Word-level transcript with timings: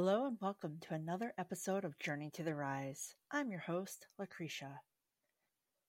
Hello 0.00 0.26
and 0.26 0.38
welcome 0.40 0.78
to 0.82 0.94
another 0.94 1.34
episode 1.38 1.84
of 1.84 1.98
Journey 1.98 2.30
to 2.34 2.44
the 2.44 2.54
Rise. 2.54 3.16
I'm 3.32 3.50
your 3.50 3.58
host, 3.58 4.06
Lucretia. 4.16 4.78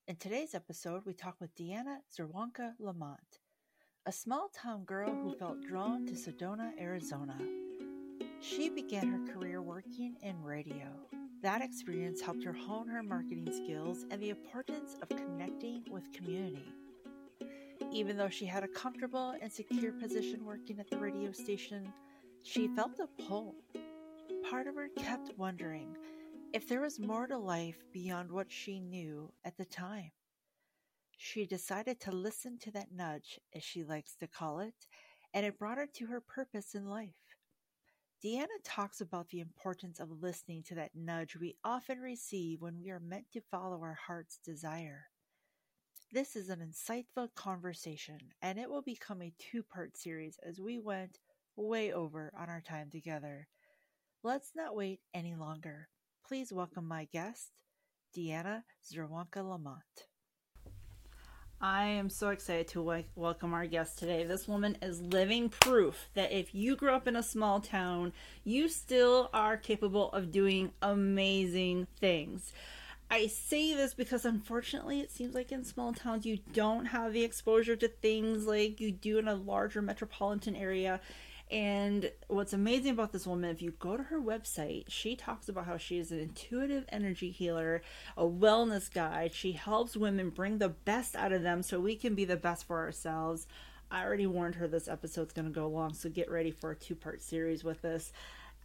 In 0.07 0.15
today's 0.15 0.55
episode, 0.55 1.03
we 1.05 1.13
talk 1.13 1.35
with 1.39 1.55
Deanna 1.55 1.97
Czerwonka 2.11 2.71
LaMont, 2.81 3.37
a 4.07 4.11
small 4.11 4.49
town 4.49 4.83
girl 4.85 5.13
who 5.13 5.35
felt 5.37 5.61
drawn 5.61 6.07
to 6.07 6.13
Sedona, 6.13 6.71
Arizona. 6.81 7.37
She 8.41 8.71
began 8.71 9.07
her 9.09 9.31
career 9.31 9.61
working 9.61 10.15
in 10.23 10.41
radio. 10.41 10.87
That 11.43 11.61
experience 11.61 12.19
helped 12.19 12.43
her 12.45 12.53
hone 12.53 12.87
her 12.87 13.03
marketing 13.03 13.53
skills 13.53 14.05
and 14.09 14.19
the 14.19 14.31
importance 14.31 14.95
of 15.03 15.09
connecting 15.09 15.83
with 15.91 16.11
community. 16.13 16.73
Even 17.91 18.17
though 18.17 18.29
she 18.29 18.47
had 18.47 18.63
a 18.63 18.69
comfortable 18.69 19.35
and 19.39 19.53
secure 19.53 19.91
position 19.91 20.43
working 20.45 20.79
at 20.79 20.89
the 20.89 20.97
radio 20.97 21.31
station, 21.31 21.93
she 22.43 22.67
felt 22.69 22.99
a 22.99 23.07
pull. 23.27 23.55
Part 24.49 24.65
of 24.65 24.75
her 24.75 24.89
kept 24.97 25.37
wondering 25.37 25.95
if 26.53 26.67
there 26.67 26.81
was 26.81 26.99
more 26.99 27.27
to 27.27 27.37
life 27.37 27.83
beyond 27.93 28.31
what 28.31 28.51
she 28.51 28.79
knew 28.79 29.31
at 29.45 29.55
the 29.57 29.65
time. 29.65 30.09
She 31.15 31.45
decided 31.45 31.99
to 31.99 32.11
listen 32.11 32.57
to 32.59 32.71
that 32.71 32.91
nudge, 32.91 33.39
as 33.53 33.63
she 33.63 33.83
likes 33.83 34.15
to 34.15 34.27
call 34.27 34.59
it, 34.59 34.87
and 35.35 35.45
it 35.45 35.59
brought 35.59 35.77
her 35.77 35.85
to 35.93 36.07
her 36.07 36.19
purpose 36.19 36.73
in 36.73 36.87
life. 36.87 37.13
Deanna 38.23 38.47
talks 38.63 39.01
about 39.01 39.29
the 39.29 39.39
importance 39.39 39.99
of 39.99 40.09
listening 40.19 40.63
to 40.63 40.75
that 40.75 40.95
nudge 40.95 41.35
we 41.35 41.55
often 41.63 41.99
receive 41.99 42.59
when 42.59 42.81
we 42.81 42.89
are 42.89 42.99
meant 42.99 43.25
to 43.33 43.41
follow 43.51 43.79
our 43.81 43.99
heart's 44.07 44.39
desire. 44.43 45.05
This 46.11 46.35
is 46.35 46.49
an 46.49 46.59
insightful 46.59 47.29
conversation, 47.35 48.17
and 48.41 48.57
it 48.57 48.67
will 48.67 48.81
become 48.81 49.21
a 49.21 49.33
two 49.37 49.61
part 49.61 49.95
series 49.95 50.39
as 50.41 50.59
we 50.59 50.79
went 50.79 51.19
way 51.55 51.93
over 51.93 52.33
on 52.35 52.49
our 52.49 52.61
time 52.61 52.89
together. 52.89 53.47
Let's 54.21 54.51
not 54.53 54.75
wait 54.75 54.99
any 55.13 55.33
longer. 55.33 55.87
Please 56.27 56.51
welcome 56.51 56.85
my 56.85 57.05
guest, 57.05 57.51
Deanna 58.13 58.63
Czerwonka 58.83 59.37
LaMont. 59.37 60.07
I 61.61 61.85
am 61.85 62.09
so 62.09 62.27
excited 62.27 62.67
to 62.69 62.79
w- 62.83 63.05
welcome 63.15 63.53
our 63.53 63.65
guest 63.65 63.97
today. 63.97 64.25
This 64.25 64.45
woman 64.45 64.77
is 64.81 65.01
living 65.01 65.47
proof 65.47 66.09
that 66.15 66.33
if 66.33 66.53
you 66.53 66.75
grew 66.75 66.91
up 66.91 67.07
in 67.07 67.15
a 67.15 67.23
small 67.23 67.61
town, 67.61 68.11
you 68.43 68.67
still 68.67 69.29
are 69.33 69.55
capable 69.55 70.11
of 70.11 70.31
doing 70.33 70.73
amazing 70.81 71.87
things. 71.97 72.51
I 73.09 73.27
say 73.27 73.73
this 73.73 73.93
because 73.93 74.25
unfortunately 74.25 74.99
it 74.99 75.11
seems 75.11 75.33
like 75.33 75.53
in 75.53 75.63
small 75.63 75.93
towns 75.93 76.25
you 76.25 76.39
don't 76.51 76.87
have 76.87 77.13
the 77.13 77.23
exposure 77.23 77.77
to 77.77 77.87
things 77.87 78.45
like 78.45 78.81
you 78.81 78.91
do 78.91 79.17
in 79.17 79.29
a 79.29 79.35
larger 79.35 79.81
metropolitan 79.81 80.57
area 80.57 80.99
and 81.51 82.11
what's 82.27 82.53
amazing 82.53 82.91
about 82.91 83.11
this 83.11 83.25
woman, 83.25 83.49
if 83.49 83.61
you 83.61 83.71
go 83.71 83.97
to 83.97 84.03
her 84.03 84.21
website, 84.21 84.85
she 84.87 85.15
talks 85.15 85.49
about 85.49 85.65
how 85.65 85.77
she 85.77 85.97
is 85.97 86.11
an 86.11 86.19
intuitive 86.19 86.85
energy 86.89 87.31
healer, 87.31 87.81
a 88.15 88.23
wellness 88.23 88.93
guide. 88.93 89.33
She 89.33 89.53
helps 89.53 89.97
women 89.97 90.29
bring 90.29 90.59
the 90.59 90.69
best 90.69 91.15
out 91.15 91.31
of 91.31 91.41
them 91.41 91.63
so 91.63 91.79
we 91.79 91.95
can 91.95 92.13
be 92.13 92.25
the 92.25 92.37
best 92.37 92.67
for 92.67 92.77
ourselves. 92.77 93.47
I 93.89 94.03
already 94.03 94.27
warned 94.27 94.55
her 94.55 94.67
this 94.67 94.87
episode's 94.87 95.33
going 95.33 95.47
to 95.47 95.51
go 95.51 95.67
long, 95.67 95.95
so 95.95 96.09
get 96.09 96.29
ready 96.29 96.51
for 96.51 96.69
a 96.71 96.75
two 96.75 96.93
part 96.93 97.23
series 97.23 97.63
with 97.63 97.81
this. 97.81 98.13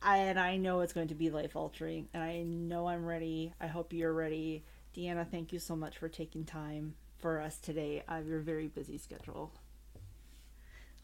And 0.02 0.38
I 0.38 0.58
know 0.58 0.80
it's 0.80 0.92
going 0.92 1.08
to 1.08 1.14
be 1.14 1.30
life 1.30 1.56
altering, 1.56 2.08
and 2.12 2.22
I 2.22 2.42
know 2.42 2.88
I'm 2.88 3.06
ready. 3.06 3.54
I 3.58 3.68
hope 3.68 3.94
you're 3.94 4.12
ready. 4.12 4.62
Deanna, 4.94 5.26
thank 5.26 5.54
you 5.54 5.58
so 5.58 5.74
much 5.74 5.96
for 5.96 6.10
taking 6.10 6.44
time 6.44 6.96
for 7.18 7.40
us 7.40 7.56
today 7.56 8.02
out 8.06 8.20
of 8.20 8.28
your 8.28 8.40
very 8.40 8.66
busy 8.66 8.98
schedule. 8.98 9.52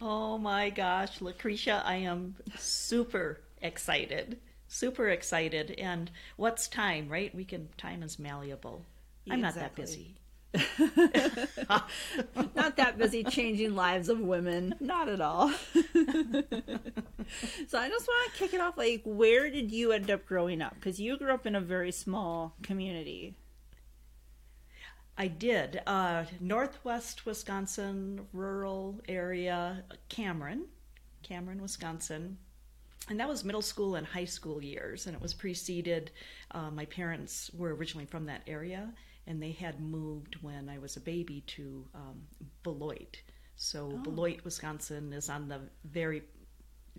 Oh 0.01 0.39
my 0.39 0.71
gosh, 0.71 1.21
Lucretia, 1.21 1.83
I 1.85 1.97
am 1.97 2.37
super 2.59 3.41
excited. 3.61 4.39
Super 4.69 5.11
excited. 5.11 5.73
And 5.73 6.11
what's 6.37 6.69
time, 6.69 7.09
right? 7.09 7.35
We 7.35 7.45
can, 7.45 7.69
time 7.77 8.03
is 8.03 8.19
malleable. 8.19 8.87
I'm 9.29 9.43
not 9.43 9.55
that 9.57 9.75
busy. 9.75 10.17
not 12.55 12.77
that 12.77 12.97
busy 12.97 13.25
changing 13.25 13.75
lives 13.75 14.09
of 14.09 14.21
women. 14.21 14.75
Not 14.81 15.09
at 15.09 15.21
all. 15.21 15.49
so 15.51 15.59
I 17.79 17.89
just 17.89 18.09
want 18.09 18.33
to 18.33 18.39
kick 18.39 18.55
it 18.55 18.61
off. 18.61 18.79
Like, 18.79 19.03
where 19.05 19.51
did 19.51 19.71
you 19.71 19.93
end 19.93 20.11
up 20.11 20.25
growing 20.25 20.63
up? 20.63 20.75
Because 20.75 20.99
you 20.99 21.19
grew 21.19 21.33
up 21.33 21.47
in 21.47 21.55
a 21.55 21.61
very 21.61 21.93
small 21.93 22.55
community. 22.63 23.35
I 25.21 25.27
did. 25.27 25.83
Uh, 25.87 26.25
Northwest 26.41 27.27
Wisconsin, 27.27 28.27
rural 28.33 29.03
area, 29.07 29.85
Cameron, 30.09 30.65
Cameron, 31.23 31.61
Wisconsin. 31.61 32.39
And 33.11 33.21
that 33.21 33.29
was 33.29 33.45
middle 33.45 33.61
school 33.61 33.97
and 33.97 34.07
high 34.07 34.25
school 34.25 34.65
years. 34.65 35.07
And 35.07 35.15
it 35.15 35.21
was 35.21 35.35
preceded, 35.35 36.11
uh, 36.53 36.71
my 36.71 36.87
parents 36.87 37.51
were 37.53 37.75
originally 37.75 38.07
from 38.07 38.25
that 38.27 38.41
area, 38.47 38.95
and 39.27 39.43
they 39.43 39.53
had 39.53 39.79
moved 39.79 40.37
when 40.41 40.71
I 40.71 40.79
was 40.79 40.97
a 40.97 41.01
baby 41.01 41.43
to 41.49 41.85
um, 41.95 42.23
Beloit. 42.63 43.21
So, 43.57 43.91
oh. 43.93 43.99
Beloit, 43.99 44.43
Wisconsin 44.43 45.13
is 45.13 45.29
on 45.29 45.49
the 45.49 45.61
very 45.85 46.23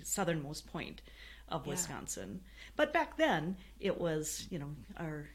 southernmost 0.04 0.72
point 0.72 1.02
of 1.50 1.66
yeah. 1.66 1.72
Wisconsin. 1.72 2.42
But 2.76 2.94
back 2.94 3.18
then, 3.18 3.58
it 3.80 4.00
was, 4.00 4.46
you 4.52 4.60
know, 4.60 4.70
our 4.98 5.28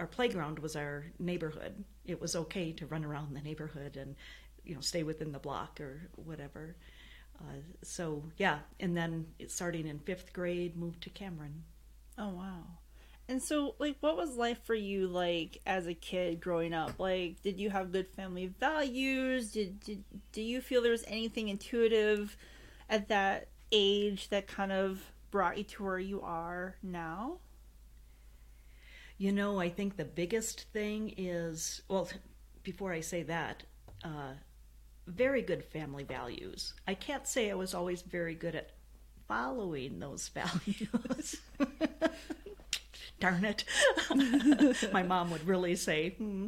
our 0.00 0.06
playground 0.06 0.58
was 0.58 0.74
our 0.74 1.04
neighborhood. 1.18 1.84
It 2.06 2.20
was 2.20 2.34
okay 2.34 2.72
to 2.72 2.86
run 2.86 3.04
around 3.04 3.36
the 3.36 3.42
neighborhood 3.42 3.98
and 3.98 4.16
you 4.64 4.74
know 4.74 4.80
stay 4.80 5.02
within 5.02 5.30
the 5.30 5.38
block 5.38 5.78
or 5.80 6.08
whatever. 6.16 6.74
Uh, 7.38 7.60
so 7.82 8.24
yeah, 8.38 8.60
and 8.80 8.96
then 8.96 9.26
starting 9.46 9.86
in 9.86 9.98
fifth 9.98 10.32
grade, 10.32 10.76
moved 10.76 11.02
to 11.02 11.10
Cameron. 11.10 11.64
Oh 12.18 12.30
wow! 12.30 12.62
And 13.28 13.42
so, 13.42 13.74
like, 13.78 13.96
what 14.00 14.16
was 14.16 14.36
life 14.36 14.64
for 14.64 14.74
you 14.74 15.06
like 15.06 15.60
as 15.66 15.86
a 15.86 15.94
kid 15.94 16.40
growing 16.40 16.72
up? 16.72 16.98
Like, 16.98 17.42
did 17.42 17.60
you 17.60 17.68
have 17.70 17.92
good 17.92 18.08
family 18.08 18.46
values? 18.58 19.52
Did 19.52 19.80
did 19.80 20.02
do 20.32 20.40
you 20.40 20.62
feel 20.62 20.80
there 20.80 20.92
was 20.92 21.04
anything 21.06 21.48
intuitive 21.48 22.38
at 22.88 23.08
that 23.08 23.48
age 23.70 24.30
that 24.30 24.46
kind 24.46 24.72
of 24.72 25.12
brought 25.30 25.58
you 25.58 25.64
to 25.64 25.84
where 25.84 25.98
you 25.98 26.22
are 26.22 26.76
now? 26.82 27.38
You 29.20 29.32
know, 29.32 29.60
I 29.60 29.68
think 29.68 29.98
the 29.98 30.06
biggest 30.06 30.62
thing 30.72 31.12
is 31.18 31.82
well, 31.88 32.08
before 32.62 32.90
I 32.90 33.00
say 33.00 33.22
that, 33.24 33.64
uh, 34.02 34.32
very 35.06 35.42
good 35.42 35.62
family 35.62 36.04
values. 36.04 36.72
I 36.88 36.94
can't 36.94 37.26
say 37.26 37.50
I 37.50 37.54
was 37.54 37.74
always 37.74 38.00
very 38.00 38.34
good 38.34 38.54
at 38.54 38.70
following 39.28 39.98
those 39.98 40.28
values. 40.34 41.36
Darn 43.20 43.44
it. 43.44 43.64
My 44.90 45.02
mom 45.02 45.30
would 45.32 45.46
really 45.46 45.76
say, 45.76 46.12
hmm, 46.16 46.46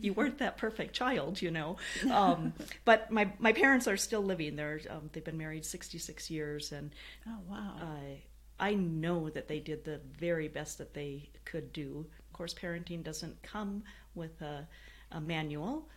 You 0.00 0.14
weren't 0.14 0.38
that 0.38 0.56
perfect 0.56 0.96
child, 0.96 1.40
you 1.40 1.52
know. 1.52 1.76
Um, 2.10 2.54
but 2.84 3.12
my, 3.12 3.30
my 3.38 3.52
parents 3.52 3.86
are 3.86 3.96
still 3.96 4.22
living. 4.22 4.56
They're, 4.56 4.80
um, 4.90 5.10
they've 5.12 5.22
been 5.22 5.38
married 5.38 5.64
66 5.64 6.28
years. 6.28 6.72
And 6.72 6.90
oh, 7.28 7.38
wow. 7.48 7.76
Uh, 7.80 8.16
I 8.60 8.74
know 8.74 9.28
that 9.30 9.48
they 9.48 9.60
did 9.60 9.84
the 9.84 10.00
very 10.18 10.48
best 10.48 10.78
that 10.78 10.94
they 10.94 11.30
could 11.44 11.72
do. 11.72 12.06
Of 12.26 12.32
course, 12.32 12.54
parenting 12.54 13.02
doesn't 13.02 13.42
come 13.42 13.82
with 14.14 14.40
a, 14.42 14.66
a 15.12 15.20
manual, 15.20 15.88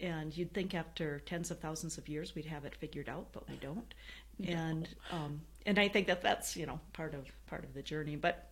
and 0.00 0.36
you'd 0.36 0.52
think 0.52 0.74
after 0.74 1.20
tens 1.20 1.50
of 1.50 1.58
thousands 1.60 1.98
of 1.98 2.08
years 2.08 2.34
we'd 2.34 2.46
have 2.46 2.64
it 2.64 2.74
figured 2.74 3.08
out, 3.08 3.26
but 3.32 3.48
we 3.48 3.56
don't. 3.56 3.94
No. 4.38 4.52
And 4.52 4.88
um, 5.10 5.40
and 5.64 5.78
I 5.78 5.88
think 5.88 6.06
that 6.08 6.22
that's 6.22 6.56
you 6.56 6.66
know 6.66 6.80
part 6.92 7.14
of 7.14 7.26
part 7.46 7.64
of 7.64 7.74
the 7.74 7.82
journey. 7.82 8.16
But 8.16 8.50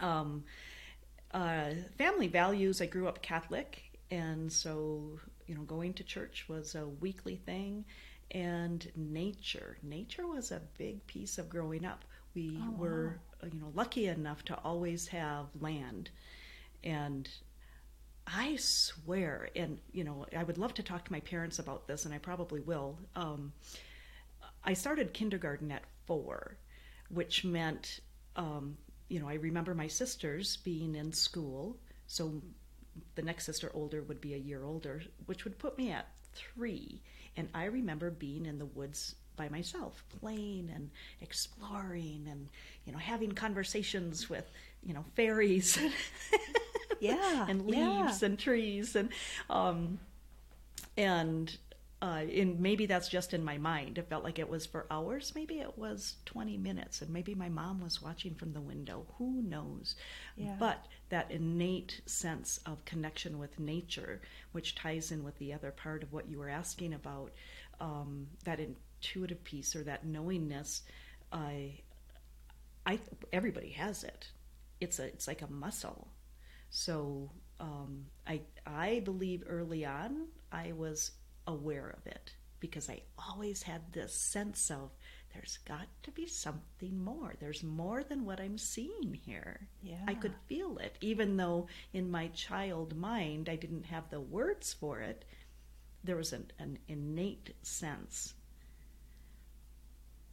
um, 0.00 0.44
uh, 1.32 1.70
family 1.98 2.28
values. 2.28 2.80
I 2.80 2.86
grew 2.86 3.08
up 3.08 3.22
Catholic, 3.22 3.82
and 4.10 4.52
so 4.52 5.18
you 5.46 5.54
know 5.54 5.62
going 5.62 5.94
to 5.94 6.04
church 6.04 6.46
was 6.48 6.74
a 6.74 6.86
weekly 6.86 7.36
thing 7.36 7.84
and 8.30 8.90
nature 8.96 9.76
nature 9.82 10.26
was 10.26 10.50
a 10.50 10.60
big 10.78 11.06
piece 11.06 11.36
of 11.36 11.48
growing 11.48 11.84
up 11.84 12.04
we 12.34 12.58
oh, 12.60 12.74
were, 12.76 13.20
wow. 13.42 13.48
you 13.52 13.60
know, 13.60 13.72
lucky 13.74 14.06
enough 14.06 14.44
to 14.46 14.58
always 14.58 15.08
have 15.08 15.46
land, 15.60 16.10
and 16.82 17.28
I 18.26 18.56
swear, 18.56 19.48
and 19.54 19.78
you 19.92 20.04
know, 20.04 20.26
I 20.36 20.42
would 20.44 20.58
love 20.58 20.74
to 20.74 20.82
talk 20.82 21.04
to 21.04 21.12
my 21.12 21.20
parents 21.20 21.58
about 21.58 21.86
this, 21.86 22.04
and 22.04 22.14
I 22.14 22.18
probably 22.18 22.60
will. 22.60 22.98
Um, 23.14 23.52
I 24.64 24.72
started 24.72 25.12
kindergarten 25.12 25.70
at 25.70 25.82
four, 26.06 26.56
which 27.10 27.44
meant, 27.44 28.00
um, 28.36 28.78
you 29.08 29.20
know, 29.20 29.28
I 29.28 29.34
remember 29.34 29.74
my 29.74 29.88
sisters 29.88 30.56
being 30.56 30.94
in 30.94 31.12
school, 31.12 31.76
so 32.06 32.42
the 33.14 33.22
next 33.22 33.44
sister 33.44 33.70
older 33.74 34.02
would 34.02 34.20
be 34.20 34.34
a 34.34 34.38
year 34.38 34.64
older, 34.64 35.02
which 35.26 35.44
would 35.44 35.58
put 35.58 35.76
me 35.76 35.90
at 35.90 36.08
three. 36.32 37.02
And 37.36 37.48
I 37.54 37.64
remember 37.64 38.10
being 38.10 38.46
in 38.46 38.58
the 38.58 38.66
woods 38.66 39.16
by 39.36 39.48
myself, 39.48 40.04
playing 40.20 40.70
and 40.74 40.90
exploring 41.20 42.26
and, 42.30 42.48
you 42.84 42.92
know, 42.92 42.98
having 42.98 43.32
conversations 43.32 44.28
with, 44.28 44.50
you 44.82 44.94
know, 44.94 45.04
fairies. 45.14 45.78
yeah. 47.00 47.46
and 47.48 47.66
leaves 47.66 48.22
yeah. 48.22 48.26
and 48.26 48.38
trees 48.38 48.96
and, 48.96 49.10
um, 49.50 49.98
and, 50.96 51.56
uh, 52.04 52.22
and 52.36 52.60
maybe 52.60 52.84
that's 52.84 53.08
just 53.08 53.32
in 53.32 53.42
my 53.42 53.56
mind. 53.56 53.96
It 53.96 54.10
felt 54.10 54.24
like 54.24 54.38
it 54.38 54.48
was 54.48 54.66
for 54.66 54.86
hours. 54.90 55.32
Maybe 55.34 55.60
it 55.60 55.78
was 55.78 56.16
20 56.26 56.58
minutes, 56.58 57.00
and 57.00 57.10
maybe 57.10 57.34
my 57.34 57.48
mom 57.48 57.80
was 57.80 58.02
watching 58.02 58.34
from 58.34 58.52
the 58.52 58.60
window. 58.60 59.06
Who 59.16 59.40
knows? 59.40 59.96
Yeah. 60.36 60.54
But 60.58 60.84
that 61.08 61.30
innate 61.30 62.02
sense 62.04 62.60
of 62.66 62.84
connection 62.84 63.38
with 63.38 63.58
nature, 63.58 64.20
which 64.52 64.74
ties 64.74 65.12
in 65.12 65.24
with 65.24 65.38
the 65.38 65.54
other 65.54 65.70
part 65.70 66.02
of 66.02 66.12
what 66.12 66.28
you 66.28 66.38
were 66.38 66.50
asking 66.50 66.92
about, 66.92 67.32
um, 67.80 68.26
that 68.44 68.60
intuitive 69.04 69.42
piece 69.44 69.76
or 69.76 69.84
that 69.84 70.06
knowingness, 70.06 70.82
I, 71.32 71.80
I, 72.86 72.98
everybody 73.32 73.70
has 73.70 74.04
it. 74.04 74.28
It's 74.80 74.98
a, 74.98 75.04
it's 75.04 75.26
like 75.26 75.42
a 75.42 75.50
muscle. 75.50 76.08
So 76.70 77.30
um, 77.60 78.06
I, 78.26 78.42
I 78.66 79.00
believe 79.04 79.44
early 79.46 79.84
on 79.84 80.28
I 80.50 80.72
was 80.72 81.12
aware 81.46 81.94
of 81.96 82.06
it 82.06 82.32
because 82.60 82.88
I 82.88 83.02
always 83.18 83.62
had 83.62 83.92
this 83.92 84.14
sense 84.14 84.70
of 84.70 84.90
there's 85.34 85.58
got 85.66 85.86
to 86.04 86.10
be 86.12 86.26
something 86.26 87.02
more. 87.02 87.34
There's 87.40 87.62
more 87.62 88.04
than 88.04 88.24
what 88.24 88.40
I'm 88.40 88.56
seeing 88.56 89.18
here. 89.24 89.68
Yeah. 89.82 89.98
I 90.06 90.14
could 90.14 90.34
feel 90.46 90.78
it, 90.78 90.96
even 91.00 91.36
though 91.36 91.66
in 91.92 92.10
my 92.10 92.28
child 92.28 92.96
mind 92.96 93.48
I 93.48 93.56
didn't 93.56 93.86
have 93.86 94.08
the 94.10 94.20
words 94.20 94.72
for 94.72 95.00
it. 95.00 95.24
There 96.04 96.16
was 96.16 96.32
an, 96.32 96.50
an 96.58 96.78
innate 96.88 97.54
sense. 97.62 98.34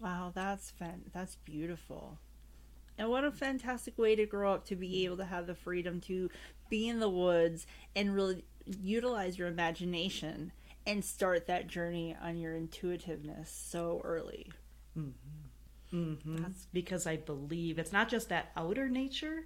Wow, 0.01 0.31
that's 0.33 0.71
fan- 0.71 1.03
that's 1.13 1.35
beautiful. 1.35 2.17
And 2.97 3.09
what 3.09 3.23
a 3.23 3.31
fantastic 3.31 3.97
way 3.97 4.15
to 4.15 4.25
grow 4.25 4.53
up 4.53 4.65
to 4.65 4.75
be 4.75 5.05
able 5.05 5.17
to 5.17 5.25
have 5.25 5.47
the 5.47 5.55
freedom 5.55 6.01
to 6.01 6.29
be 6.69 6.87
in 6.87 6.99
the 6.99 7.09
woods 7.09 7.65
and 7.95 8.15
really 8.15 8.43
utilize 8.65 9.37
your 9.37 9.47
imagination 9.47 10.51
and 10.85 11.05
start 11.05 11.47
that 11.47 11.67
journey 11.67 12.15
on 12.21 12.37
your 12.37 12.55
intuitiveness 12.55 13.49
so 13.51 14.01
early. 14.03 14.51
Mm-hmm. 14.97 16.45
Because 16.73 17.05
I 17.05 17.17
believe 17.17 17.77
it's 17.77 17.93
not 17.93 18.09
just 18.09 18.29
that 18.29 18.51
outer 18.55 18.89
nature, 18.89 19.45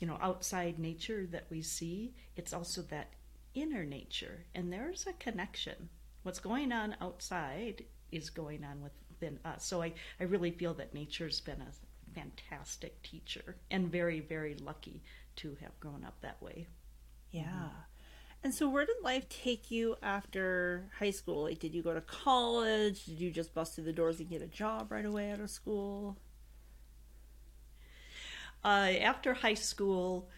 you 0.00 0.06
know, 0.06 0.18
outside 0.20 0.78
nature 0.78 1.26
that 1.30 1.46
we 1.50 1.62
see, 1.62 2.14
it's 2.36 2.52
also 2.52 2.82
that 2.82 3.10
inner 3.54 3.84
nature. 3.84 4.46
And 4.54 4.72
there's 4.72 5.06
a 5.06 5.12
connection. 5.12 5.88
What's 6.22 6.40
going 6.40 6.72
on 6.72 6.96
outside 7.00 7.84
is 8.10 8.30
going 8.30 8.64
on 8.64 8.80
us. 9.44 9.64
So 9.64 9.82
I, 9.82 9.92
I 10.20 10.24
really 10.24 10.50
feel 10.50 10.74
that 10.74 10.94
nature's 10.94 11.40
been 11.40 11.60
a 11.60 12.14
fantastic 12.14 13.02
teacher 13.02 13.56
and 13.70 13.90
very, 13.90 14.20
very 14.20 14.54
lucky 14.54 15.02
to 15.36 15.56
have 15.60 15.78
grown 15.80 16.04
up 16.04 16.14
that 16.20 16.40
way. 16.42 16.66
Yeah. 17.30 17.68
And 18.44 18.52
so, 18.52 18.68
where 18.68 18.84
did 18.84 18.96
life 19.02 19.28
take 19.28 19.70
you 19.70 19.96
after 20.02 20.88
high 20.98 21.10
school? 21.10 21.44
Like, 21.44 21.60
did 21.60 21.74
you 21.74 21.82
go 21.82 21.94
to 21.94 22.00
college? 22.00 23.04
Did 23.04 23.20
you 23.20 23.30
just 23.30 23.54
bust 23.54 23.74
through 23.74 23.84
the 23.84 23.92
doors 23.92 24.18
and 24.18 24.28
get 24.28 24.42
a 24.42 24.48
job 24.48 24.90
right 24.90 25.04
away 25.04 25.30
out 25.30 25.40
of 25.40 25.48
school? 25.48 26.16
Uh, 28.64 28.92
after 29.00 29.34
high 29.34 29.54
school, 29.54 30.28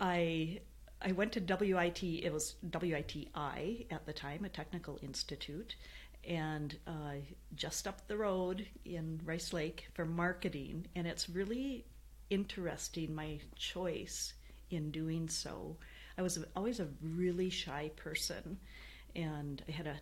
I 0.00 0.60
I 1.00 1.12
went 1.12 1.32
to 1.32 1.40
WIT. 1.40 2.02
It 2.02 2.32
was 2.32 2.56
WITI 2.62 3.86
at 3.90 4.06
the 4.06 4.12
time, 4.12 4.44
a 4.44 4.48
technical 4.48 4.98
institute, 5.02 5.76
and 6.26 6.78
uh, 6.86 7.16
just 7.54 7.86
up 7.86 8.06
the 8.06 8.16
road 8.16 8.66
in 8.84 9.20
Rice 9.24 9.52
Lake 9.52 9.86
for 9.94 10.04
marketing. 10.04 10.86
And 10.94 11.06
it's 11.06 11.28
really 11.28 11.84
interesting 12.30 13.14
my 13.14 13.38
choice 13.56 14.34
in 14.70 14.90
doing 14.90 15.28
so. 15.28 15.76
I 16.16 16.22
was 16.22 16.38
always 16.54 16.80
a 16.80 16.88
really 17.02 17.50
shy 17.50 17.90
person, 17.96 18.58
and 19.14 19.62
I 19.68 19.72
had 19.72 19.86
a 19.86 19.96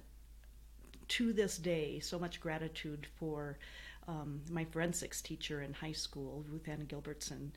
to 1.08 1.32
this 1.32 1.58
day 1.58 2.00
so 2.00 2.19
much 2.19 2.40
gratitude 2.40 3.06
for 3.18 3.58
um, 4.08 4.40
my 4.48 4.64
forensics 4.64 5.20
teacher 5.20 5.62
in 5.62 5.72
high 5.75 5.92
school, 5.92 6.44
Ruth 6.48 6.68
Ann 6.68 6.86
Gilbertson, 6.86 7.50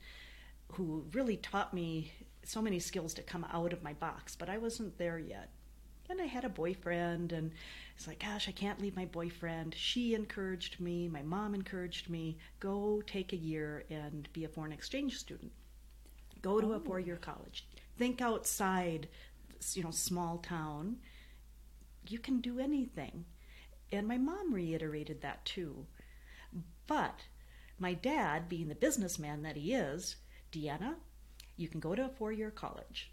who 0.72 1.04
really 1.12 1.36
taught 1.36 1.72
me 1.72 2.12
so 2.44 2.60
many 2.60 2.78
skills 2.78 3.14
to 3.14 3.22
come 3.22 3.46
out 3.52 3.72
of 3.72 3.82
my 3.82 3.92
box, 3.94 4.36
but 4.36 4.48
I 4.48 4.58
wasn't 4.58 4.98
there 4.98 5.18
yet. 5.18 5.50
And 6.08 6.20
I 6.20 6.26
had 6.26 6.44
a 6.44 6.48
boyfriend, 6.48 7.32
and 7.32 7.52
it's 7.96 8.06
like, 8.06 8.20
gosh, 8.20 8.46
I 8.46 8.52
can't 8.52 8.80
leave 8.80 8.94
my 8.94 9.06
boyfriend. 9.06 9.74
She 9.74 10.14
encouraged 10.14 10.80
me, 10.80 11.08
my 11.08 11.22
mom 11.22 11.54
encouraged 11.54 12.10
me, 12.10 12.36
go 12.60 13.02
take 13.06 13.32
a 13.32 13.36
year 13.36 13.84
and 13.90 14.28
be 14.34 14.44
a 14.44 14.48
foreign 14.48 14.72
exchange 14.72 15.16
student. 15.16 15.50
Go 16.42 16.60
to 16.60 16.74
a 16.74 16.76
oh. 16.76 16.80
four 16.80 17.00
year 17.00 17.16
college. 17.16 17.66
Think 17.98 18.20
outside, 18.20 19.08
you 19.72 19.82
know, 19.82 19.90
small 19.90 20.38
town. 20.38 20.98
You 22.08 22.18
can 22.18 22.40
do 22.40 22.60
anything. 22.60 23.24
And 23.90 24.06
my 24.06 24.18
mom 24.18 24.52
reiterated 24.52 25.22
that 25.22 25.44
too. 25.46 25.86
But 26.86 27.20
my 27.78 27.94
dad, 27.94 28.48
being 28.48 28.68
the 28.68 28.74
businessman 28.74 29.42
that 29.42 29.56
he 29.56 29.72
is, 29.72 30.16
Deanna, 30.52 30.96
you 31.56 31.68
can 31.68 31.80
go 31.80 31.94
to 31.94 32.04
a 32.04 32.10
four 32.10 32.30
year 32.30 32.50
college 32.50 33.10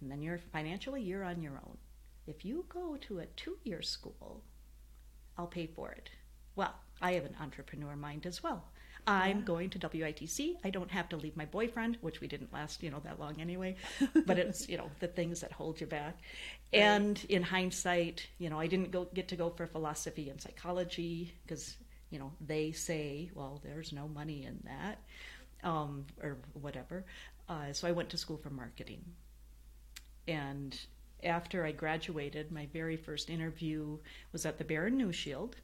and 0.00 0.10
then 0.10 0.22
you're 0.22 0.38
financially 0.52 1.02
you're 1.02 1.24
on 1.24 1.42
your 1.42 1.54
own. 1.54 1.76
If 2.30 2.44
you 2.44 2.64
go 2.68 2.96
to 3.06 3.18
a 3.18 3.26
two 3.26 3.58
year 3.64 3.82
school, 3.82 4.42
I'll 5.36 5.46
pay 5.46 5.66
for 5.66 5.90
it. 5.92 6.10
Well, 6.56 6.74
I 7.00 7.12
have 7.14 7.24
an 7.24 7.36
entrepreneur 7.40 7.96
mind 7.96 8.26
as 8.26 8.42
well. 8.42 8.64
I'm 9.06 9.38
Yeah. 9.38 9.44
going 9.44 9.70
to 9.70 9.78
WITC. 9.78 10.58
I 10.62 10.70
don't 10.70 10.90
have 10.90 11.08
to 11.10 11.16
leave 11.16 11.36
my 11.36 11.46
boyfriend, 11.46 11.96
which 12.02 12.20
we 12.20 12.28
didn't 12.28 12.52
last, 12.52 12.82
you 12.82 12.90
know, 12.90 13.00
that 13.00 13.18
long 13.18 13.40
anyway. 13.40 13.76
But 14.26 14.38
it's, 14.38 14.68
you 14.68 14.76
know, 14.78 14.90
the 15.00 15.08
things 15.08 15.40
that 15.40 15.52
hold 15.52 15.80
you 15.80 15.86
back. 15.86 16.18
And 16.72 17.22
in 17.28 17.42
hindsight, 17.42 18.26
you 18.38 18.50
know, 18.50 18.60
I 18.60 18.66
didn't 18.66 18.90
go 18.90 19.06
get 19.14 19.28
to 19.28 19.36
go 19.36 19.50
for 19.50 19.66
philosophy 19.66 20.28
and 20.30 20.40
psychology 20.40 21.34
because, 21.42 21.76
you 22.10 22.18
know, 22.18 22.32
they 22.40 22.72
say, 22.72 23.30
well, 23.34 23.60
there's 23.64 23.92
no 23.92 24.06
money 24.06 24.44
in 24.44 24.60
that, 24.64 24.98
um, 25.68 26.06
or 26.22 26.38
whatever. 26.52 27.04
Uh, 27.48 27.72
so 27.72 27.88
I 27.88 27.92
went 27.92 28.10
to 28.10 28.18
school 28.18 28.36
for 28.36 28.50
marketing. 28.50 29.02
And 30.28 30.78
after 31.24 31.64
I 31.64 31.72
graduated, 31.72 32.50
my 32.52 32.66
very 32.72 32.96
first 32.96 33.30
interview 33.30 33.98
was 34.32 34.46
at 34.46 34.58
the 34.58 34.64
Barron 34.64 34.96
News-Shield. 34.96 35.56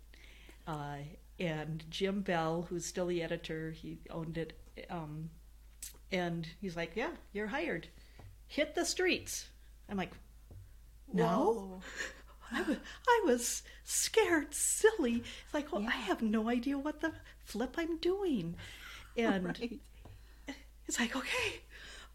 Uh, 0.66 0.96
and 1.38 1.84
Jim 1.90 2.20
Bell, 2.22 2.66
who's 2.68 2.86
still 2.86 3.06
the 3.06 3.22
editor, 3.22 3.70
he 3.70 3.98
owned 4.10 4.38
it. 4.38 4.54
Um, 4.90 5.30
and 6.12 6.46
he's 6.60 6.76
like, 6.76 6.92
Yeah, 6.94 7.10
you're 7.32 7.46
hired. 7.48 7.88
Hit 8.46 8.74
the 8.74 8.84
streets. 8.84 9.46
I'm 9.88 9.96
like, 9.96 10.12
No. 11.12 11.80
I 12.52 12.62
was, 12.62 12.76
I 13.08 13.22
was 13.26 13.62
scared, 13.84 14.54
silly. 14.54 15.14
It's 15.44 15.54
like, 15.54 15.72
well, 15.72 15.84
I 15.86 15.90
have 15.96 16.22
no 16.22 16.48
idea 16.48 16.78
what 16.78 17.00
the 17.00 17.12
flip 17.44 17.74
I'm 17.76 17.96
doing. 17.98 18.54
And 19.16 19.44
Right. 19.46 19.80
it's 20.86 21.00
like, 21.00 21.16
okay, 21.16 21.60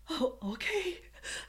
oh, 0.10 0.38
okay. 0.42 1.00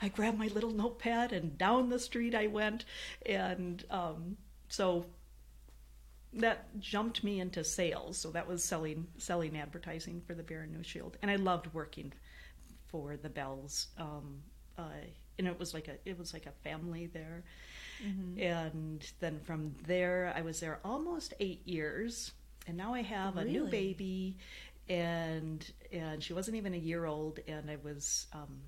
I 0.00 0.09
grabbed 0.09 0.38
my 0.38 0.49
little 0.49 0.71
notepad 0.71 1.33
and 1.33 1.57
down 1.59 1.88
the 1.88 1.99
street 1.99 2.35
I 2.35 2.47
went. 2.47 2.85
And 3.26 3.85
um, 3.91 4.37
so 4.69 5.07
that 6.33 6.79
jumped 6.81 7.23
me 7.23 7.41
into 7.41 7.64
sales. 7.64 8.19
So 8.19 8.31
that 8.31 8.49
was 8.49 8.64
selling 8.64 9.07
selling 9.19 9.57
advertising 9.59 10.23
for 10.26 10.35
the 10.35 10.43
Barron 10.43 10.73
News-Shield. 10.73 11.17
And 11.23 11.31
I 11.31 11.37
loved 11.37 11.73
working 11.75 12.12
for 12.87 13.17
the 13.17 13.29
Bells. 13.29 13.88
Um, 13.99 14.43
uh, 14.79 14.83
and 15.38 15.47
it 15.47 15.59
was 15.59 15.75
like 15.75 15.88
a 15.88 15.97
it 16.05 16.19
was 16.19 16.33
like 16.33 16.47
a 16.47 16.52
family 16.69 17.07
there. 17.07 17.45
And 18.41 19.12
then 19.21 19.38
from 19.45 19.76
there, 19.87 20.33
I 20.37 20.43
was 20.43 20.59
there 20.59 20.81
almost 20.85 21.35
eight 21.38 21.67
years, 21.69 22.33
and 22.67 22.76
now 22.76 22.93
I 22.95 23.02
have 23.02 23.37
a 23.37 23.45
new 23.45 23.67
baby, 23.67 24.38
and 24.88 25.64
and 25.93 26.21
she 26.21 26.33
wasn't 26.33 26.57
even 26.57 26.75
a 26.75 26.79
year 26.79 27.05
old, 27.07 27.38
and 27.47 27.71
I 27.71 27.76
was 27.85 28.26
um, 28.33 28.59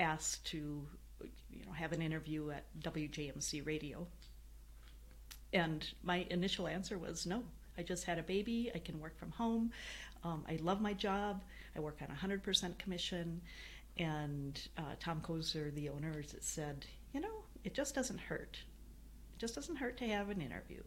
asked 0.00 0.46
to, 0.46 0.86
you 1.50 1.64
know, 1.64 1.72
have 1.72 1.92
an 1.92 2.02
interview 2.02 2.50
at 2.50 2.64
WJMC 2.80 3.64
Radio. 3.64 4.06
And 5.52 5.86
my 6.02 6.26
initial 6.30 6.66
answer 6.66 6.98
was 6.98 7.26
no. 7.26 7.44
I 7.78 7.82
just 7.82 8.04
had 8.04 8.18
a 8.18 8.22
baby. 8.22 8.70
I 8.74 8.78
can 8.78 8.98
work 9.00 9.18
from 9.18 9.30
home. 9.30 9.70
Um, 10.24 10.44
I 10.48 10.58
love 10.60 10.80
my 10.80 10.92
job. 10.92 11.42
I 11.76 11.80
work 11.80 11.98
on 12.02 12.08
100% 12.14 12.78
commission. 12.78 13.40
And 13.98 14.60
uh, 14.78 14.94
Tom 14.98 15.20
Kozer, 15.20 15.74
the 15.74 15.88
owner, 15.88 16.22
said, 16.40 16.86
you 17.12 17.20
know, 17.20 17.44
it 17.64 17.74
just 17.74 17.94
doesn't 17.94 18.18
hurt. 18.18 18.58
It 19.34 19.38
just 19.38 19.54
doesn't 19.54 19.76
hurt 19.76 19.96
to 19.98 20.08
have 20.08 20.30
an 20.30 20.40
interview. 20.40 20.82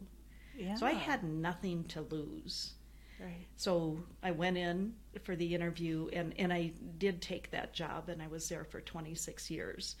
Yeah. 0.56 0.76
So 0.76 0.86
I 0.86 0.92
had 0.92 1.24
nothing 1.24 1.84
to 1.84 2.02
lose. 2.02 2.74
Right. 3.20 3.46
So 3.56 3.98
I 4.22 4.32
went 4.32 4.56
in 4.56 4.94
for 5.22 5.36
the 5.36 5.54
interview, 5.54 6.08
and, 6.12 6.34
and 6.38 6.52
I 6.52 6.72
did 6.98 7.22
take 7.22 7.50
that 7.52 7.72
job, 7.72 8.08
and 8.08 8.20
I 8.20 8.26
was 8.26 8.48
there 8.48 8.64
for 8.64 8.80
26 8.80 9.50
years, 9.50 9.96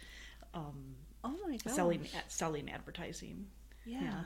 um, 0.52 0.96
Oh 1.22 1.36
my 1.46 1.56
god. 1.56 1.72
selling 1.72 2.06
selling 2.28 2.70
advertising. 2.70 3.46
Yeah. 3.84 4.00
Yeah. 4.02 4.20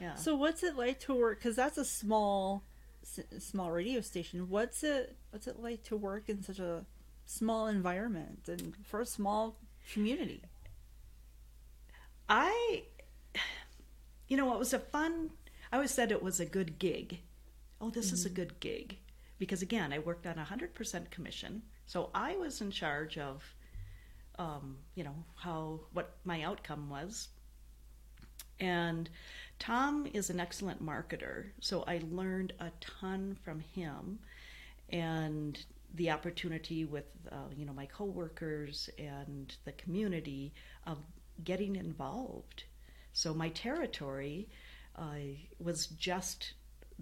Yeah. 0.00 0.14
So 0.14 0.34
what's 0.36 0.62
it 0.62 0.76
like 0.76 1.00
to 1.00 1.14
work? 1.14 1.38
Because 1.38 1.56
that's 1.56 1.78
a 1.78 1.84
small, 1.84 2.64
small 3.38 3.70
radio 3.70 4.00
station. 4.00 4.48
What's 4.48 4.82
it? 4.82 5.16
What's 5.30 5.46
it 5.46 5.60
like 5.60 5.82
to 5.84 5.96
work 5.96 6.28
in 6.28 6.42
such 6.42 6.58
a 6.58 6.84
small 7.24 7.66
environment 7.66 8.48
and 8.48 8.74
for 8.84 9.00
a 9.00 9.06
small 9.06 9.56
community? 9.92 10.42
I, 12.28 12.84
you 14.28 14.36
know, 14.36 14.52
it 14.52 14.58
was 14.58 14.72
a 14.72 14.78
fun. 14.78 15.30
I 15.70 15.76
always 15.76 15.90
said 15.90 16.10
it 16.12 16.22
was 16.22 16.40
a 16.40 16.46
good 16.46 16.78
gig. 16.78 17.20
Oh, 17.82 17.90
this 17.90 18.06
mm-hmm. 18.06 18.14
is 18.14 18.24
a 18.24 18.28
mm-hmm. 18.28 18.36
good 18.36 18.60
gig 18.60 18.96
because 19.38 19.60
again, 19.60 19.92
I 19.92 19.98
worked 19.98 20.26
on 20.26 20.38
a 20.38 20.44
hundred 20.44 20.72
percent 20.72 21.10
commission, 21.10 21.62
so 21.84 22.10
I 22.14 22.36
was 22.36 22.60
in 22.60 22.70
charge 22.70 23.18
of, 23.18 23.42
um, 24.38 24.76
you 24.94 25.02
know, 25.02 25.16
how 25.34 25.80
what 25.92 26.16
my 26.24 26.42
outcome 26.42 26.88
was. 26.88 27.28
And 28.60 29.10
Tom 29.58 30.06
is 30.14 30.30
an 30.30 30.38
excellent 30.38 30.80
marketer, 30.80 31.46
so 31.58 31.82
I 31.88 32.00
learned 32.08 32.52
a 32.60 32.70
ton 32.80 33.36
from 33.42 33.58
him, 33.58 34.20
and 34.90 35.58
the 35.94 36.10
opportunity 36.12 36.84
with 36.84 37.06
uh, 37.32 37.50
you 37.56 37.66
know 37.66 37.72
my 37.72 37.86
coworkers 37.86 38.88
and 38.96 39.56
the 39.64 39.72
community 39.72 40.54
of 40.86 40.98
getting 41.42 41.74
involved. 41.74 42.62
So 43.12 43.34
my 43.34 43.48
territory 43.48 44.48
uh, 44.94 45.34
was 45.58 45.88
just 45.88 46.54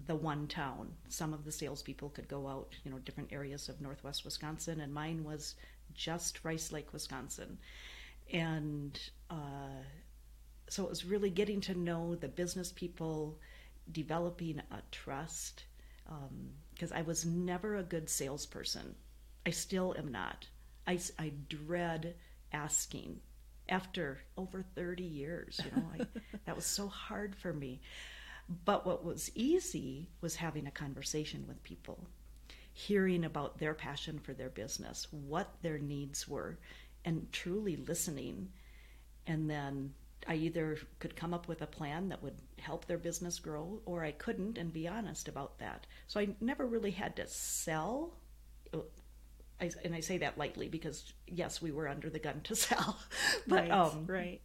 the 0.07 0.15
one 0.15 0.47
town. 0.47 0.93
Some 1.09 1.33
of 1.33 1.45
the 1.45 1.51
salespeople 1.51 2.09
could 2.09 2.27
go 2.27 2.47
out, 2.47 2.75
you 2.83 2.91
know, 2.91 2.99
different 2.99 3.31
areas 3.31 3.69
of 3.69 3.81
northwest 3.81 4.25
Wisconsin, 4.25 4.79
and 4.81 4.93
mine 4.93 5.23
was 5.23 5.55
just 5.93 6.43
Rice 6.43 6.71
Lake, 6.71 6.93
Wisconsin. 6.93 7.57
And 8.31 8.99
uh, 9.29 9.83
so 10.69 10.83
it 10.83 10.89
was 10.89 11.05
really 11.05 11.29
getting 11.29 11.61
to 11.61 11.77
know 11.77 12.15
the 12.15 12.27
business 12.27 12.71
people, 12.71 13.39
developing 13.91 14.59
a 14.71 14.81
trust, 14.91 15.65
because 16.73 16.91
um, 16.91 16.97
I 16.97 17.01
was 17.01 17.25
never 17.25 17.75
a 17.75 17.83
good 17.83 18.09
salesperson. 18.09 18.95
I 19.45 19.49
still 19.49 19.95
am 19.97 20.11
not. 20.11 20.47
I, 20.87 20.99
I 21.19 21.33
dread 21.49 22.15
asking 22.53 23.19
after 23.69 24.19
over 24.37 24.63
30 24.75 25.03
years 25.03 25.59
you 25.63 25.71
know 25.75 25.87
I, 25.93 26.05
that 26.45 26.55
was 26.55 26.65
so 26.65 26.87
hard 26.87 27.35
for 27.35 27.53
me 27.53 27.79
but 28.65 28.85
what 28.85 29.03
was 29.03 29.31
easy 29.35 30.09
was 30.21 30.35
having 30.35 30.67
a 30.67 30.71
conversation 30.71 31.45
with 31.47 31.63
people 31.63 32.07
hearing 32.73 33.25
about 33.25 33.59
their 33.59 33.73
passion 33.73 34.19
for 34.19 34.33
their 34.33 34.49
business 34.49 35.07
what 35.11 35.53
their 35.61 35.77
needs 35.77 36.27
were 36.27 36.57
and 37.05 37.31
truly 37.31 37.75
listening 37.75 38.49
and 39.27 39.49
then 39.49 39.93
I 40.27 40.35
either 40.35 40.77
could 40.99 41.15
come 41.15 41.33
up 41.33 41.47
with 41.47 41.61
a 41.61 41.67
plan 41.67 42.09
that 42.09 42.21
would 42.21 42.37
help 42.59 42.85
their 42.85 42.97
business 42.97 43.39
grow 43.39 43.81
or 43.85 44.03
I 44.03 44.11
couldn't 44.11 44.57
and 44.57 44.71
be 44.71 44.87
honest 44.87 45.27
about 45.27 45.57
that. 45.57 45.87
So 46.05 46.19
I 46.19 46.29
never 46.39 46.67
really 46.67 46.91
had 46.91 47.15
to 47.15 47.27
sell 47.27 48.13
I, 49.61 49.69
and 49.85 49.93
I 49.93 49.99
say 49.99 50.17
that 50.17 50.37
lightly 50.37 50.67
because 50.67 51.13
yes, 51.27 51.61
we 51.61 51.71
were 51.71 51.87
under 51.87 52.09
the 52.09 52.19
gun 52.19 52.41
to 52.45 52.55
sell, 52.67 52.97
but 53.47 53.69
right, 53.69 53.71
um, 53.71 54.05
right. 54.07 54.41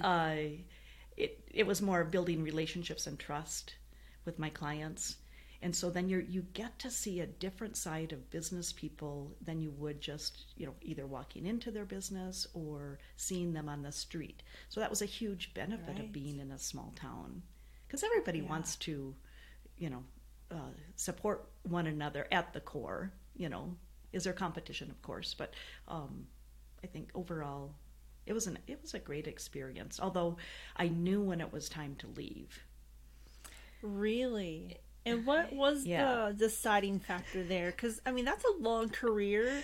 uh, 0.00 0.36
it 1.16 1.42
it 1.52 1.66
was 1.66 1.80
more 1.82 2.04
building 2.04 2.42
relationships 2.42 3.06
and 3.06 3.18
trust 3.18 3.74
with 4.24 4.38
my 4.38 4.50
clients, 4.50 5.16
and 5.62 5.74
so 5.74 5.90
then 5.90 6.08
you 6.08 6.24
you 6.28 6.42
get 6.52 6.78
to 6.80 6.90
see 6.90 7.20
a 7.20 7.26
different 7.26 7.76
side 7.76 8.12
of 8.12 8.30
business 8.30 8.72
people 8.72 9.34
than 9.40 9.60
you 9.60 9.70
would 9.72 10.00
just 10.00 10.52
you 10.56 10.66
know 10.66 10.74
either 10.82 11.06
walking 11.06 11.46
into 11.46 11.70
their 11.70 11.84
business 11.84 12.46
or 12.54 12.98
seeing 13.16 13.52
them 13.52 13.68
on 13.68 13.82
the 13.82 13.92
street. 13.92 14.42
So 14.68 14.80
that 14.80 14.90
was 14.90 15.02
a 15.02 15.06
huge 15.06 15.54
benefit 15.54 15.96
right. 15.96 16.00
of 16.00 16.12
being 16.12 16.38
in 16.38 16.50
a 16.50 16.58
small 16.58 16.92
town 16.96 17.42
because 17.86 18.02
everybody 18.02 18.40
yeah. 18.40 18.48
wants 18.48 18.76
to, 18.76 19.14
you 19.78 19.90
know, 19.90 20.02
uh, 20.50 20.72
support 20.96 21.48
one 21.62 21.86
another 21.86 22.26
at 22.30 22.52
the 22.52 22.60
core. 22.60 23.12
You 23.34 23.48
know, 23.48 23.76
is 24.12 24.24
there 24.24 24.32
competition, 24.32 24.90
of 24.90 25.00
course, 25.02 25.34
but 25.34 25.54
um, 25.88 26.26
I 26.82 26.86
think 26.86 27.10
overall 27.14 27.74
it 28.26 28.32
was 28.32 28.46
an 28.46 28.58
it 28.66 28.80
was 28.82 28.94
a 28.94 28.98
great 28.98 29.26
experience. 29.26 29.98
Although 30.02 30.36
I 30.76 30.88
knew 30.88 31.22
when 31.22 31.40
it 31.40 31.52
was 31.52 31.68
time 31.68 31.96
to 32.00 32.06
leave. 32.08 32.64
Really. 33.82 34.78
And 35.06 35.24
what 35.24 35.52
was 35.52 35.86
yeah. 35.86 36.30
the 36.32 36.34
deciding 36.36 36.98
factor 36.98 37.44
there? 37.44 37.70
Because 37.70 38.02
I 38.04 38.10
mean, 38.10 38.24
that's 38.24 38.44
a 38.44 38.60
long 38.60 38.88
career 38.88 39.62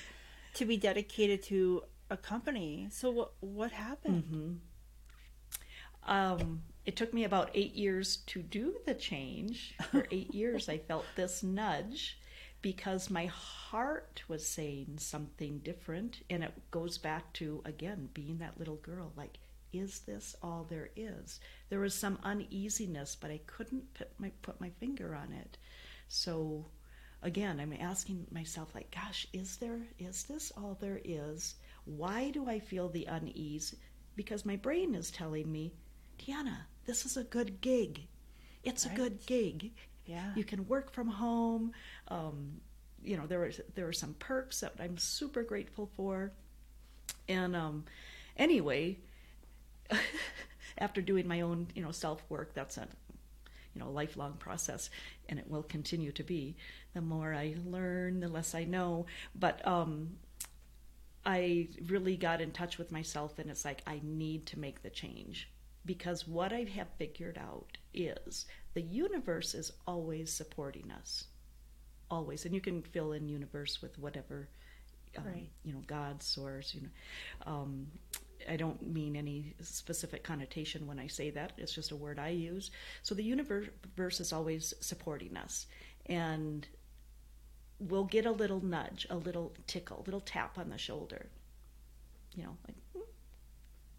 to 0.54 0.64
be 0.64 0.76
dedicated 0.76 1.42
to 1.47 1.83
a 2.11 2.16
company. 2.16 2.87
So 2.92 3.11
what 3.11 3.33
what 3.40 3.73
happened? 3.73 4.23
Mm-hmm. 6.07 6.12
Um, 6.12 6.62
it 6.85 6.97
took 6.97 7.14
me 7.14 7.25
about 7.25 7.50
eight 7.54 7.75
years 7.75 8.19
to 8.26 8.42
do 8.42 8.76
the 8.87 8.95
change. 8.95 9.75
For 9.90 10.07
eight 10.11 10.35
years, 10.35 10.69
I 10.69 10.78
felt 10.78 11.04
this 11.16 11.42
nudge, 11.42 12.19
because 12.62 13.11
my 13.11 13.26
heart 13.26 14.23
was 14.28 14.47
saying 14.47 14.95
something 14.99 15.59
different. 15.59 16.23
And 16.31 16.45
it 16.45 16.52
goes 16.71 16.97
back 16.97 17.33
to, 17.35 17.61
again, 17.64 18.09
being 18.14 18.38
that 18.38 18.59
little 18.59 18.76
girl 18.76 19.12
like, 19.16 19.38
is 19.73 20.00
this 20.00 20.37
all 20.42 20.66
there 20.69 20.90
is? 20.97 21.40
There 21.69 21.81
was 21.81 21.95
some 21.95 22.19
uneasiness, 22.23 23.16
but 23.16 23.31
I 23.31 23.40
couldn't 23.47 23.95
put 23.95 24.09
my, 24.19 24.31
put 24.42 24.61
my 24.61 24.71
finger 24.71 25.14
on 25.14 25.33
it. 25.33 25.59
So, 26.09 26.66
again, 27.23 27.59
I'm 27.59 27.73
asking 27.73 28.26
myself, 28.31 28.75
like, 28.75 28.95
gosh, 28.95 29.26
is 29.33 29.57
there, 29.57 29.81
is 29.99 30.25
this 30.25 30.52
all 30.57 30.76
there 30.81 31.00
is? 31.04 31.54
Why 31.85 32.31
do 32.31 32.49
I 32.49 32.61
feel 32.61 32.88
the 32.88 33.07
unease? 33.07 33.75
Because 34.14 34.45
my 34.45 34.57
brain 34.57 34.95
is 34.95 35.11
telling 35.11 35.50
me, 35.50 35.73
Deanna, 36.19 36.59
this 36.85 37.07
is 37.07 37.16
a 37.16 37.25
good 37.25 37.61
gig. 37.61 38.07
It's 38.62 38.87
right. 38.87 38.95
a 38.95 38.97
good 38.97 39.26
gig. 39.26 39.73
Yeah. 40.12 40.33
You 40.37 40.45
can 40.45 40.69
work 40.69 40.92
from 40.92 41.09
home. 41.09 41.73
Um, 42.09 42.61
you 43.02 43.16
know, 43.16 43.26
there 43.26 43.38
were 43.38 43.52
there 43.75 43.88
are 43.88 43.92
some 43.92 44.14
perks 44.19 44.61
that 44.61 44.75
I'm 44.78 44.99
super 44.99 45.42
grateful 45.42 45.90
for. 45.97 46.33
And 47.28 47.57
um, 47.57 47.85
anyway, 48.37 48.99
after 50.78 51.00
doing 51.00 51.26
my 51.26 51.40
own, 51.40 51.69
you 51.75 51.83
know, 51.83 51.92
self 51.92 52.23
work, 52.28 52.52
that's 52.54 52.76
a 52.76 52.87
you 53.75 53.81
know 53.81 53.90
lifelong 53.90 54.35
process, 54.35 54.90
and 55.28 55.38
it 55.38 55.49
will 55.49 55.62
continue 55.62 56.12
to 56.12 56.23
be. 56.23 56.57
The 56.95 57.00
more 57.00 57.33
I 57.33 57.57
learn, 57.64 58.21
the 58.21 58.28
less 58.28 58.54
I 58.54 58.64
know. 58.64 59.07
But 59.35 59.66
um, 59.66 60.19
I 61.25 61.69
really 61.87 62.16
got 62.16 62.42
in 62.42 62.50
touch 62.50 62.76
with 62.76 62.92
myself, 62.92 63.38
and 63.38 63.50
it's 63.50 63.64
like 63.64 63.83
I 63.87 64.00
need 64.02 64.45
to 64.47 64.59
make 64.59 64.83
the 64.83 64.90
change 64.90 65.49
because 65.84 66.26
what 66.26 66.52
I 66.52 66.64
have 66.76 66.88
figured 66.98 67.38
out 67.38 67.76
is 67.92 68.46
the 68.74 68.82
universe 68.82 69.54
is 69.54 69.72
always 69.86 70.32
supporting 70.32 70.90
us. 70.90 71.24
Always. 72.10 72.44
And 72.44 72.54
you 72.54 72.60
can 72.60 72.82
fill 72.82 73.12
in 73.12 73.28
universe 73.28 73.82
with 73.82 73.98
whatever, 73.98 74.48
um, 75.16 75.24
right. 75.24 75.50
you 75.64 75.72
know, 75.72 75.82
God, 75.86 76.22
source, 76.22 76.74
you 76.74 76.82
know. 76.82 77.52
Um, 77.52 77.86
I 78.48 78.56
don't 78.56 78.82
mean 78.82 79.16
any 79.16 79.54
specific 79.60 80.24
connotation 80.24 80.86
when 80.86 80.98
I 80.98 81.06
say 81.06 81.30
that. 81.30 81.52
It's 81.56 81.74
just 81.74 81.90
a 81.90 81.96
word 81.96 82.18
I 82.18 82.30
use. 82.30 82.70
So 83.02 83.14
the 83.14 83.22
universe 83.24 84.20
is 84.20 84.32
always 84.32 84.74
supporting 84.80 85.36
us. 85.36 85.66
And 86.06 86.66
we'll 87.78 88.04
get 88.04 88.26
a 88.26 88.30
little 88.30 88.64
nudge, 88.64 89.06
a 89.10 89.16
little 89.16 89.52
tickle, 89.66 90.00
a 90.00 90.04
little 90.04 90.20
tap 90.20 90.58
on 90.58 90.70
the 90.70 90.78
shoulder. 90.78 91.26
You 92.34 92.44
know, 92.44 92.56
like, 92.66 92.76
hmm, 92.92 93.10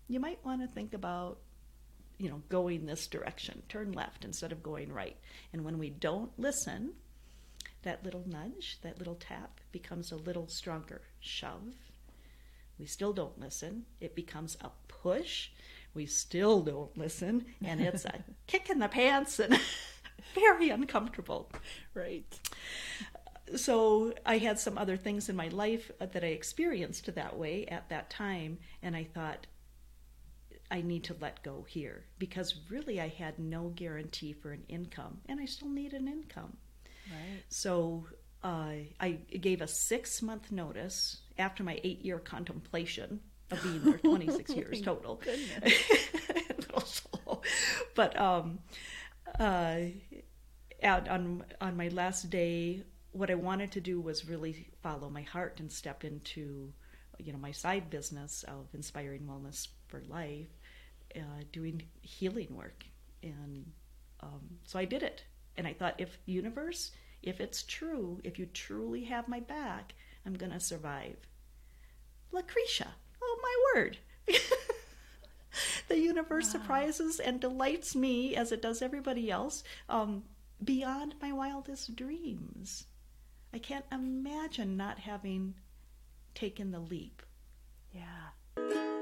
you 0.07 0.19
might 0.19 0.43
want 0.43 0.61
to 0.61 0.67
think 0.67 0.93
about 0.93 1.39
you 2.17 2.29
know, 2.29 2.41
going 2.50 2.86
this 2.86 3.08
direction. 3.08 3.63
Turn 3.70 3.91
left 3.91 4.24
instead 4.25 4.51
of 4.51 4.63
going 4.63 4.91
right. 4.91 5.17
And 5.51 5.63
when 5.63 5.77
we 5.77 5.89
don't 5.89 6.32
listen, 6.38 6.93
that 7.84 8.03
little 8.03 8.24
nudge, 8.25 8.79
that 8.82 8.98
little 8.98 9.15
tap 9.15 9.60
becomes 9.72 10.12
a 10.12 10.15
little 10.15 10.48
stronger 10.48 11.01
shove. 11.20 11.74
We 12.79 12.86
still 12.86 13.13
don't 13.13 13.39
listen. 13.39 13.86
It 14.01 14.15
becomes 14.15 14.58
a 14.62 14.72
push. 14.88 15.50
We 15.93 16.05
still 16.05 16.62
don't 16.62 16.98
listen. 16.98 17.46
And 17.63 17.82
it's 17.82 18.05
a 18.05 18.24
kick 18.48 18.70
in 18.70 18.79
the 18.79 18.88
pants 18.88 19.39
and 19.39 19.60
very 20.34 20.70
uncomfortable. 20.70 21.51
Right. 21.93 22.25
So 23.55 24.13
I 24.25 24.38
had 24.38 24.60
some 24.60 24.77
other 24.77 24.98
things 24.98 25.29
in 25.29 25.36
my 25.36 25.50
life 25.50 25.91
that 26.00 26.24
I 26.24 26.27
experienced 26.27 27.13
that 27.13 27.38
way 27.38 27.65
at 27.67 27.89
that 27.89 28.10
time. 28.10 28.58
And 28.82 28.96
I 28.96 29.03
thought, 29.03 29.46
I 30.74 30.82
need 30.82 31.03
to 31.06 31.15
let 31.22 31.44
go 31.44 31.65
here 31.70 32.03
because 32.18 32.56
really 32.68 33.00
I 33.00 33.08
had 33.08 33.38
no 33.38 33.72
guarantee 33.75 34.34
for 34.34 34.51
an 34.51 34.63
income 34.68 35.20
and 35.30 35.39
I 35.39 35.46
still 35.46 35.70
need 35.70 35.94
an 35.94 36.08
income. 36.08 36.58
Right. 37.12 37.44
So 37.48 38.08
uh, 38.44 38.72
I 39.00 39.12
gave 39.39 39.62
a 39.62 39.68
six 39.68 40.24
month 40.24 40.51
notice 40.51 41.22
after 41.38 41.63
my 41.63 41.80
eight 41.84 42.03
year 42.03 42.18
contemplation 42.18 43.20
of 43.51 43.62
being 43.62 43.84
there, 43.84 43.98
26 44.00 44.56
years 44.56 44.82
total. 44.82 45.22
but 47.96 48.20
um, 48.20 48.58
uh, 49.39 49.77
out 50.82 51.08
on 51.08 51.44
on 51.62 51.77
my 51.77 51.89
last 51.89 52.32
day, 52.32 52.82
what 53.12 53.30
I 53.30 53.36
wanted 53.36 53.72
to 53.74 53.82
do 53.82 54.01
was 54.01 54.27
really 54.27 54.70
follow 54.82 55.10
my 55.10 55.22
heart 55.22 55.60
and 55.60 55.72
step 55.72 56.03
into, 56.03 56.74
you 57.20 57.32
know, 57.32 57.38
my 57.38 57.51
side 57.51 57.92
business 57.92 58.44
of 58.48 58.65
inspiring 58.74 59.22
wellness 59.22 59.68
for 59.88 60.01
life, 60.10 60.48
uh, 61.15 61.43
doing 61.51 61.84
healing 62.01 62.55
work. 62.55 62.86
And 63.22 63.72
um, 64.22 64.41
so 64.65 64.79
I 64.79 64.86
did 64.86 65.03
it. 65.03 65.24
And 65.58 65.67
I 65.67 65.74
thought, 65.74 65.96
if 65.98 66.17
universe, 66.25 66.91
if 67.22 67.39
it's 67.39 67.63
true, 67.63 68.20
if 68.24 68.39
you 68.39 68.46
truly 68.48 69.03
have 69.05 69.27
my 69.27 69.39
back, 69.39 69.93
I'm 70.25 70.34
going 70.34 70.51
to 70.51 70.60
survive. 70.60 71.17
Lucretia, 72.32 72.96
oh 73.22 73.39
my 73.41 73.82
word. 73.82 73.98
the 75.88 76.00
universe 76.00 76.46
wow. 76.48 76.51
surprises 76.51 77.20
and 77.20 77.39
delights 77.39 77.96
me 77.96 78.36
as 78.36 78.51
it 78.51 78.62
does 78.62 78.82
everybody 78.82 79.29
else 79.29 79.63
um, 79.89 80.24
beyond 80.63 81.15
my 81.22 81.32
wildest 81.32 81.96
dreams. 81.96 82.88
I 83.53 83.60
can't 83.60 83.86
imagine 83.91 84.75
not 84.75 85.00
having 85.00 85.53
taken 86.34 86.72
the 86.72 86.79
leap. 86.79 87.22
Yeah. 87.91 88.92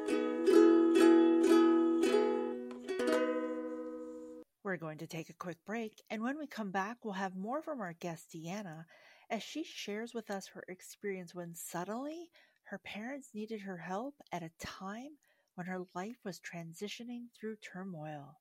We're 4.71 4.77
going 4.77 4.99
to 4.99 5.07
take 5.07 5.29
a 5.29 5.33
quick 5.33 5.57
break, 5.65 6.01
and 6.09 6.23
when 6.23 6.37
we 6.39 6.47
come 6.47 6.71
back, 6.71 7.03
we'll 7.03 7.15
have 7.15 7.35
more 7.35 7.61
from 7.61 7.81
our 7.81 7.91
guest 7.91 8.33
Deanna 8.33 8.85
as 9.29 9.43
she 9.43 9.65
shares 9.65 10.13
with 10.13 10.31
us 10.31 10.47
her 10.47 10.63
experience 10.69 11.35
when 11.35 11.53
suddenly 11.53 12.29
her 12.63 12.77
parents 12.77 13.31
needed 13.33 13.59
her 13.59 13.75
help 13.75 14.15
at 14.31 14.43
a 14.43 14.51
time 14.59 15.09
when 15.55 15.67
her 15.67 15.81
life 15.93 16.15
was 16.23 16.39
transitioning 16.39 17.23
through 17.37 17.57
turmoil. 17.57 18.39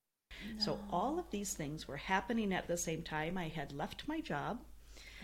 No. 0.54 0.64
So 0.64 0.78
all 0.92 1.18
of 1.18 1.28
these 1.32 1.54
things 1.54 1.88
were 1.88 1.96
happening 1.96 2.54
at 2.54 2.68
the 2.68 2.76
same 2.76 3.02
time. 3.02 3.36
I 3.36 3.48
had 3.48 3.72
left 3.72 4.06
my 4.06 4.20
job. 4.20 4.60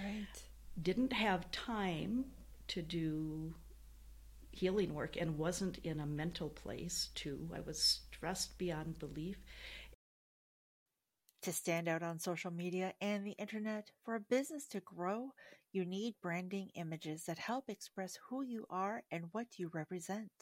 Right. 0.03 0.27
Didn't 0.83 1.13
have 1.13 1.49
time 1.53 2.25
to 2.67 2.83
do 2.83 3.55
healing 4.51 4.93
work 4.93 5.17
and 5.17 5.39
wasn't 5.39 5.79
in 5.85 6.01
a 6.01 6.07
mental 6.07 6.49
place 6.49 7.11
too. 7.15 7.49
I 7.55 7.61
was 7.61 8.01
stressed 8.17 8.59
beyond 8.59 8.99
belief. 8.99 9.37
To 11.47 11.53
stand 11.53 11.87
out 11.87 12.03
on 12.03 12.19
social 12.19 12.51
media 12.51 12.93
and 13.01 13.25
the 13.25 13.37
internet, 13.39 13.93
for 14.03 14.17
a 14.17 14.21
business 14.21 14.67
to 14.67 14.81
grow, 14.81 15.31
you 15.73 15.85
need 15.85 16.17
branding 16.21 16.71
images 16.75 17.23
that 17.27 17.39
help 17.39 17.69
express 17.69 18.19
who 18.29 18.43
you 18.43 18.67
are 18.69 19.05
and 19.13 19.27
what 19.31 19.57
you 19.57 19.71
represent. 19.73 20.33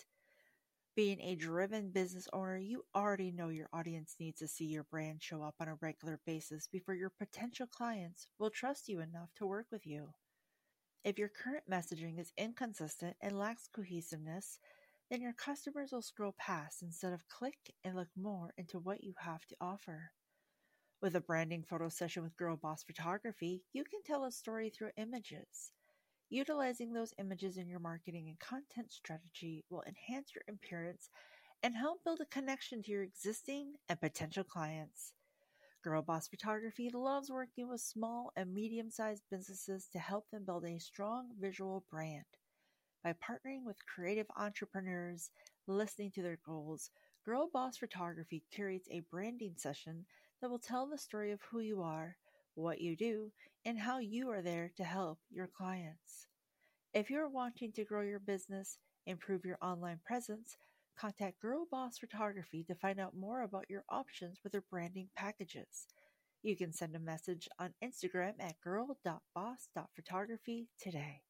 Being 0.96 1.20
a 1.20 1.34
driven 1.34 1.90
business 1.90 2.26
owner, 2.32 2.56
you 2.56 2.86
already 2.94 3.30
know 3.30 3.50
your 3.50 3.68
audience 3.70 4.16
needs 4.18 4.38
to 4.38 4.48
see 4.48 4.64
your 4.64 4.84
brand 4.84 5.22
show 5.22 5.42
up 5.42 5.56
on 5.60 5.68
a 5.68 5.74
regular 5.82 6.20
basis 6.24 6.68
before 6.68 6.94
your 6.94 7.10
potential 7.10 7.66
clients 7.66 8.26
will 8.38 8.48
trust 8.48 8.88
you 8.88 9.00
enough 9.00 9.28
to 9.36 9.46
work 9.46 9.66
with 9.70 9.86
you. 9.86 10.08
If 11.04 11.18
your 11.18 11.28
current 11.28 11.64
messaging 11.70 12.18
is 12.18 12.32
inconsistent 12.38 13.14
and 13.20 13.38
lacks 13.38 13.68
cohesiveness, 13.68 14.58
then 15.10 15.20
your 15.20 15.34
customers 15.34 15.92
will 15.92 16.00
scroll 16.00 16.34
past 16.38 16.80
instead 16.80 17.12
of 17.12 17.28
click 17.28 17.58
and 17.84 17.94
look 17.94 18.08
more 18.16 18.54
into 18.56 18.78
what 18.78 19.04
you 19.04 19.12
have 19.18 19.44
to 19.48 19.56
offer. 19.60 20.12
With 21.04 21.16
a 21.16 21.20
branding 21.20 21.62
photo 21.62 21.90
session 21.90 22.22
with 22.22 22.34
Girl 22.38 22.56
Boss 22.56 22.82
Photography, 22.82 23.62
you 23.74 23.84
can 23.84 24.02
tell 24.06 24.24
a 24.24 24.32
story 24.32 24.70
through 24.70 24.92
images. 24.96 25.70
Utilizing 26.30 26.94
those 26.94 27.12
images 27.18 27.58
in 27.58 27.68
your 27.68 27.78
marketing 27.78 28.30
and 28.30 28.40
content 28.40 28.90
strategy 28.90 29.62
will 29.68 29.84
enhance 29.86 30.30
your 30.34 30.44
appearance 30.48 31.10
and 31.62 31.76
help 31.76 32.02
build 32.04 32.20
a 32.22 32.34
connection 32.34 32.82
to 32.82 32.90
your 32.90 33.02
existing 33.02 33.74
and 33.90 34.00
potential 34.00 34.44
clients. 34.44 35.12
Girl 35.82 36.00
Boss 36.00 36.26
Photography 36.26 36.88
loves 36.88 37.28
working 37.28 37.68
with 37.68 37.82
small 37.82 38.32
and 38.34 38.54
medium 38.54 38.90
sized 38.90 39.24
businesses 39.30 39.86
to 39.92 39.98
help 39.98 40.30
them 40.30 40.46
build 40.46 40.64
a 40.64 40.78
strong 40.78 41.32
visual 41.38 41.84
brand. 41.90 42.24
By 43.02 43.12
partnering 43.12 43.64
with 43.66 43.84
creative 43.84 44.28
entrepreneurs, 44.38 45.28
listening 45.66 46.12
to 46.12 46.22
their 46.22 46.38
goals, 46.46 46.88
Girl 47.26 47.50
Boss 47.52 47.76
Photography 47.76 48.42
curates 48.50 48.88
a 48.90 49.02
branding 49.10 49.52
session 49.58 50.06
that 50.44 50.50
will 50.50 50.58
tell 50.58 50.86
the 50.86 50.98
story 50.98 51.32
of 51.32 51.40
who 51.40 51.60
you 51.60 51.80
are, 51.80 52.18
what 52.54 52.78
you 52.78 52.94
do, 52.94 53.32
and 53.64 53.78
how 53.78 53.98
you 53.98 54.28
are 54.28 54.42
there 54.42 54.70
to 54.76 54.84
help 54.84 55.18
your 55.30 55.46
clients. 55.46 56.26
If 56.92 57.08
you're 57.08 57.30
wanting 57.30 57.72
to 57.72 57.86
grow 57.86 58.02
your 58.02 58.18
business, 58.18 58.76
improve 59.06 59.46
your 59.46 59.56
online 59.62 60.00
presence, 60.04 60.58
contact 60.98 61.40
Girl 61.40 61.66
Boss 61.70 61.96
Photography 61.96 62.62
to 62.64 62.74
find 62.74 63.00
out 63.00 63.16
more 63.16 63.40
about 63.40 63.70
your 63.70 63.84
options 63.88 64.40
with 64.44 64.52
their 64.52 64.64
branding 64.70 65.08
packages. 65.16 65.86
You 66.42 66.56
can 66.56 66.74
send 66.74 66.94
a 66.94 66.98
message 66.98 67.48
on 67.58 67.72
Instagram 67.82 68.34
at 68.38 68.60
girl.boss.photography 68.60 70.68
today. 70.78 71.22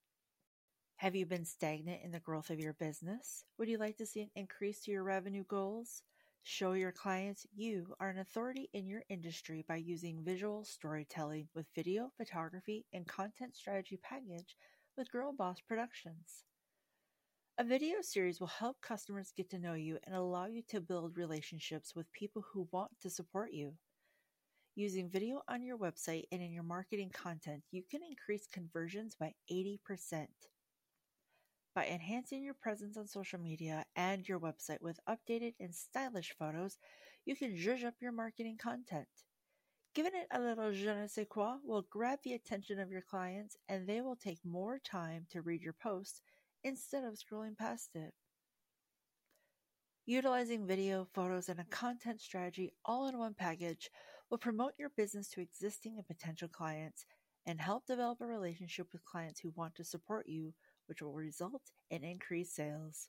Have 0.96 1.14
you 1.14 1.24
been 1.24 1.44
stagnant 1.44 2.00
in 2.02 2.10
the 2.10 2.18
growth 2.18 2.50
of 2.50 2.58
your 2.58 2.72
business? 2.72 3.44
Would 3.58 3.68
you 3.68 3.78
like 3.78 3.96
to 3.98 4.06
see 4.06 4.22
an 4.22 4.30
increase 4.34 4.80
to 4.80 4.90
your 4.90 5.04
revenue 5.04 5.44
goals? 5.48 6.02
Show 6.46 6.74
your 6.74 6.92
clients 6.92 7.46
you 7.56 7.94
are 8.00 8.10
an 8.10 8.18
authority 8.18 8.68
in 8.74 8.86
your 8.86 9.02
industry 9.08 9.64
by 9.66 9.76
using 9.76 10.22
visual 10.22 10.62
storytelling 10.62 11.48
with 11.54 11.64
video, 11.74 12.12
photography, 12.18 12.84
and 12.92 13.08
content 13.08 13.56
strategy 13.56 13.98
package 14.02 14.54
with 14.94 15.10
Girl 15.10 15.32
Boss 15.32 15.62
Productions. 15.66 16.44
A 17.56 17.64
video 17.64 18.02
series 18.02 18.40
will 18.40 18.48
help 18.48 18.76
customers 18.82 19.32
get 19.34 19.48
to 19.50 19.58
know 19.58 19.72
you 19.72 19.98
and 20.04 20.14
allow 20.14 20.44
you 20.44 20.60
to 20.68 20.82
build 20.82 21.16
relationships 21.16 21.94
with 21.96 22.12
people 22.12 22.44
who 22.52 22.68
want 22.70 22.90
to 23.00 23.08
support 23.08 23.54
you. 23.54 23.72
Using 24.74 25.08
video 25.08 25.40
on 25.48 25.62
your 25.62 25.78
website 25.78 26.24
and 26.30 26.42
in 26.42 26.52
your 26.52 26.62
marketing 26.62 27.10
content, 27.10 27.62
you 27.70 27.82
can 27.90 28.02
increase 28.06 28.46
conversions 28.52 29.16
by 29.18 29.32
80%. 29.50 30.26
By 31.74 31.86
enhancing 31.86 32.44
your 32.44 32.54
presence 32.54 32.96
on 32.96 33.08
social 33.08 33.40
media 33.40 33.84
and 33.96 34.28
your 34.28 34.38
website 34.38 34.80
with 34.80 35.00
updated 35.08 35.54
and 35.58 35.74
stylish 35.74 36.32
photos, 36.38 36.78
you 37.24 37.34
can 37.34 37.56
zhuzh 37.56 37.84
up 37.84 37.94
your 38.00 38.12
marketing 38.12 38.58
content. 38.62 39.08
Giving 39.92 40.12
it 40.14 40.28
a 40.30 40.40
little 40.40 40.72
je 40.72 40.94
ne 40.94 41.08
sais 41.08 41.26
quoi 41.28 41.56
will 41.64 41.86
grab 41.90 42.20
the 42.22 42.34
attention 42.34 42.78
of 42.78 42.90
your 42.90 43.02
clients 43.02 43.56
and 43.68 43.86
they 43.86 44.00
will 44.00 44.14
take 44.14 44.38
more 44.44 44.78
time 44.78 45.26
to 45.30 45.42
read 45.42 45.62
your 45.62 45.72
post 45.72 46.22
instead 46.62 47.02
of 47.02 47.14
scrolling 47.14 47.56
past 47.56 47.90
it. 47.96 48.14
Utilizing 50.06 50.66
video, 50.66 51.08
photos, 51.12 51.48
and 51.48 51.58
a 51.58 51.64
content 51.64 52.20
strategy 52.20 52.72
all 52.84 53.08
in 53.08 53.18
one 53.18 53.34
package 53.34 53.90
will 54.30 54.38
promote 54.38 54.74
your 54.78 54.90
business 54.96 55.28
to 55.30 55.40
existing 55.40 55.96
and 55.96 56.06
potential 56.06 56.48
clients 56.48 57.04
and 57.46 57.60
help 57.60 57.86
develop 57.86 58.20
a 58.20 58.26
relationship 58.26 58.86
with 58.92 59.04
clients 59.04 59.40
who 59.40 59.52
want 59.56 59.74
to 59.74 59.84
support 59.84 60.28
you 60.28 60.54
which 60.86 61.02
will 61.02 61.12
result 61.12 61.62
in 61.90 62.04
increased 62.04 62.54
sales. 62.54 63.08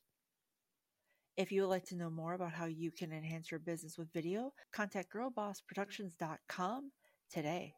If 1.38 1.52
you 1.52 1.62
would 1.64 1.70
like 1.70 1.86
to 1.86 1.98
know 1.98 2.10
more 2.10 2.34
about 2.34 2.54
how 2.54 2.66
you 2.66 2.92
can 2.92 3.12
enhance 3.12 3.52
your 3.52 3.60
business 3.60 3.98
with 3.98 4.14
video, 4.14 4.54
contact 4.72 5.14
girlbossproductions.com 5.14 6.92
today. 7.30 7.74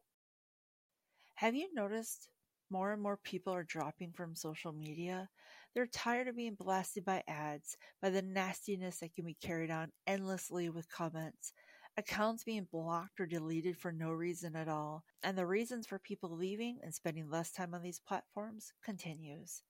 Have 1.36 1.56
you 1.56 1.68
noticed 1.74 2.30
more 2.70 2.94
and 2.94 3.02
more 3.02 3.18
people 3.24 3.54
are 3.54 3.64
dropping 3.64 4.12
from 4.12 4.36
social 4.36 4.74
media? 4.74 5.30
They're 5.74 5.88
tired 5.88 6.28
of 6.28 6.36
being 6.36 6.56
blasted 6.56 7.06
by 7.06 7.24
ads, 7.28 7.78
by 8.02 8.10
the 8.10 8.22
nastiness 8.22 9.00
that 9.00 9.16
can 9.16 9.26
be 9.26 9.38
carried 9.42 9.72
on 9.72 9.92
endlessly 10.06 10.70
with 10.70 10.90
comments, 10.90 11.54
accounts 11.98 12.44
being 12.44 12.68
blocked 12.72 13.20
or 13.20 13.26
deleted 13.26 13.78
for 13.78 13.92
no 13.92 14.12
reason 14.12 14.56
at 14.56 14.68
all, 14.68 15.04
and 15.24 15.38
the 15.38 15.46
reasons 15.46 15.88
for 15.88 16.00
people 16.00 16.36
leaving 16.36 16.80
and 16.84 16.94
spending 16.94 17.30
less 17.30 17.52
time 17.52 17.74
on 17.74 17.82
these 17.82 18.00
platforms 18.00 18.72
continues. 18.84 19.64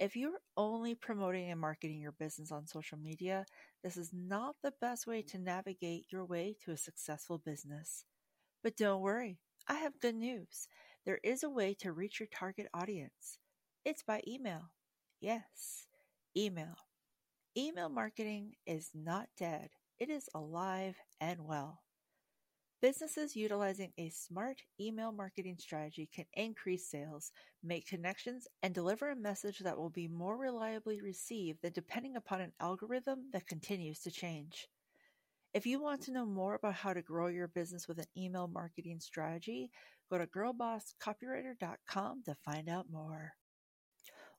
If 0.00 0.16
you're 0.16 0.40
only 0.56 0.94
promoting 0.94 1.50
and 1.50 1.60
marketing 1.60 2.00
your 2.00 2.12
business 2.12 2.50
on 2.50 2.66
social 2.66 2.98
media, 2.98 3.44
this 3.84 3.98
is 3.98 4.10
not 4.14 4.56
the 4.62 4.72
best 4.80 5.06
way 5.06 5.20
to 5.24 5.38
navigate 5.38 6.06
your 6.10 6.24
way 6.24 6.56
to 6.64 6.72
a 6.72 6.76
successful 6.78 7.38
business. 7.38 8.06
But 8.62 8.76
don't 8.78 9.02
worry, 9.02 9.38
I 9.68 9.74
have 9.74 10.00
good 10.00 10.14
news. 10.16 10.68
There 11.04 11.20
is 11.22 11.42
a 11.42 11.50
way 11.50 11.74
to 11.80 11.92
reach 11.92 12.18
your 12.18 12.28
target 12.34 12.66
audience. 12.72 13.38
It's 13.84 14.02
by 14.02 14.22
email. 14.26 14.70
Yes, 15.20 15.86
email. 16.36 16.76
Email 17.56 17.90
marketing 17.90 18.54
is 18.66 18.90
not 18.94 19.28
dead, 19.38 19.70
it 19.98 20.08
is 20.08 20.30
alive 20.34 20.96
and 21.20 21.46
well. 21.46 21.82
Businesses 22.82 23.36
utilizing 23.36 23.92
a 23.98 24.08
smart 24.08 24.62
email 24.80 25.12
marketing 25.12 25.56
strategy 25.58 26.08
can 26.14 26.24
increase 26.32 26.90
sales, 26.90 27.30
make 27.62 27.86
connections, 27.86 28.48
and 28.62 28.72
deliver 28.72 29.10
a 29.10 29.16
message 29.16 29.58
that 29.58 29.76
will 29.76 29.90
be 29.90 30.08
more 30.08 30.38
reliably 30.38 31.02
received 31.02 31.60
than 31.60 31.72
depending 31.72 32.16
upon 32.16 32.40
an 32.40 32.52
algorithm 32.58 33.24
that 33.34 33.46
continues 33.46 34.00
to 34.00 34.10
change. 34.10 34.66
If 35.52 35.66
you 35.66 35.78
want 35.78 36.00
to 36.04 36.12
know 36.12 36.24
more 36.24 36.54
about 36.54 36.72
how 36.72 36.94
to 36.94 37.02
grow 37.02 37.26
your 37.26 37.48
business 37.48 37.86
with 37.86 37.98
an 37.98 38.06
email 38.16 38.48
marketing 38.48 39.00
strategy, 39.00 39.70
go 40.10 40.16
to 40.16 40.26
girlbosscopywriter.com 40.26 42.22
to 42.24 42.34
find 42.46 42.70
out 42.70 42.86
more. 42.90 43.32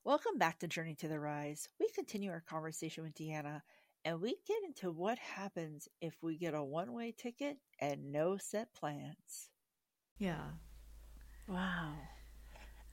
Welcome 0.02 0.36
back 0.36 0.58
to 0.58 0.66
Journey 0.66 0.96
to 0.96 1.06
the 1.06 1.20
Rise. 1.20 1.68
We 1.78 1.88
continue 1.94 2.32
our 2.32 2.42
conversation 2.48 3.04
with 3.04 3.14
Deanna 3.14 3.60
and 4.04 4.20
we 4.20 4.36
get 4.46 4.58
into 4.64 4.90
what 4.90 5.18
happens 5.18 5.88
if 6.00 6.14
we 6.22 6.36
get 6.36 6.54
a 6.54 6.62
one 6.62 6.92
way 6.92 7.14
ticket 7.16 7.58
and 7.78 8.12
no 8.12 8.36
set 8.36 8.74
plans. 8.74 9.50
Yeah. 10.18 10.52
Wow. 11.48 11.94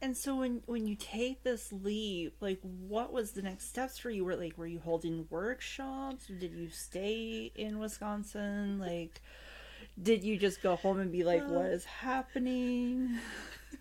And 0.02 0.16
so 0.16 0.38
when 0.38 0.62
when 0.66 0.88
you 0.88 0.96
take 0.96 1.44
this 1.44 1.74
leave, 1.74 2.32
like 2.40 2.60
what 2.62 3.12
was 3.12 3.32
the 3.32 3.42
next 3.42 3.68
steps 3.70 3.98
for 3.98 4.10
you? 4.10 4.24
Were 4.24 4.36
like 4.36 4.58
were 4.58 4.68
you 4.68 4.80
holding 4.80 5.28
workshops? 5.30 6.28
Did 6.28 6.54
you 6.54 6.70
stay 6.70 7.52
in 7.56 7.80
Wisconsin? 7.80 8.80
Like 8.80 9.22
did 10.02 10.24
you 10.24 10.38
just 10.38 10.62
go 10.62 10.76
home 10.76 11.00
and 11.00 11.12
be 11.12 11.24
like, 11.24 11.46
what 11.48 11.66
is 11.66 11.84
happening? 11.86 13.18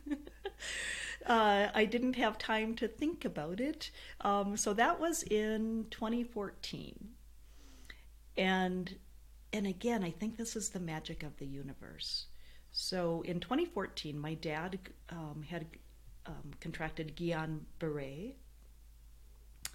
uh, 1.26 1.68
I 1.74 1.84
didn't 1.84 2.16
have 2.16 2.38
time 2.38 2.74
to 2.76 2.88
think 2.88 3.24
about 3.24 3.60
it. 3.60 3.90
Um, 4.20 4.56
so 4.56 4.72
that 4.74 4.98
was 4.98 5.22
in 5.22 5.86
2014. 5.90 7.10
And 8.38 8.94
and 9.52 9.66
again, 9.66 10.04
I 10.04 10.10
think 10.10 10.36
this 10.36 10.56
is 10.56 10.68
the 10.68 10.80
magic 10.80 11.22
of 11.22 11.36
the 11.38 11.46
universe. 11.46 12.26
So 12.70 13.22
in 13.22 13.40
2014, 13.40 14.18
my 14.18 14.34
dad 14.34 14.78
um, 15.08 15.42
had 15.48 15.66
um, 16.26 16.52
contracted 16.60 17.16
Guillain 17.16 17.60
Barre, 17.78 18.34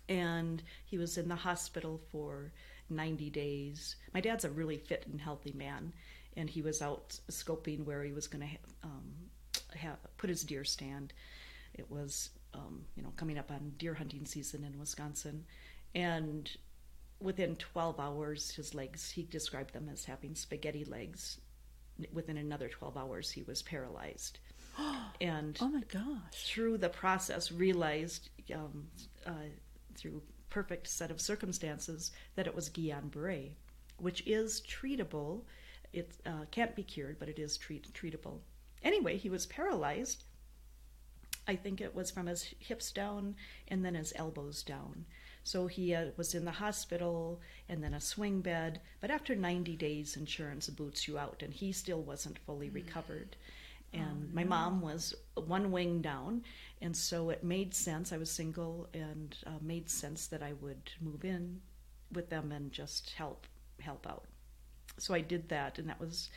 and 0.08 0.62
he 0.86 0.98
was 0.98 1.18
in 1.18 1.28
the 1.28 1.36
hospital 1.36 2.00
for 2.12 2.54
90 2.90 3.32
days. 3.32 3.96
My 4.14 4.22
dad's 4.22 4.46
a 4.46 4.50
really 4.52 4.78
fit 4.78 5.06
and 5.12 5.20
healthy 5.20 5.54
man, 5.54 5.92
and 6.38 6.48
he 6.48 6.62
was 6.62 6.82
out 6.82 7.20
scoping 7.32 7.84
where 7.84 8.04
he 8.04 8.14
was 8.14 8.28
going 8.28 8.42
to 8.42 8.48
ha- 8.48 8.74
um, 8.84 9.12
have, 9.76 9.98
put 10.18 10.30
his 10.30 10.44
deer 10.44 10.64
stand. 10.64 11.14
It 11.74 11.90
was, 11.90 12.30
um, 12.54 12.86
you 12.96 13.02
know, 13.02 13.14
coming 13.16 13.40
up 13.40 13.50
on 13.50 13.74
deer 13.78 13.96
hunting 13.96 14.26
season 14.26 14.64
in 14.64 14.80
Wisconsin, 14.80 15.46
and 15.96 16.50
within 17.24 17.56
12 17.56 18.00
hours, 18.00 18.52
his 18.52 18.76
legs, 18.76 19.12
he 19.12 19.24
described 19.24 19.74
them 19.74 19.90
as 19.92 20.06
having 20.06 20.36
spaghetti 20.36 20.86
legs. 20.86 21.40
Within 22.12 22.38
another 22.38 22.68
12 22.68 22.98
hours, 22.98 23.32
he 23.32 23.44
was 23.44 23.62
paralyzed. 23.62 24.40
and 25.22 25.58
oh 25.62 25.70
my 25.70 25.84
gosh. 25.92 26.32
through 26.32 26.78
the 26.78 26.90
process, 26.90 27.52
realized 27.52 28.30
um, 28.54 28.88
uh, 29.26 29.50
through 29.96 30.22
perfect 30.50 30.88
set 30.88 31.12
of 31.12 31.22
circumstances 31.22 32.12
that 32.36 32.48
it 32.48 32.56
was 32.56 32.70
Guillain 32.70 33.10
Barre, 33.12 33.56
which 33.98 34.24
is 34.28 34.62
treatable. 34.62 35.42
It 35.94 36.12
uh, 36.26 36.46
can't 36.52 36.76
be 36.76 36.84
cured, 36.84 37.18
but 37.20 37.30
it 37.30 37.40
is 37.40 37.58
treat- 37.58 37.94
treatable. 37.94 38.40
Anyway, 38.84 39.18
he 39.18 39.30
was 39.30 39.46
paralyzed. 39.46 40.24
I 41.48 41.56
think 41.56 41.82
it 41.82 41.94
was 41.94 42.12
from 42.12 42.28
his 42.28 42.54
hips 42.60 42.92
down 42.92 43.36
and 43.68 43.84
then 43.84 43.96
his 43.96 44.14
elbows 44.16 44.64
down. 44.64 45.06
So 45.44 45.68
he 45.68 45.94
uh, 45.94 46.08
was 46.18 46.34
in 46.36 46.46
the 46.46 46.52
hospital 46.52 47.42
and 47.68 47.84
then 47.84 47.94
a 47.94 48.00
swing 48.02 48.42
bed. 48.42 48.80
But 49.02 49.12
after 49.12 49.36
90 49.36 49.76
days, 49.76 50.16
insurance 50.16 50.70
boots 50.70 51.08
you 51.08 51.18
out, 51.18 51.42
and 51.44 51.54
he 51.54 51.72
still 51.72 52.02
wasn't 52.02 52.40
fully 52.40 52.70
recovered. 52.70 53.36
And 53.94 54.30
Oh, 54.32 54.36
my 54.36 54.44
no. 54.44 54.50
mom 54.50 54.82
was 54.82 55.14
one 55.36 55.72
wing 55.72 56.02
down, 56.02 56.44
and 56.82 56.96
so 56.98 57.30
it 57.30 57.44
made 57.44 57.74
sense. 57.76 58.12
I 58.12 58.18
was 58.18 58.32
single, 58.32 58.88
and 58.94 59.36
uh, 59.46 59.52
made 59.62 59.90
sense 59.90 60.28
that 60.28 60.42
I 60.42 60.54
would 60.54 60.92
move 61.00 61.24
in 61.26 61.62
with 62.12 62.30
them 62.30 62.52
and 62.52 62.72
just 62.72 63.12
help 63.12 63.46
help 63.80 64.08
out. 64.08 64.26
So 64.98 65.14
I 65.14 65.22
did 65.22 65.50
that, 65.50 65.78
and 65.78 65.90
that 65.90 66.00
was 66.00 66.30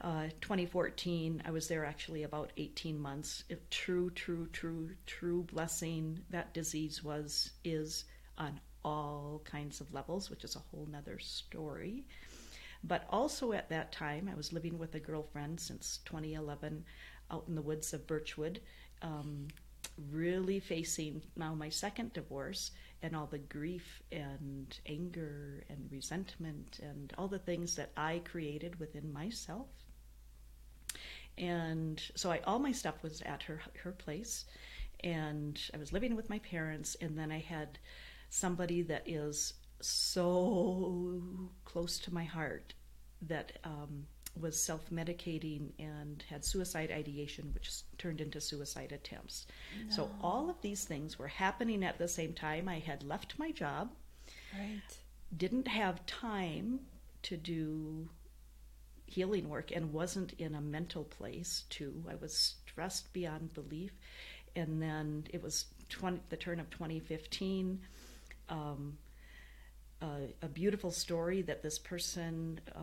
uh, 0.00 0.28
2014. 0.40 1.42
I 1.46 1.50
was 1.50 1.68
there 1.68 1.84
actually 1.84 2.22
about 2.22 2.52
18 2.56 2.98
months. 2.98 3.44
A 3.50 3.56
true, 3.70 4.10
true, 4.10 4.48
true, 4.52 4.90
true 5.06 5.42
blessing. 5.44 6.20
That 6.30 6.52
disease 6.54 7.02
was 7.04 7.50
is 7.64 8.04
on 8.40 8.58
all 8.84 9.42
kinds 9.44 9.80
of 9.80 9.92
levels, 9.92 10.30
which 10.30 10.42
is 10.42 10.56
a 10.56 10.60
whole 10.70 10.88
nother 10.90 11.18
story. 11.18 12.06
But 12.82 13.04
also 13.10 13.52
at 13.52 13.68
that 13.68 13.92
time, 13.92 14.28
I 14.32 14.34
was 14.34 14.52
living 14.52 14.78
with 14.78 14.94
a 14.94 15.00
girlfriend 15.00 15.60
since 15.60 16.00
2011 16.06 16.84
out 17.30 17.44
in 17.46 17.54
the 17.54 17.62
woods 17.62 17.92
of 17.92 18.06
Birchwood, 18.06 18.60
um, 19.02 19.48
really 20.10 20.58
facing 20.58 21.22
now 21.36 21.54
my 21.54 21.68
second 21.68 22.14
divorce 22.14 22.70
and 23.02 23.14
all 23.14 23.26
the 23.26 23.38
grief 23.38 24.02
and 24.10 24.78
anger 24.86 25.62
and 25.68 25.88
resentment 25.90 26.80
and 26.82 27.12
all 27.18 27.28
the 27.28 27.38
things 27.38 27.76
that 27.76 27.92
I 27.96 28.22
created 28.24 28.80
within 28.80 29.12
myself. 29.12 29.68
And 31.38 32.02
so 32.14 32.30
I, 32.30 32.40
all 32.46 32.58
my 32.58 32.72
stuff 32.72 33.02
was 33.02 33.22
at 33.22 33.42
her 33.44 33.60
her 33.82 33.92
place, 33.92 34.44
and 35.02 35.60
I 35.72 35.78
was 35.78 35.92
living 35.92 36.16
with 36.16 36.28
my 36.28 36.38
parents. 36.40 36.96
And 37.00 37.18
then 37.18 37.30
I 37.32 37.38
had 37.38 37.78
somebody 38.30 38.82
that 38.82 39.02
is 39.06 39.54
so 39.80 41.20
close 41.64 41.98
to 41.98 42.14
my 42.14 42.24
heart 42.24 42.74
that 43.22 43.58
um, 43.64 44.06
was 44.40 44.58
self 44.62 44.88
medicating 44.90 45.70
and 45.78 46.24
had 46.28 46.44
suicide 46.44 46.90
ideation, 46.90 47.50
which 47.52 47.70
turned 47.98 48.20
into 48.20 48.40
suicide 48.40 48.92
attempts. 48.92 49.46
So 49.90 50.10
all 50.22 50.48
of 50.48 50.60
these 50.62 50.84
things 50.84 51.18
were 51.18 51.28
happening 51.28 51.84
at 51.84 51.98
the 51.98 52.08
same 52.08 52.32
time. 52.32 52.68
I 52.68 52.78
had 52.78 53.02
left 53.02 53.38
my 53.38 53.50
job, 53.50 53.90
Right. 54.56 54.80
didn't 55.36 55.68
have 55.68 56.06
time 56.06 56.80
to 57.22 57.36
do 57.36 58.08
healing 59.06 59.48
work, 59.48 59.72
and 59.72 59.92
wasn't 59.92 60.32
in 60.34 60.54
a 60.54 60.60
mental 60.60 61.04
place 61.04 61.64
too. 61.68 62.04
I 62.08 62.14
was 62.14 62.54
stressed 62.66 63.12
beyond 63.12 63.52
belief. 63.54 63.92
And 64.56 64.80
then 64.82 65.26
it 65.30 65.42
was 65.42 65.66
20, 65.90 66.20
the 66.28 66.36
turn 66.36 66.58
of 66.60 66.70
2015. 66.70 67.80
Um, 68.50 68.98
uh, 70.02 70.28
a 70.42 70.48
beautiful 70.48 70.90
story 70.90 71.42
that 71.42 71.62
this 71.62 71.78
person 71.78 72.60
uh, 72.74 72.80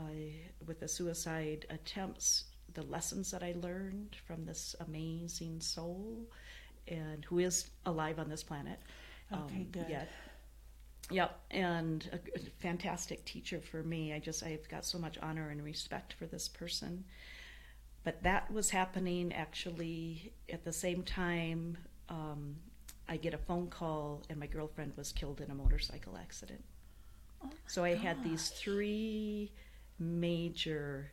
with 0.66 0.80
the 0.80 0.88
suicide 0.88 1.66
attempts, 1.70 2.46
the 2.74 2.84
lessons 2.84 3.32
that 3.32 3.44
I 3.44 3.56
learned 3.62 4.16
from 4.26 4.46
this 4.46 4.76
amazing 4.80 5.62
soul, 5.62 6.28
and 6.88 7.26
who 7.26 7.40
is 7.40 7.70
alive 7.86 8.20
on 8.20 8.30
this 8.30 8.44
planet. 8.44 8.80
Okay, 9.34 9.68
good. 9.72 9.88
Yet. 9.90 10.10
Yep, 11.10 11.40
and 11.52 12.10
a, 12.12 12.38
a 12.38 12.40
fantastic 12.60 13.24
teacher 13.26 13.62
for 13.62 13.82
me. 13.82 14.14
I 14.14 14.20
just 14.20 14.44
I've 14.44 14.68
got 14.70 14.86
so 14.86 14.98
much 14.98 15.18
honor 15.22 15.50
and 15.50 15.64
respect 15.64 16.14
for 16.14 16.26
this 16.26 16.48
person. 16.48 17.06
But 18.04 18.24
that 18.24 18.52
was 18.52 18.70
happening 18.70 19.34
actually 19.34 20.34
at 20.52 20.64
the 20.64 20.74
same 20.74 21.04
time. 21.04 21.78
Um, 22.10 22.58
I 23.10 23.18
get 23.18 23.34
a 23.34 23.38
phone 23.38 23.70
call, 23.70 24.24
and 24.30 24.40
my 24.40 24.48
girlfriend 24.48 24.94
was 24.98 25.12
killed 25.14 25.42
in 25.42 25.50
a 25.52 25.56
motorcycle 25.56 26.18
accident. 26.18 26.64
Oh 27.44 27.50
So 27.68 27.84
I 27.84 27.96
had 27.96 28.24
these 28.24 28.50
three 28.50 29.52
major, 30.00 31.12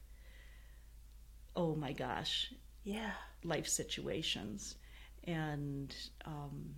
oh 1.56 1.74
my 1.74 1.92
gosh, 1.92 2.52
Yeah. 2.84 3.12
life 3.42 3.68
situations. 3.68 4.76
And 5.24 5.94
um, 6.24 6.74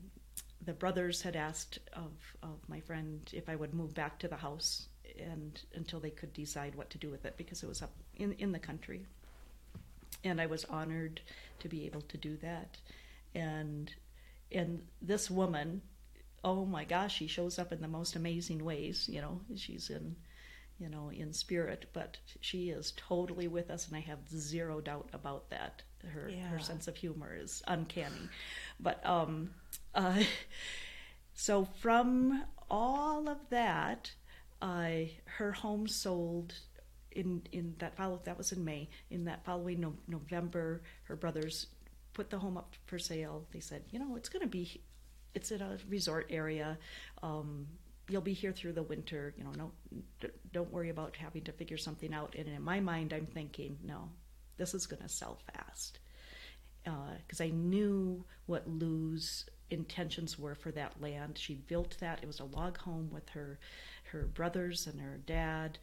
the 0.65 0.73
brothers 0.75 1.23
had 1.23 1.37
asked 1.37 1.79
of, 1.93 2.13
of 2.43 2.69
my 2.69 2.81
friend 2.81 3.29
if 3.33 3.49
I 3.49 3.57
would 3.57 3.75
move 3.75 3.95
back 3.95 4.19
to 4.21 4.29
the 4.29 4.37
house 4.37 4.89
and 5.19 5.61
until 5.75 6.01
they 6.01 6.11
could 6.11 6.33
decide 6.33 6.75
what 6.75 6.91
to 6.91 6.99
do 6.99 7.11
with 7.11 7.25
it 7.25 7.37
because 7.37 7.63
it 7.63 7.69
was 7.69 7.83
up 7.83 7.93
in, 8.17 8.33
in 8.35 8.53
the 8.53 8.59
country. 8.59 9.07
And 10.25 10.41
I 10.41 10.47
was 10.47 10.65
honored 10.67 11.21
to 11.61 11.69
be 11.69 11.87
able 11.87 12.03
to 12.03 12.17
do 12.19 12.37
that. 12.39 12.79
And 13.35 13.95
and 14.53 14.83
this 15.03 15.31
woman, 15.31 15.83
oh 16.45 16.65
my 16.65 16.85
gosh, 16.85 17.17
she 17.17 17.27
shows 17.27 17.59
up 17.59 17.73
in 17.73 17.81
the 17.81 17.89
most 17.89 18.17
amazing 18.17 18.65
ways. 18.65 19.09
You 19.11 19.21
know, 19.21 19.41
she's 19.57 19.91
in, 19.91 20.17
you 20.79 20.89
know, 20.89 21.11
in 21.11 21.33
spirit, 21.33 21.87
but 21.93 22.19
she 22.41 22.71
is 22.71 22.93
totally 22.97 23.49
with 23.49 23.71
us, 23.71 23.89
and 23.89 23.97
I 23.97 24.01
have 24.01 24.29
zero 24.29 24.81
doubt 24.81 25.09
about 25.13 25.51
that. 25.51 25.83
Her 26.07 26.29
Yeah. 26.29 26.49
her 26.49 26.61
sense 26.61 26.87
of 26.87 26.97
humor 26.97 27.35
is 27.35 27.63
uncanny, 27.67 28.29
but 28.79 29.05
um, 29.05 29.51
uh, 29.95 30.23
so 31.35 31.65
from 31.65 32.45
all 32.71 33.29
of 33.29 33.39
that, 33.51 34.13
I 34.63 35.13
her 35.25 35.53
home 35.53 35.89
sold 35.89 36.55
in 37.11 37.43
in 37.51 37.75
that 37.79 37.97
follow 37.97 38.21
that 38.25 38.39
was 38.39 38.53
in 38.53 38.65
May. 38.65 38.89
In 39.11 39.25
that 39.25 39.45
following 39.45 39.81
no, 39.81 39.95
November, 40.07 40.83
her 41.05 41.17
brothers 41.17 41.67
put 42.17 42.31
the 42.31 42.39
home 42.39 42.57
up 42.57 42.75
for 42.87 42.99
sale. 42.99 43.45
They 43.53 43.61
said, 43.61 43.83
you 43.91 43.99
know, 43.99 44.17
it's 44.17 44.31
going 44.31 44.41
to 44.41 44.49
be, 44.49 44.81
it's 45.35 45.51
in 45.53 45.61
a 45.61 45.77
resort 45.87 46.27
area. 46.31 46.79
Um, 47.23 47.67
you'll 48.09 48.23
be 48.23 48.33
here 48.33 48.53
through 48.53 48.73
the 48.73 48.83
winter. 48.83 49.35
You 49.37 49.45
know, 49.45 49.53
no, 49.53 50.31
don't 50.51 50.73
worry 50.73 50.89
about 50.89 51.15
having 51.17 51.43
to 51.43 51.53
figure 51.53 51.77
something 51.77 52.15
out. 52.15 52.35
And 52.39 52.49
in 52.49 52.63
my 52.63 52.81
mind, 52.81 53.13
I'm 53.13 53.27
thinking, 53.27 53.77
no, 53.85 54.09
this 54.57 54.73
is 54.73 54.87
going 54.87 55.03
to 55.03 55.11
sell 55.11 55.39
fast 55.53 55.99
because 57.27 57.41
I 57.41 57.49
knew 57.49 58.25
what 58.47 58.67
Lou's 58.67 59.45
intentions 59.71 60.39
were 60.39 60.55
for 60.55 60.71
that 60.71 61.03
land. 61.03 61.37
She 61.37 61.55
built 61.55 61.97
that. 62.01 62.21
It 62.23 62.27
was 62.27 62.41
a 62.41 62.45
log 62.45 62.79
home 62.79 63.11
with 63.13 63.29
her 63.31 63.59
her 64.13 64.23
brothers 64.23 64.87
and 64.87 65.01
her 65.01 65.19
dad, 65.27 65.79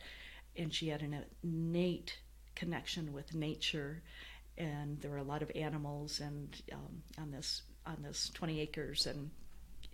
and 0.56 0.74
she 0.74 0.88
had 0.88 1.02
an 1.02 1.26
innate 1.44 2.20
connection 2.56 3.12
with 3.12 3.36
nature. 3.36 4.02
And 4.58 5.00
there 5.02 5.12
were 5.12 5.18
a 5.18 5.24
lot 5.24 5.42
of 5.42 5.52
animals, 5.56 6.20
and 6.20 6.56
um, 6.72 7.02
on 7.20 7.32
this 7.32 7.64
on 7.86 7.98
this 8.02 8.30
20 8.34 8.60
acres, 8.60 9.08
and 9.08 9.32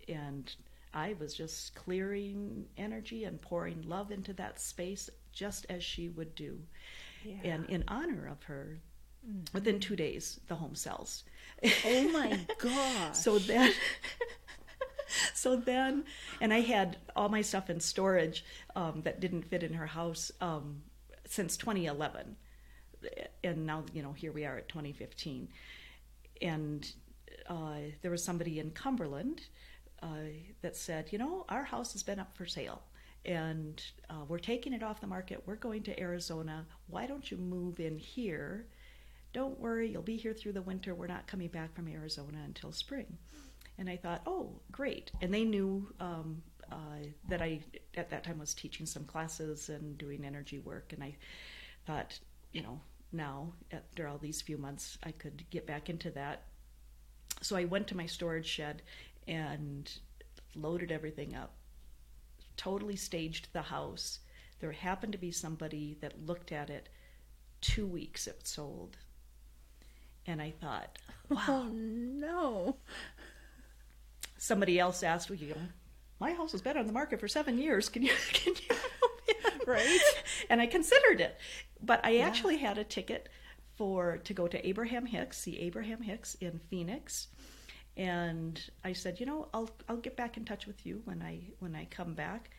and 0.08 0.54
I 0.94 1.16
was 1.20 1.34
just 1.34 1.76
clearing 1.76 2.66
energy 2.78 3.24
and 3.24 3.42
pouring 3.42 3.84
love 3.84 4.12
into 4.12 4.34
that 4.34 4.60
space, 4.60 5.10
just 5.32 5.66
as 5.70 5.84
she 5.84 6.10
would 6.10 6.36
do. 6.36 6.60
Yeah. 7.24 7.36
And 7.44 7.70
in 7.70 7.84
honor 7.88 8.28
of 8.28 8.44
her, 8.44 8.80
within 9.54 9.80
two 9.80 9.96
days, 9.96 10.40
the 10.48 10.56
home 10.56 10.76
sells. 10.76 11.24
oh 11.86 12.10
my 12.10 12.40
God. 12.58 13.16
So 13.16 13.40
then, 13.40 13.74
so 15.34 15.56
then, 15.56 16.06
and 16.42 16.54
I 16.54 16.62
had 16.62 16.98
all 17.16 17.30
my 17.30 17.42
stuff 17.42 17.70
in 17.70 17.80
storage 17.80 18.46
um, 18.76 19.02
that 19.04 19.20
didn't 19.20 19.44
fit 19.44 19.64
in 19.64 19.74
her 19.74 19.88
house 19.88 20.32
um, 20.42 20.82
since 21.26 21.58
2011, 21.58 22.36
and 23.44 23.66
now 23.66 23.84
you 23.94 24.02
know 24.02 24.14
here 24.14 24.32
we 24.32 24.46
are 24.46 24.58
at 24.58 24.70
2015, 24.70 25.48
and 26.42 26.92
uh, 27.50 27.78
there 28.02 28.12
was 28.12 28.24
somebody 28.24 28.60
in 28.60 28.72
Cumberland 28.72 29.42
uh, 30.02 30.30
that 30.62 30.76
said, 30.76 31.12
you 31.12 31.18
know, 31.18 31.46
our 31.50 31.64
house 31.64 31.94
has 31.94 32.04
been 32.04 32.20
up 32.20 32.36
for 32.36 32.46
sale, 32.46 32.82
and 33.26 33.84
uh, 34.10 34.24
we're 34.28 34.40
taking 34.40 34.74
it 34.74 34.84
off 34.84 35.02
the 35.02 35.08
market. 35.08 35.44
We're 35.46 35.56
going 35.56 35.84
to 35.84 36.00
Arizona. 36.00 36.66
Why 36.88 37.06
don't 37.06 37.30
you 37.30 37.38
move 37.38 37.80
in 37.80 37.98
here? 37.98 38.68
Don't 39.34 39.60
worry, 39.60 39.92
you'll 39.92 40.02
be 40.02 40.18
here 40.18 40.34
through 40.34 40.54
the 40.54 40.62
winter. 40.62 40.96
We're 40.96 41.08
not 41.08 41.28
coming 41.28 41.50
back 41.50 41.76
from 41.76 41.88
Arizona 41.88 42.40
until 42.46 42.72
spring. 42.72 43.18
And 43.78 43.90
I 43.90 43.96
thought, 43.96 44.22
oh, 44.26 44.60
great. 44.72 45.12
And 45.22 45.34
they 45.34 45.44
knew 45.44 45.88
um, 46.00 46.42
uh, 46.72 47.06
that 47.28 47.42
I, 47.42 47.62
at 47.96 48.10
that 48.10 48.24
time, 48.24 48.40
was 48.40 48.54
teaching 48.54 48.86
some 48.86 49.06
classes 49.06 49.70
and 49.70 49.98
doing 49.98 50.26
energy 50.26 50.60
work. 50.60 50.94
And 50.94 51.04
I 51.04 51.16
thought, 51.86 52.20
you 52.52 52.62
know, 52.62 52.82
now, 53.12 53.54
after 53.72 54.08
all 54.08 54.18
these 54.18 54.42
few 54.42 54.58
months, 54.58 54.98
I 55.04 55.12
could 55.12 55.44
get 55.50 55.66
back 55.66 55.90
into 55.90 56.12
that. 56.12 56.44
So 57.42 57.56
I 57.56 57.66
went 57.66 57.88
to 57.88 57.98
my 57.98 58.06
storage 58.06 58.46
shed 58.46 58.82
and 59.28 59.92
loaded 60.56 60.92
everything 60.92 61.36
up, 61.36 61.54
totally 62.58 62.96
staged 62.96 63.48
the 63.54 63.62
house. 63.62 64.20
There 64.60 64.72
happened 64.72 65.14
to 65.14 65.18
be 65.20 65.32
somebody 65.32 65.98
that 66.02 66.26
looked 66.26 66.52
at 66.52 66.70
it 66.70 66.90
two 67.62 67.88
weeks 67.88 68.28
it 68.28 68.48
sold. 68.48 68.98
And 70.26 70.42
I 70.42 70.52
thought, 70.52 70.98
oh, 71.32 71.36
wow. 71.36 71.44
Oh 71.48 71.70
no. 71.72 72.76
Somebody 74.38 74.80
else 74.80 75.04
asked, 75.04 75.30
well, 75.30 75.40
you 75.40 75.50
know, 75.50 75.62
my 76.20 76.34
house 76.34 76.52
has 76.52 76.62
been 76.62 76.78
on 76.78 76.88
the 76.88 76.94
market 76.94 77.20
for 77.20 77.28
seven 77.28 77.58
years. 77.58 77.90
Can 77.90 78.04
you, 78.04 78.14
can 78.34 78.54
you 78.56 78.76
right? 79.70 80.00
and 80.50 80.60
I 80.60 80.66
considered 80.66 81.22
it, 81.22 81.38
but 81.82 82.04
I 82.04 82.12
yeah. 82.12 82.26
actually 82.28 82.58
had 82.58 82.78
a 82.78 82.84
ticket 82.84 83.30
for 83.78 84.18
to 84.18 84.34
go 84.34 84.48
to 84.48 84.68
Abraham 84.68 85.06
Hicks, 85.06 85.38
see 85.38 85.58
Abraham 85.60 86.02
Hicks 86.02 86.36
in 86.36 86.60
Phoenix, 86.70 87.28
and 87.96 88.62
I 88.84 88.94
said, 88.94 89.20
you 89.20 89.26
know, 89.26 89.48
I'll 89.54 89.70
I'll 89.88 89.98
get 89.98 90.18
back 90.18 90.38
in 90.38 90.46
touch 90.46 90.68
with 90.68 90.86
you 90.86 91.02
when 91.06 91.22
I 91.22 91.42
when 91.60 91.76
I 91.76 91.86
come 91.86 92.14
back, 92.14 92.50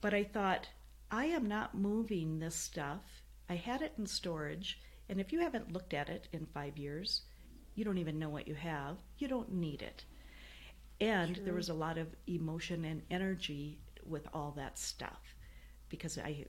but 0.00 0.14
I 0.14 0.24
thought 0.24 0.68
I 1.10 1.26
am 1.26 1.46
not 1.46 1.74
moving 1.74 2.38
this 2.38 2.54
stuff. 2.54 3.02
I 3.50 3.56
had 3.56 3.82
it 3.82 3.92
in 3.98 4.06
storage, 4.06 4.80
and 5.08 5.20
if 5.20 5.32
you 5.32 5.40
haven't 5.40 5.72
looked 5.72 5.92
at 5.92 6.08
it 6.08 6.28
in 6.32 6.46
five 6.46 6.78
years, 6.78 7.22
you 7.74 7.84
don't 7.84 7.98
even 7.98 8.18
know 8.18 8.28
what 8.28 8.48
you 8.48 8.54
have. 8.54 8.96
You 9.18 9.28
don't 9.28 9.52
need 9.52 9.82
it. 9.82 10.04
And 11.00 11.34
True. 11.34 11.44
there 11.44 11.54
was 11.54 11.68
a 11.68 11.74
lot 11.74 11.98
of 11.98 12.14
emotion 12.26 12.84
and 12.84 13.02
energy 13.10 13.78
with 14.06 14.26
all 14.32 14.52
that 14.56 14.78
stuff 14.78 15.34
because 15.92 16.16
I 16.16 16.46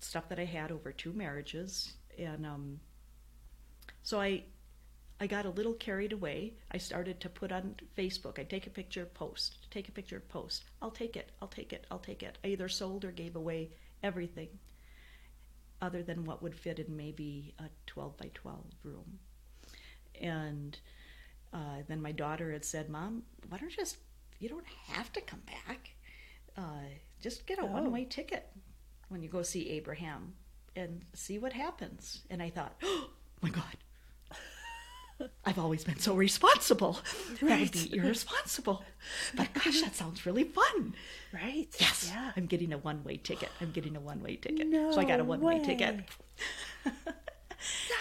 stuff 0.00 0.30
that 0.30 0.40
I 0.40 0.46
had 0.46 0.72
over 0.72 0.90
two 0.90 1.12
marriages, 1.12 1.92
and 2.18 2.46
um, 2.46 2.80
so 4.02 4.18
I 4.18 4.44
I 5.20 5.26
got 5.26 5.44
a 5.44 5.50
little 5.50 5.74
carried 5.74 6.12
away. 6.12 6.54
I 6.72 6.78
started 6.78 7.20
to 7.20 7.28
put 7.28 7.52
on 7.52 7.76
Facebook. 7.96 8.38
I 8.38 8.44
take 8.44 8.66
a 8.66 8.70
picture, 8.70 9.04
post, 9.04 9.70
take 9.70 9.88
a 9.88 9.92
picture, 9.92 10.20
post. 10.20 10.64
I'll 10.80 10.90
take 10.90 11.16
it. 11.16 11.30
I'll 11.42 11.48
take 11.48 11.72
it. 11.74 11.86
I'll 11.90 11.98
take 11.98 12.22
it. 12.22 12.38
I 12.42 12.48
either 12.48 12.68
sold 12.68 13.04
or 13.04 13.12
gave 13.12 13.36
away 13.36 13.70
everything, 14.02 14.48
other 15.82 16.02
than 16.02 16.24
what 16.24 16.42
would 16.42 16.54
fit 16.54 16.78
in 16.78 16.96
maybe 16.96 17.54
a 17.58 17.64
12 17.86 18.16
by 18.16 18.30
12 18.32 18.58
room. 18.84 19.18
And 20.18 20.78
uh, 21.52 21.82
then 21.88 22.00
my 22.00 22.12
daughter 22.12 22.52
had 22.52 22.64
said, 22.64 22.88
"Mom, 22.88 23.24
why 23.50 23.58
don't 23.58 23.70
you 23.70 23.76
just 23.76 23.98
you 24.38 24.48
don't 24.48 24.66
have 24.86 25.12
to 25.12 25.20
come 25.20 25.42
back. 25.44 25.90
Uh, 26.56 26.88
just 27.20 27.46
get 27.46 27.58
a 27.58 27.62
oh. 27.62 27.66
one 27.66 27.92
way 27.92 28.06
ticket 28.06 28.50
when 29.08 29.22
you 29.22 29.28
go 29.28 29.42
see 29.42 29.70
Abraham 29.70 30.34
and 30.76 31.02
see 31.14 31.38
what 31.38 31.52
happens. 31.52 32.22
And 32.30 32.42
I 32.42 32.50
thought, 32.50 32.74
oh 32.82 33.08
my 33.42 33.50
God, 33.50 35.28
I've 35.44 35.58
always 35.58 35.84
been 35.84 35.98
so 35.98 36.14
responsible. 36.14 36.98
Right. 37.42 37.70
That 37.72 37.82
would 37.82 37.90
be 37.90 37.96
irresponsible. 37.96 38.84
But 39.34 39.52
gosh, 39.54 39.80
that 39.80 39.94
sounds 39.94 40.26
really 40.26 40.44
fun. 40.44 40.94
Right. 41.32 41.68
Yes. 41.78 42.10
Yeah. 42.12 42.32
I'm 42.36 42.46
getting 42.46 42.72
a 42.72 42.78
one 42.78 43.02
way 43.04 43.16
ticket. 43.16 43.50
I'm 43.60 43.72
getting 43.72 43.96
a 43.96 44.00
one 44.00 44.22
way 44.22 44.36
ticket. 44.36 44.66
No 44.68 44.92
so 44.92 45.00
I 45.00 45.04
got 45.04 45.20
a 45.20 45.24
one 45.24 45.40
way 45.40 45.62
ticket. 45.62 46.00
so 46.84 46.90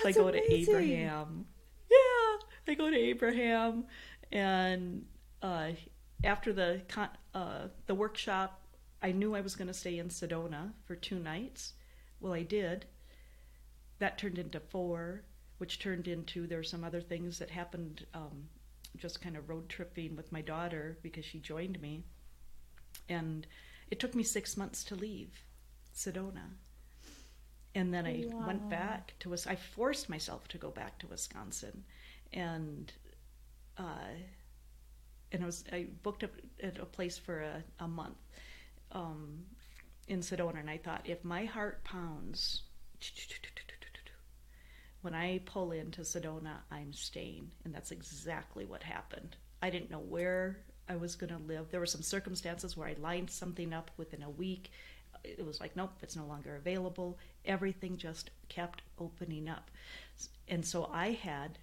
I 0.06 0.12
go 0.12 0.28
amazing. 0.28 0.66
to 0.66 0.80
Abraham. 0.80 1.46
Yeah. 1.90 2.72
I 2.72 2.74
go 2.76 2.90
to 2.90 2.98
Abraham 2.98 3.86
and 4.32 5.06
uh, 5.42 5.70
after 6.24 6.54
the 6.54 6.82
uh, 7.34 7.68
the 7.86 7.96
workshop 7.96 8.62
I 9.08 9.14
knew 9.14 9.36
I 9.36 9.42
was 9.42 9.56
going 9.56 9.70
to 9.70 9.74
stay 9.74 10.00
in 10.00 10.10
Sedona 10.10 10.74
for 10.84 10.94
two 10.94 11.18
nights. 11.18 11.74
Well, 12.20 12.34
I 12.34 12.44
did. 12.44 12.86
That 14.00 14.18
turned 14.18 14.38
into 14.38 14.60
four, 14.60 15.24
which 15.60 15.80
turned 15.80 16.10
into 16.10 16.46
there 16.46 16.58
were 16.58 16.64
some 16.64 16.84
other 16.84 17.00
things 17.00 17.40
that 17.40 17.50
happened. 17.50 18.06
Um, 18.14 18.50
just 18.98 19.22
kind 19.22 19.38
of 19.38 19.48
road 19.48 19.70
tripping 19.70 20.18
with 20.18 20.34
my 20.34 20.42
daughter 20.42 20.98
because 21.04 21.24
she 21.24 21.40
joined 21.40 21.82
me, 21.82 22.04
and 23.08 23.48
it 23.90 24.02
took 24.02 24.14
me 24.14 24.24
six 24.24 24.58
months 24.58 24.84
to 24.84 24.96
leave 24.96 25.46
Sedona. 25.96 26.58
And 27.76 27.94
then 27.94 28.06
I 28.06 28.26
wow. 28.28 28.48
went 28.48 28.70
back 28.70 29.14
to 29.20 29.34
I 29.48 29.56
forced 29.56 30.10
myself 30.10 30.50
to 30.50 30.58
go 30.58 30.70
back 30.70 31.00
to 31.00 31.08
Wisconsin, 31.08 31.86
and 32.34 32.92
uh, 33.78 34.18
and 35.32 35.44
I 35.44 35.46
was 35.46 35.64
I 35.72 35.88
booked 36.04 36.26
up 36.26 36.32
at 36.62 36.78
a 36.78 36.86
place 36.86 37.18
for 37.18 37.40
a, 37.40 37.64
a 37.80 37.88
month 37.88 38.18
um, 38.92 39.46
in 40.08 40.20
Sedona, 40.20 40.60
and 40.60 40.70
I 40.70 40.78
thought, 40.78 41.02
if 41.06 41.24
my 41.24 41.46
heart 41.46 41.84
pounds 41.84 42.64
when 45.02 45.14
I 45.14 45.40
pull 45.46 45.72
into 45.72 46.02
Sedona, 46.02 46.58
I'm 46.72 46.92
staying, 46.92 47.52
and 47.64 47.74
that's 47.74 47.92
exactly 47.92 48.66
what 48.66 48.84
happened. 48.84 49.38
I 49.62 49.70
didn't 49.70 49.92
know 49.92 50.00
where 50.00 50.60
I 50.90 50.96
was 50.96 51.16
going 51.16 51.32
to 51.34 51.48
live. 51.48 51.70
There 51.70 51.80
were 51.80 51.86
some 51.86 52.02
circumstances 52.02 52.76
where 52.76 52.90
I 52.90 52.96
lined 53.00 53.30
something 53.30 53.74
up 53.74 53.92
within 53.98 54.24
a 54.24 54.30
week. 54.30 54.72
It 55.24 55.46
was 55.46 55.60
like, 55.60 55.76
nope, 55.76 55.94
it's 56.02 56.16
no 56.16 56.26
longer 56.26 56.56
available. 56.56 57.20
Everything 57.46 57.98
just 57.98 58.32
kept 58.50 58.82
opening 59.00 59.48
up. 59.48 59.70
And 60.48 60.66
so 60.66 60.90
I 60.92 61.12
had 61.12 61.60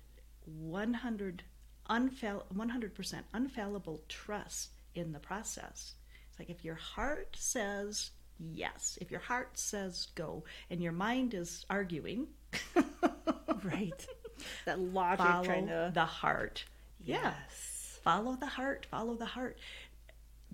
100 0.47 1.43
unfall- 1.91 2.45
100% 2.55 3.23
unfallible 3.35 4.01
trust 4.09 4.71
in 4.95 5.13
the 5.13 5.19
process. 5.19 5.95
It's 6.35 6.41
like 6.41 6.51
if 6.51 6.65
your 6.65 6.75
heart 6.75 7.37
says 7.39 8.11
yes, 8.41 8.99
if 9.01 9.09
your 9.09 9.21
heart 9.21 9.57
says 9.57 10.09
go, 10.17 10.43
and 10.69 10.83
your 10.83 10.91
mind 10.91 11.33
is 11.33 11.65
arguing, 11.71 12.27
right? 13.63 14.07
That 14.65 14.81
logic 14.81 15.25
follow 15.25 15.45
trying 15.45 15.69
to 15.69 15.93
the 15.95 16.05
heart. 16.05 16.65
Yes. 17.01 18.01
Follow 18.03 18.35
the 18.35 18.47
heart. 18.47 18.87
Follow 18.91 19.15
the 19.15 19.27
heart. 19.27 19.59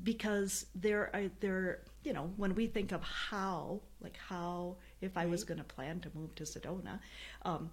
Because 0.02 0.66
there 0.74 1.10
are 1.14 1.30
there 1.40 1.80
you 2.04 2.12
know 2.12 2.30
when 2.36 2.54
we 2.54 2.66
think 2.66 2.92
of 2.92 3.02
how 3.02 3.80
like 4.02 4.18
how 4.18 4.76
if 5.00 5.16
I 5.16 5.22
right. 5.22 5.30
was 5.30 5.44
going 5.44 5.58
to 5.58 5.64
plan 5.64 6.00
to 6.00 6.10
move 6.14 6.34
to 6.34 6.44
Sedona, 6.44 7.00
um, 7.46 7.70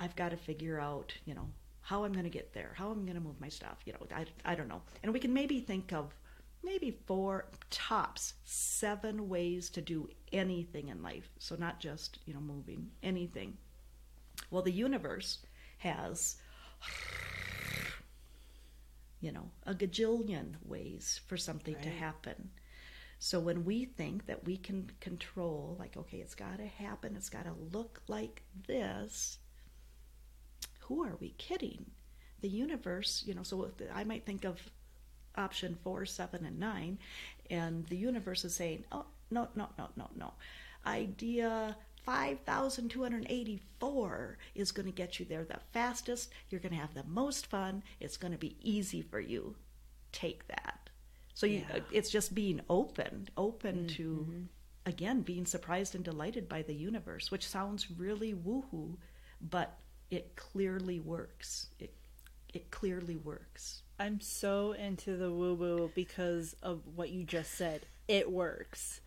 I've 0.00 0.16
got 0.16 0.30
to 0.30 0.36
figure 0.36 0.80
out 0.80 1.14
you 1.26 1.34
know 1.34 1.48
how 1.80 2.02
I'm 2.02 2.12
going 2.12 2.24
to 2.24 2.30
get 2.30 2.52
there, 2.52 2.72
how 2.74 2.90
I'm 2.90 3.04
going 3.04 3.14
to 3.14 3.20
move 3.20 3.40
my 3.40 3.48
stuff. 3.48 3.78
You 3.84 3.92
know, 3.92 4.00
I, 4.14 4.24
I 4.44 4.56
don't 4.56 4.68
know. 4.68 4.82
And 5.04 5.12
we 5.12 5.20
can 5.20 5.32
maybe 5.32 5.60
think 5.60 5.92
of 5.92 6.12
maybe 6.62 6.98
four 7.06 7.46
tops 7.70 8.34
seven 8.44 9.28
ways 9.28 9.70
to 9.70 9.80
do 9.80 10.08
anything 10.32 10.88
in 10.88 11.02
life. 11.02 11.30
So 11.38 11.56
not 11.56 11.80
just 11.80 12.18
you 12.26 12.34
know 12.34 12.40
moving 12.40 12.90
anything. 13.02 13.56
Well 14.50 14.62
the 14.62 14.72
universe 14.72 15.38
has 15.78 16.36
you 19.20 19.32
know 19.32 19.50
a 19.66 19.74
gajillion 19.74 20.54
ways 20.64 21.20
for 21.26 21.36
something 21.36 21.74
right. 21.74 21.82
to 21.82 21.90
happen. 21.90 22.50
So 23.18 23.38
when 23.38 23.64
we 23.64 23.84
think 23.84 24.26
that 24.26 24.44
we 24.44 24.56
can 24.56 24.90
control 25.00 25.76
like 25.78 25.96
okay 25.96 26.18
it's 26.18 26.34
got 26.34 26.58
to 26.58 26.66
happen 26.66 27.14
it's 27.16 27.30
got 27.30 27.44
to 27.44 27.54
look 27.72 28.02
like 28.08 28.42
this 28.66 29.38
who 30.80 31.04
are 31.04 31.16
we 31.20 31.30
kidding? 31.38 31.86
The 32.40 32.48
universe 32.48 33.22
you 33.24 33.34
know 33.34 33.44
so 33.44 33.70
i 33.94 34.02
might 34.02 34.26
think 34.26 34.44
of 34.44 34.58
option 35.36 35.76
four, 35.82 36.06
seven, 36.06 36.44
and 36.44 36.58
nine, 36.58 36.98
and 37.50 37.86
the 37.86 37.96
universe 37.96 38.44
is 38.44 38.54
saying, 38.54 38.84
oh, 38.92 39.06
no, 39.30 39.48
no, 39.54 39.68
no, 39.78 39.88
no, 39.96 40.08
no. 40.16 40.32
Idea 40.86 41.76
5,284 42.04 44.38
is 44.54 44.72
going 44.72 44.86
to 44.86 44.92
get 44.92 45.20
you 45.20 45.26
there 45.26 45.44
the 45.44 45.60
fastest. 45.72 46.30
You're 46.50 46.60
going 46.60 46.74
to 46.74 46.80
have 46.80 46.94
the 46.94 47.04
most 47.04 47.46
fun. 47.46 47.84
It's 48.00 48.16
going 48.16 48.32
to 48.32 48.38
be 48.38 48.56
easy 48.60 49.02
for 49.02 49.20
you. 49.20 49.54
Take 50.10 50.48
that. 50.48 50.90
So 51.34 51.46
you, 51.46 51.62
yeah. 51.72 51.78
it's 51.90 52.10
just 52.10 52.34
being 52.34 52.60
open, 52.68 53.28
open 53.36 53.86
mm-hmm. 53.86 53.96
to, 53.96 54.48
again, 54.84 55.22
being 55.22 55.46
surprised 55.46 55.94
and 55.94 56.04
delighted 56.04 56.48
by 56.48 56.62
the 56.62 56.74
universe, 56.74 57.30
which 57.30 57.48
sounds 57.48 57.86
really 57.96 58.34
woohoo, 58.34 58.96
but 59.40 59.78
it 60.10 60.34
clearly 60.36 61.00
works. 61.00 61.68
It, 61.78 61.94
it 62.52 62.70
clearly 62.70 63.16
works. 63.16 63.82
I'm 64.02 64.20
so 64.20 64.72
into 64.72 65.16
the 65.16 65.30
woo 65.30 65.54
woo 65.54 65.92
because 65.94 66.56
of 66.60 66.80
what 66.96 67.10
you 67.10 67.22
just 67.22 67.54
said. 67.54 67.86
It 68.08 68.30
works. 68.30 69.00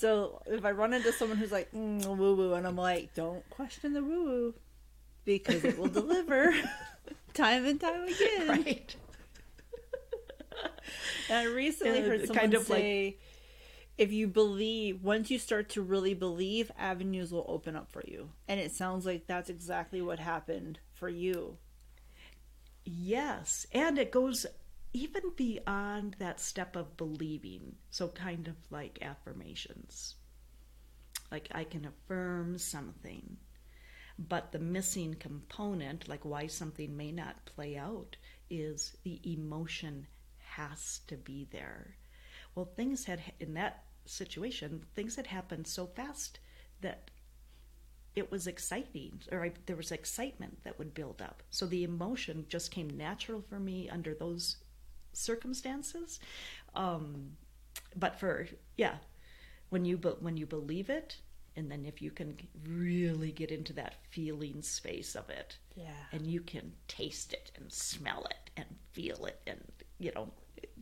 So 0.00 0.40
if 0.46 0.64
I 0.64 0.70
run 0.70 0.94
into 0.94 1.12
someone 1.12 1.36
who's 1.36 1.52
like 1.52 1.70
mm, 1.72 2.02
woo 2.16 2.34
woo, 2.34 2.54
and 2.54 2.66
I'm 2.66 2.76
like, 2.76 3.14
don't 3.14 3.48
question 3.50 3.92
the 3.92 4.02
woo 4.02 4.24
woo 4.24 4.54
because 5.26 5.64
it 5.64 5.78
will 5.78 5.88
deliver 5.88 6.54
time 7.34 7.66
and 7.66 7.78
time 7.78 8.04
again. 8.04 8.48
Right. 8.48 8.96
And 11.28 11.36
I 11.36 11.44
recently 11.44 12.00
heard 12.00 12.20
someone 12.20 12.38
kind 12.38 12.54
of 12.54 12.62
say, 12.62 13.04
like... 13.04 13.20
if 13.98 14.12
you 14.12 14.26
believe, 14.26 15.04
once 15.04 15.30
you 15.30 15.38
start 15.38 15.68
to 15.70 15.82
really 15.82 16.14
believe, 16.14 16.72
avenues 16.78 17.30
will 17.30 17.44
open 17.46 17.76
up 17.76 17.92
for 17.92 18.02
you. 18.06 18.30
And 18.48 18.58
it 18.58 18.72
sounds 18.72 19.04
like 19.04 19.26
that's 19.26 19.50
exactly 19.50 20.00
what 20.00 20.18
happened 20.18 20.78
for 20.94 21.10
you. 21.10 21.58
Yes, 22.90 23.66
and 23.72 23.98
it 23.98 24.10
goes 24.10 24.46
even 24.94 25.32
beyond 25.36 26.16
that 26.18 26.40
step 26.40 26.74
of 26.74 26.96
believing. 26.96 27.76
So, 27.90 28.08
kind 28.08 28.48
of 28.48 28.56
like 28.70 28.98
affirmations. 29.02 30.14
Like, 31.30 31.48
I 31.52 31.64
can 31.64 31.84
affirm 31.84 32.56
something. 32.56 33.36
But 34.18 34.52
the 34.52 34.58
missing 34.58 35.16
component, 35.20 36.08
like 36.08 36.24
why 36.24 36.46
something 36.46 36.96
may 36.96 37.12
not 37.12 37.44
play 37.44 37.76
out, 37.76 38.16
is 38.48 38.96
the 39.02 39.20
emotion 39.30 40.06
has 40.38 41.00
to 41.08 41.18
be 41.18 41.46
there. 41.52 41.94
Well, 42.54 42.72
things 42.74 43.04
had, 43.04 43.20
in 43.38 43.52
that 43.52 43.84
situation, 44.06 44.86
things 44.94 45.16
had 45.16 45.26
happened 45.26 45.66
so 45.66 45.86
fast 45.86 46.40
that 46.80 47.10
it 48.18 48.30
was 48.30 48.46
exciting, 48.46 49.20
or 49.30 49.44
I, 49.44 49.52
there 49.66 49.76
was 49.76 49.92
excitement 49.92 50.64
that 50.64 50.78
would 50.78 50.94
build 50.94 51.22
up. 51.22 51.42
So 51.50 51.66
the 51.66 51.84
emotion 51.84 52.46
just 52.48 52.70
came 52.70 52.88
natural 52.88 53.42
for 53.48 53.58
me 53.58 53.88
under 53.88 54.14
those 54.14 54.56
circumstances. 55.12 56.20
Um, 56.74 57.32
but 57.96 58.18
for 58.18 58.48
yeah, 58.76 58.96
when 59.70 59.84
you 59.84 59.96
be, 59.96 60.10
when 60.20 60.36
you 60.36 60.46
believe 60.46 60.90
it, 60.90 61.16
and 61.56 61.70
then 61.70 61.84
if 61.84 62.00
you 62.00 62.10
can 62.10 62.38
really 62.66 63.32
get 63.32 63.50
into 63.50 63.72
that 63.74 63.94
feeling 64.10 64.62
space 64.62 65.14
of 65.14 65.28
it, 65.30 65.56
yeah, 65.74 66.04
and 66.12 66.26
you 66.26 66.40
can 66.40 66.72
taste 66.86 67.32
it 67.32 67.50
and 67.56 67.72
smell 67.72 68.26
it 68.30 68.50
and 68.56 68.66
feel 68.92 69.26
it, 69.26 69.40
and 69.46 69.60
you 69.98 70.12
know, 70.14 70.30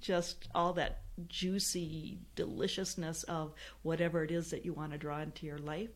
just 0.01 0.49
all 0.55 0.73
that 0.75 1.03
juicy 1.29 2.19
deliciousness 2.35 3.23
of 3.25 3.55
whatever 3.83 4.23
it 4.23 4.31
is 4.31 4.51
that 4.51 4.65
you 4.65 4.73
want 4.73 4.93
to 4.93 4.99
draw 4.99 5.21
into 5.21 5.47
your 5.47 5.59
life, 5.59 5.91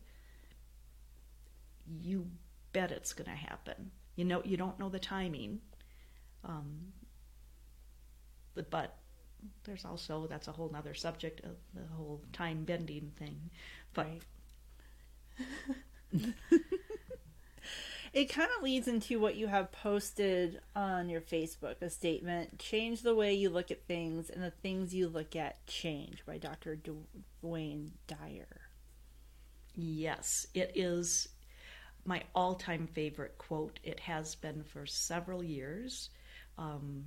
you 1.99 2.27
bet 2.73 2.91
it's 2.91 3.13
going 3.13 3.29
to 3.29 3.35
happen. 3.35 3.91
You 4.15 4.25
know, 4.25 4.41
you 4.43 4.57
don't 4.57 4.79
know 4.79 4.89
the 4.89 4.99
timing, 4.99 5.61
um, 6.43 6.93
but 8.69 8.97
there's 9.63 9.85
also 9.85 10.27
that's 10.27 10.47
a 10.47 10.51
whole 10.51 10.69
nother 10.69 10.93
subject 10.93 11.41
of 11.41 11.55
the 11.73 11.87
whole 11.95 12.21
time 12.33 12.63
bending 12.63 13.11
thing. 13.17 13.49
But 13.93 14.07
right. 14.07 14.21
it 18.13 18.25
kind 18.25 18.49
of 18.57 18.63
leads 18.63 18.87
into 18.87 19.19
what 19.19 19.35
you 19.35 19.47
have 19.47 19.71
posted 19.71 20.61
on 20.75 21.09
your 21.09 21.21
Facebook 21.21 21.81
a 21.81 21.89
statement 21.89 22.59
change 22.59 23.01
the 23.01 23.15
way 23.15 23.33
you 23.33 23.49
look 23.49 23.71
at 23.71 23.87
things 23.87 24.29
and 24.29 24.43
the 24.43 24.51
things 24.51 24.93
you 24.93 25.07
look 25.07 25.35
at 25.35 25.65
change 25.67 26.23
by 26.25 26.37
Dr. 26.37 26.77
Wayne 27.41 27.93
Dyer. 28.07 28.61
Yes, 29.75 30.45
it 30.53 30.73
is 30.75 31.29
my 32.05 32.23
all 32.35 32.55
time 32.55 32.87
favorite 32.87 33.37
quote. 33.37 33.79
It 33.83 33.99
has 34.01 34.35
been 34.35 34.63
for 34.63 34.85
several 34.85 35.43
years. 35.43 36.09
Um, 36.57 37.05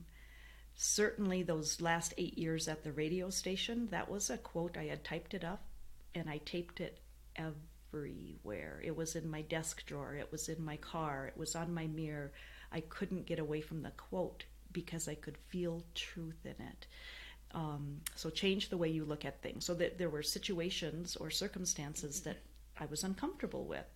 certainly, 0.74 1.42
those 1.42 1.80
last 1.80 2.14
eight 2.18 2.38
years 2.38 2.68
at 2.68 2.84
the 2.84 2.92
radio 2.92 3.30
station, 3.30 3.88
that 3.90 4.10
was 4.10 4.30
a 4.30 4.38
quote. 4.38 4.76
I 4.76 4.84
had 4.84 5.04
typed 5.04 5.34
it 5.34 5.44
up 5.44 5.62
and 6.14 6.28
I 6.28 6.38
taped 6.38 6.80
it 6.80 7.00
everywhere. 7.36 8.80
It 8.84 8.96
was 8.96 9.16
in 9.16 9.28
my 9.28 9.42
desk 9.42 9.84
drawer, 9.86 10.14
it 10.14 10.30
was 10.30 10.48
in 10.48 10.64
my 10.64 10.76
car, 10.76 11.26
it 11.26 11.36
was 11.36 11.54
on 11.54 11.74
my 11.74 11.86
mirror. 11.86 12.32
I 12.72 12.80
couldn't 12.80 13.26
get 13.26 13.38
away 13.38 13.60
from 13.60 13.82
the 13.82 13.90
quote 13.90 14.44
because 14.72 15.08
I 15.08 15.14
could 15.14 15.38
feel 15.48 15.84
truth 15.94 16.44
in 16.44 16.66
it. 16.66 16.86
Um, 17.52 18.00
so 18.16 18.30
change 18.30 18.68
the 18.68 18.76
way 18.76 18.88
you 18.88 19.04
look 19.04 19.24
at 19.24 19.40
things. 19.42 19.64
So 19.64 19.74
that 19.74 19.96
there 19.96 20.10
were 20.10 20.22
situations 20.22 21.16
or 21.16 21.30
circumstances 21.30 22.20
that 22.22 22.38
I 22.78 22.86
was 22.86 23.04
uncomfortable 23.04 23.64
with. 23.64 23.86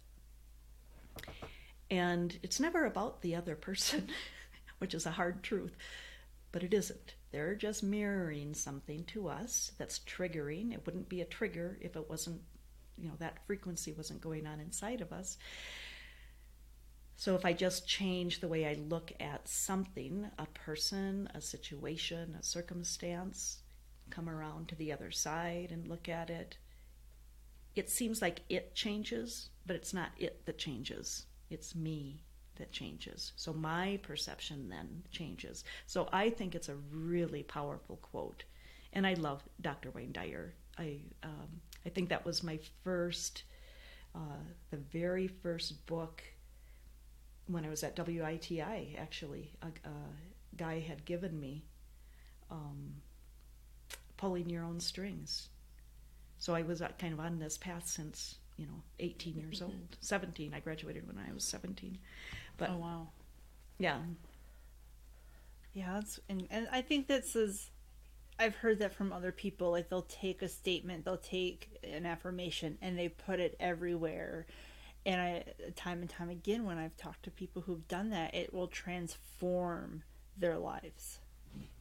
And 1.90 2.38
it's 2.42 2.60
never 2.60 2.84
about 2.84 3.22
the 3.22 3.34
other 3.34 3.56
person, 3.56 4.08
which 4.78 4.94
is 4.94 5.06
a 5.06 5.12
hard 5.12 5.42
truth, 5.42 5.76
but 6.52 6.62
it 6.62 6.74
isn't. 6.74 7.14
They're 7.30 7.54
just 7.54 7.82
mirroring 7.82 8.54
something 8.54 9.04
to 9.04 9.28
us 9.28 9.72
that's 9.78 10.00
triggering. 10.00 10.72
It 10.72 10.84
wouldn't 10.86 11.08
be 11.08 11.20
a 11.20 11.26
trigger 11.26 11.78
if 11.80 11.96
it 11.96 12.08
wasn't 12.08 12.40
you 13.00 13.08
know 13.08 13.14
that 13.18 13.46
frequency 13.46 13.92
wasn't 13.92 14.20
going 14.20 14.46
on 14.46 14.60
inside 14.60 15.00
of 15.00 15.12
us 15.12 15.38
so 17.16 17.34
if 17.34 17.44
i 17.44 17.52
just 17.52 17.86
change 17.86 18.40
the 18.40 18.48
way 18.48 18.66
i 18.66 18.74
look 18.88 19.12
at 19.20 19.48
something 19.48 20.26
a 20.38 20.46
person 20.46 21.28
a 21.34 21.40
situation 21.40 22.36
a 22.38 22.42
circumstance 22.42 23.58
come 24.10 24.28
around 24.28 24.68
to 24.68 24.74
the 24.76 24.92
other 24.92 25.10
side 25.10 25.70
and 25.70 25.88
look 25.88 26.08
at 26.08 26.30
it 26.30 26.56
it 27.78 27.90
seems 27.90 28.20
like 28.20 28.42
it 28.48 28.74
changes 28.74 29.50
but 29.66 29.76
it's 29.76 29.92
not 29.92 30.10
it 30.18 30.44
that 30.46 30.58
changes. 30.58 31.26
It's 31.50 31.74
me 31.74 32.24
that 32.56 32.72
changes. 32.72 33.32
So 33.36 33.52
my 33.52 34.00
perception 34.02 34.68
then 34.68 35.02
changes. 35.10 35.64
So 35.86 36.08
i 36.12 36.30
think 36.30 36.54
it's 36.54 36.68
a 36.68 36.76
really 36.90 37.42
powerful 37.42 37.96
quote 37.96 38.44
and 38.92 39.06
i 39.06 39.14
love 39.14 39.42
dr 39.60 39.90
wayne 39.90 40.12
dyer. 40.12 40.54
I 40.78 41.00
um, 41.22 41.60
I 41.86 41.90
think 41.90 42.08
that 42.10 42.24
was 42.24 42.42
my 42.42 42.58
first, 42.84 43.44
uh, 44.14 44.42
the 44.70 44.76
very 44.76 45.26
first 45.26 45.86
book 45.86 46.22
when 47.46 47.64
I 47.64 47.70
was 47.70 47.82
at 47.82 47.96
WITI, 47.96 48.98
actually, 48.98 49.52
a, 49.62 49.68
a 49.88 49.94
guy 50.56 50.80
had 50.80 51.04
given 51.06 51.40
me 51.40 51.64
um, 52.50 52.94
Pulling 54.18 54.50
Your 54.50 54.64
Own 54.64 54.80
Strings. 54.80 55.48
So 56.38 56.54
I 56.54 56.62
was 56.62 56.82
uh, 56.82 56.88
kind 56.98 57.12
of 57.12 57.20
on 57.20 57.38
this 57.38 57.58
path 57.58 57.88
since, 57.88 58.36
you 58.56 58.66
know, 58.66 58.82
18 59.00 59.36
years 59.36 59.62
old. 59.62 59.96
17. 60.00 60.54
I 60.54 60.60
graduated 60.60 61.06
when 61.06 61.18
I 61.18 61.32
was 61.32 61.44
17. 61.44 61.98
But, 62.56 62.70
oh, 62.70 62.76
wow. 62.76 63.08
Yeah. 63.78 63.98
Yeah, 65.74 65.94
that's, 65.94 66.18
and, 66.28 66.46
and 66.50 66.68
I 66.72 66.82
think 66.82 67.06
this 67.06 67.36
is 67.36 67.70
I've 68.38 68.54
heard 68.56 68.78
that 68.78 68.94
from 68.94 69.12
other 69.12 69.32
people. 69.32 69.72
Like 69.72 69.88
they'll 69.88 70.02
take 70.02 70.42
a 70.42 70.48
statement, 70.48 71.04
they'll 71.04 71.16
take 71.16 71.78
an 71.82 72.06
affirmation, 72.06 72.78
and 72.80 72.98
they 72.98 73.08
put 73.08 73.40
it 73.40 73.56
everywhere. 73.58 74.46
And 75.04 75.20
I, 75.20 75.44
time 75.74 76.00
and 76.00 76.10
time 76.10 76.30
again, 76.30 76.64
when 76.64 76.78
I've 76.78 76.96
talked 76.96 77.24
to 77.24 77.30
people 77.30 77.62
who've 77.62 77.86
done 77.88 78.10
that, 78.10 78.34
it 78.34 78.52
will 78.52 78.68
transform 78.68 80.02
their 80.36 80.58
lives. 80.58 81.18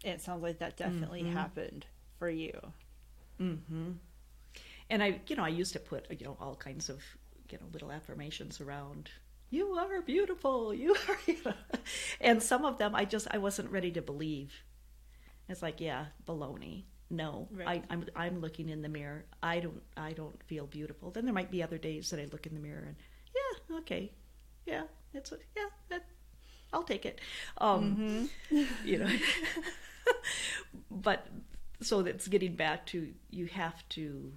And 0.04 0.14
it 0.14 0.22
sounds 0.22 0.42
like 0.42 0.60
that 0.60 0.78
definitely 0.78 1.24
mm-hmm. 1.24 1.34
happened 1.34 1.86
for 2.18 2.30
you. 2.30 2.54
Mm-hmm. 3.40 3.92
And 4.90 5.04
I, 5.04 5.20
you 5.28 5.36
know, 5.36 5.44
I 5.44 5.50
used 5.50 5.74
to 5.74 5.80
put, 5.80 6.06
you 6.20 6.26
know, 6.26 6.38
all 6.40 6.56
kinds 6.56 6.90
of, 6.90 7.04
you 7.52 7.58
know, 7.58 7.66
little 7.74 7.92
affirmations 7.92 8.62
around. 8.62 9.10
You 9.50 9.74
are 9.74 10.02
beautiful. 10.02 10.74
You 10.74 10.96
are, 11.08 11.18
you 11.26 11.38
know. 11.46 11.54
and 12.22 12.42
some 12.42 12.66
of 12.66 12.78
them 12.78 12.96
I 12.96 13.06
just 13.06 13.28
I 13.32 13.38
wasn't 13.38 13.72
ready 13.72 13.92
to 13.92 14.02
believe 14.02 14.54
it's 15.50 15.62
like, 15.62 15.80
yeah, 15.80 16.06
baloney. 16.26 16.84
No, 17.10 17.48
right. 17.52 17.84
I, 17.90 17.94
I'm 17.94 18.06
I'm 18.16 18.42
looking 18.42 18.68
in 18.68 18.82
the 18.82 18.90
mirror. 18.90 19.26
I 19.42 19.62
don't 19.62 19.82
I 19.96 20.12
don't 20.12 20.42
feel 20.44 20.68
beautiful. 20.68 21.10
Then 21.10 21.24
there 21.24 21.34
might 21.34 21.50
be 21.50 21.64
other 21.64 21.78
days 21.78 22.10
that 22.10 22.20
I 22.20 22.26
look 22.26 22.46
in 22.46 22.54
the 22.54 22.60
mirror 22.60 22.84
and 22.86 22.96
yeah, 23.34 23.78
okay, 23.78 24.12
yeah, 24.66 24.84
it's 25.14 25.32
yeah, 25.56 25.68
that, 25.88 26.06
I'll 26.74 26.84
take 26.84 27.06
it. 27.06 27.22
Um, 27.60 28.28
mm-hmm. 28.52 28.64
you 28.86 28.98
know, 28.98 29.10
but 30.92 31.28
so 31.82 32.02
that's 32.02 32.28
getting 32.28 32.56
back 32.56 32.86
to 32.88 33.14
you 33.30 33.46
have 33.46 33.88
to 33.90 34.34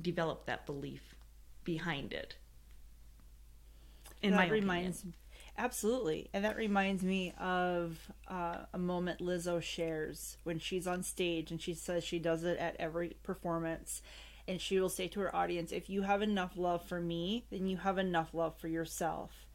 develop 0.00 0.46
that 0.46 0.66
belief 0.66 1.14
behind 1.64 2.12
it. 2.12 2.36
In 4.22 4.30
that 4.32 4.36
my 4.36 4.48
reminds 4.48 5.00
opinion. 5.00 5.14
Absolutely. 5.56 6.30
And 6.32 6.44
that 6.44 6.56
reminds 6.56 7.02
me 7.02 7.34
of 7.38 7.98
uh, 8.28 8.58
a 8.72 8.78
moment 8.78 9.20
Lizzo 9.20 9.60
shares 9.60 10.36
when 10.44 10.60
she's 10.60 10.86
on 10.86 11.02
stage 11.02 11.50
and 11.50 11.60
she 11.60 11.74
says 11.74 12.04
she 12.04 12.20
does 12.20 12.44
it 12.44 12.58
at 12.58 12.76
every 12.78 13.16
performance. 13.24 14.00
And 14.46 14.60
she 14.60 14.78
will 14.80 14.88
say 14.88 15.08
to 15.08 15.20
her 15.20 15.34
audience, 15.34 15.72
if 15.72 15.90
you 15.90 16.02
have 16.02 16.22
enough 16.22 16.52
love 16.56 16.84
for 16.84 17.00
me, 17.00 17.44
then 17.50 17.66
you 17.66 17.78
have 17.78 17.98
enough 17.98 18.32
love 18.32 18.56
for 18.56 18.68
yourself. 18.68 19.46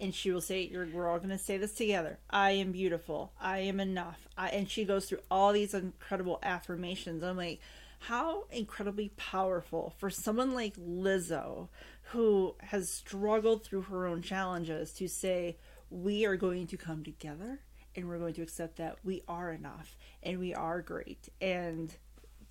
And 0.00 0.12
she 0.12 0.32
will 0.32 0.40
say, 0.40 0.70
we're 0.92 1.08
all 1.08 1.18
going 1.18 1.30
to 1.30 1.38
say 1.38 1.58
this 1.58 1.74
together. 1.74 2.18
I 2.28 2.50
am 2.52 2.72
beautiful. 2.72 3.32
I 3.40 3.60
am 3.60 3.78
enough. 3.78 4.26
I, 4.36 4.48
and 4.48 4.68
she 4.68 4.84
goes 4.84 5.06
through 5.06 5.20
all 5.30 5.52
these 5.52 5.74
incredible 5.74 6.40
affirmations. 6.42 7.22
I'm 7.22 7.36
like, 7.36 7.60
how 8.08 8.44
incredibly 8.50 9.10
powerful 9.10 9.94
for 9.98 10.10
someone 10.10 10.54
like 10.54 10.76
Lizzo 10.76 11.68
who 12.10 12.56
has 12.60 12.90
struggled 12.90 13.64
through 13.64 13.82
her 13.82 14.06
own 14.06 14.22
challenges 14.22 14.92
to 14.94 15.08
say, 15.08 15.56
we 15.88 16.24
are 16.24 16.36
going 16.36 16.66
to 16.66 16.76
come 16.76 17.04
together 17.04 17.60
and 17.94 18.08
we're 18.08 18.18
going 18.18 18.34
to 18.34 18.42
accept 18.42 18.76
that 18.76 18.98
we 19.04 19.22
are 19.28 19.52
enough 19.52 19.96
and 20.22 20.40
we 20.40 20.52
are 20.52 20.82
great. 20.82 21.28
And 21.40 21.94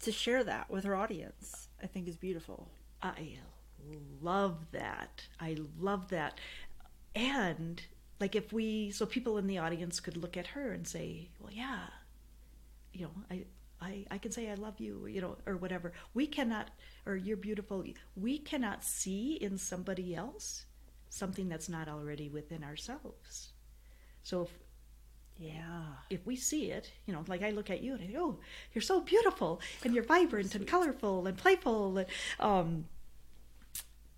to 0.01 0.11
share 0.11 0.43
that 0.43 0.69
with 0.69 0.85
her 0.85 0.95
audience, 0.95 1.67
I 1.83 1.87
think 1.87 2.07
is 2.07 2.15
beautiful. 2.15 2.69
I 3.03 3.39
love 4.21 4.71
that. 4.71 5.23
I 5.39 5.57
love 5.79 6.09
that. 6.09 6.39
And 7.13 7.81
like 8.21 8.35
if 8.35 8.53
we 8.53 8.91
so 8.91 9.05
people 9.05 9.37
in 9.37 9.47
the 9.47 9.57
audience 9.57 9.99
could 9.99 10.15
look 10.15 10.37
at 10.37 10.47
her 10.47 10.71
and 10.71 10.87
say, 10.87 11.29
"Well, 11.39 11.51
yeah, 11.51 11.87
you 12.93 13.05
know, 13.05 13.11
I 13.29 13.45
I, 13.81 14.05
I 14.11 14.17
can 14.19 14.31
say 14.31 14.49
I 14.49 14.55
love 14.55 14.79
you, 14.79 15.07
you 15.07 15.21
know, 15.21 15.37
or 15.45 15.57
whatever. 15.57 15.93
We 16.13 16.27
cannot, 16.27 16.69
or 17.05 17.15
you're 17.15 17.37
beautiful. 17.37 17.83
We 18.15 18.37
cannot 18.37 18.83
see 18.83 19.33
in 19.35 19.57
somebody 19.57 20.15
else 20.15 20.65
something 21.09 21.49
that's 21.49 21.67
not 21.69 21.87
already 21.89 22.29
within 22.29 22.63
ourselves. 22.63 23.53
So 24.23 24.43
if 24.43 24.51
Yeah. 25.37 25.95
if 26.09 26.25
we 26.25 26.35
see 26.35 26.71
it, 26.71 26.91
you 27.05 27.13
know, 27.13 27.23
like 27.27 27.41
I 27.43 27.49
look 27.51 27.69
at 27.69 27.81
you 27.81 27.93
and 27.95 28.03
I 28.03 28.07
go, 28.13 28.19
oh, 28.23 28.39
you're 28.73 28.81
so 28.81 29.01
beautiful 29.01 29.61
and 29.83 29.93
you're 29.93 30.03
vibrant 30.03 30.55
and 30.55 30.67
colorful 30.67 31.25
and 31.27 31.37
playful. 31.37 31.97
And, 31.97 32.07
um, 32.39 32.85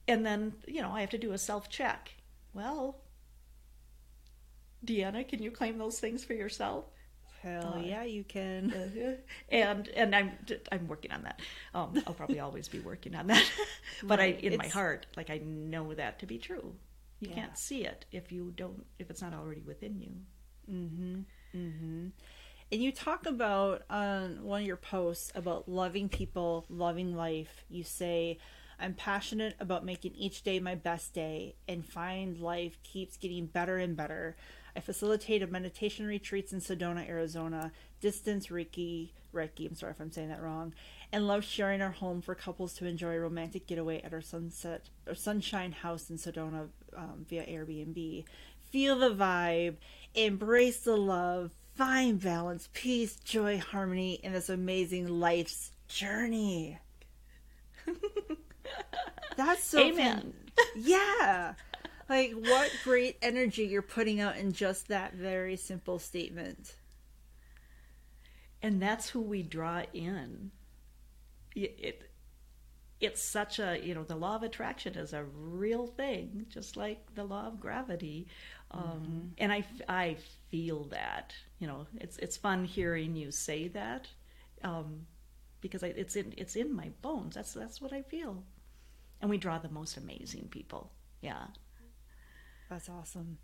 and 0.08 0.26
then, 0.26 0.54
you 0.68 0.82
know, 0.82 0.92
I 0.92 1.02
have 1.02 1.10
to 1.12 1.18
do 1.18 1.32
a 1.34 1.38
self 1.38 1.70
check. 1.70 2.12
Well, 2.54 3.02
Deanna, 4.86 5.28
can 5.28 5.42
you 5.42 5.52
claim 5.52 5.78
those 5.78 6.00
things 6.00 6.24
for 6.26 6.34
yourself? 6.34 6.86
Hell 7.44 7.76
Uh, 7.76 7.80
yeah, 7.80 8.04
you 8.04 8.24
can. 8.24 8.74
and 9.50 9.88
and 9.90 10.16
I'm 10.16 10.32
I'm 10.72 10.88
working 10.88 11.12
on 11.12 11.24
that. 11.24 11.42
Um, 11.74 12.02
I'll 12.08 12.14
probably 12.14 12.40
always 12.40 12.68
be 12.70 12.80
working 12.80 13.16
on 13.16 13.28
that, 13.28 13.46
but 14.08 14.20
Right, 14.20 14.20
I 14.20 14.40
in 14.42 14.56
my 14.58 14.68
heart, 14.68 15.08
like 15.18 15.30
I 15.30 15.40
know 15.40 15.94
that 15.94 16.20
to 16.20 16.26
be 16.26 16.38
true. 16.40 16.76
You 17.20 17.30
Yeah. 17.30 17.36
can't 17.36 17.58
see 17.58 17.86
it 17.86 18.06
if 18.12 18.32
you 18.32 18.52
don't 18.56 18.86
if 19.00 19.10
it's 19.10 19.22
not 19.22 19.34
already 19.34 19.62
within 19.62 20.00
you. 20.02 20.14
Mm-hmm. 20.72 21.22
Mm-hmm. 21.56 22.08
And 22.72 22.82
you 22.84 22.92
talk 22.92 23.26
about 23.26 23.84
on 23.90 24.44
one 24.44 24.62
of 24.62 24.68
your 24.68 24.78
posts 24.78 25.32
about 25.36 25.70
loving 25.70 26.10
people, 26.10 26.66
loving 26.70 27.16
life. 27.16 27.66
You 27.70 27.84
say, 27.84 28.40
I'm 28.80 28.96
passionate 28.96 29.56
about 29.60 29.86
making 29.86 30.16
each 30.16 30.44
day 30.44 30.60
my 30.60 30.76
best 30.76 31.14
day 31.14 31.56
and 31.68 31.86
find 31.86 32.38
life 32.40 32.80
keeps 32.84 33.18
getting 33.18 33.46
better 33.46 33.78
and 33.78 33.96
better. 33.96 34.36
I 34.76 34.80
facilitate 34.80 35.44
a 35.44 35.48
meditation 35.48 36.06
retreats 36.08 36.52
in 36.52 36.60
Sedona, 36.60 37.08
Arizona, 37.08 37.72
distance 38.02 38.48
Reiki, 38.48 39.10
Reiki, 39.34 39.68
I'm 39.68 39.76
sorry 39.76 39.92
if 39.92 40.00
I'm 40.00 40.12
saying 40.12 40.30
that 40.30 40.42
wrong, 40.42 40.74
and 41.12 41.28
love 41.28 41.44
sharing 41.44 41.82
our 41.82 41.92
home 41.92 42.22
for 42.22 42.36
couples 42.36 42.74
to 42.76 42.86
enjoy 42.86 43.14
a 43.14 43.20
romantic 43.20 43.68
getaway 43.68 44.02
at 44.02 44.14
our 44.14 44.22
sunset 44.22 44.90
or 45.08 45.16
sunshine 45.16 45.72
house 45.72 46.10
in 46.10 46.18
Sedona 46.18 46.70
um, 46.96 47.26
via 47.30 47.46
Airbnb. 47.46 48.26
Feel 48.72 48.98
the 48.98 49.14
vibe, 49.14 49.76
embrace 50.16 50.80
the 50.80 50.98
love, 50.98 51.52
find 51.76 52.20
balance, 52.20 52.70
peace, 52.74 53.16
joy, 53.18 53.60
harmony 53.60 54.14
in 54.24 54.34
this 54.34 54.50
amazing 54.50 55.08
life's 55.08 55.72
journey. 55.88 56.80
That's 59.38 59.64
so 59.64 59.80
Amen. 59.80 60.34
yeah. 60.76 61.54
Like 62.10 62.34
what 62.34 62.72
great 62.84 63.18
energy 63.22 63.64
you're 63.66 63.82
putting 63.82 64.20
out 64.20 64.38
in 64.38 64.52
just 64.54 64.88
that 64.90 65.14
very 65.14 65.56
simple 65.56 66.00
statement. 66.00 66.76
and 68.62 68.82
that's 68.82 69.10
who 69.10 69.22
we 69.22 69.44
draw 69.44 69.84
in. 69.94 70.52
It, 71.56 71.76
it 71.80 72.10
it's 73.00 73.22
such 73.22 73.60
a 73.60 73.80
you 73.84 73.94
know 73.94 74.04
the 74.04 74.16
law 74.16 74.36
of 74.36 74.44
attraction 74.44 74.96
is 74.96 75.14
a 75.14 75.24
real 75.26 75.88
thing 75.88 76.46
just 76.50 76.78
like 76.78 77.14
the 77.16 77.24
law 77.26 77.48
of 77.48 77.60
gravity. 77.60 78.28
Um, 78.72 79.34
and 79.38 79.52
I 79.88 80.18
feel 80.52 80.86
that 80.86 81.34
you 81.60 81.68
know 81.68 81.88
it's 81.96 82.18
it's 82.18 82.38
fun 82.38 82.66
hearing 82.66 83.16
you 83.16 83.32
say 83.32 83.68
that 83.70 84.08
um, 84.64 85.06
because 85.62 85.84
I, 85.84 85.88
it's 85.88 86.16
in 86.16 86.34
it's 86.38 86.56
in 86.56 86.74
my 86.74 86.92
bones. 87.02 87.36
That's 87.36 87.54
that's 87.54 87.82
what 87.82 87.94
I 87.94 88.02
feel. 88.02 88.44
And 89.22 89.30
we 89.30 89.38
draw 89.38 89.58
the 89.60 89.70
most 89.70 89.98
amazing 89.98 90.48
people. 90.50 90.92
Yeah 91.22 91.48
That's 92.74 92.90
awesome. 92.90 93.38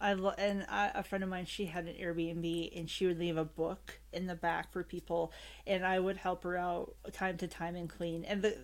I 0.00 0.14
lo- 0.14 0.32
and 0.38 0.64
I, 0.70 0.90
a 0.94 1.02
friend 1.02 1.22
of 1.22 1.28
mine, 1.28 1.44
she 1.44 1.66
had 1.66 1.84
an 1.84 1.96
Airbnb, 1.96 2.74
and 2.74 2.88
she 2.88 3.06
would 3.06 3.18
leave 3.18 3.36
a 3.36 3.44
book 3.44 4.00
in 4.10 4.26
the 4.26 4.34
back 4.34 4.72
for 4.72 4.82
people, 4.82 5.32
and 5.66 5.84
I 5.84 6.00
would 6.00 6.16
help 6.16 6.44
her 6.44 6.56
out 6.56 6.94
time 7.12 7.36
to 7.38 7.46
time 7.46 7.76
and 7.76 7.90
clean. 7.90 8.24
And 8.24 8.40
the 8.40 8.56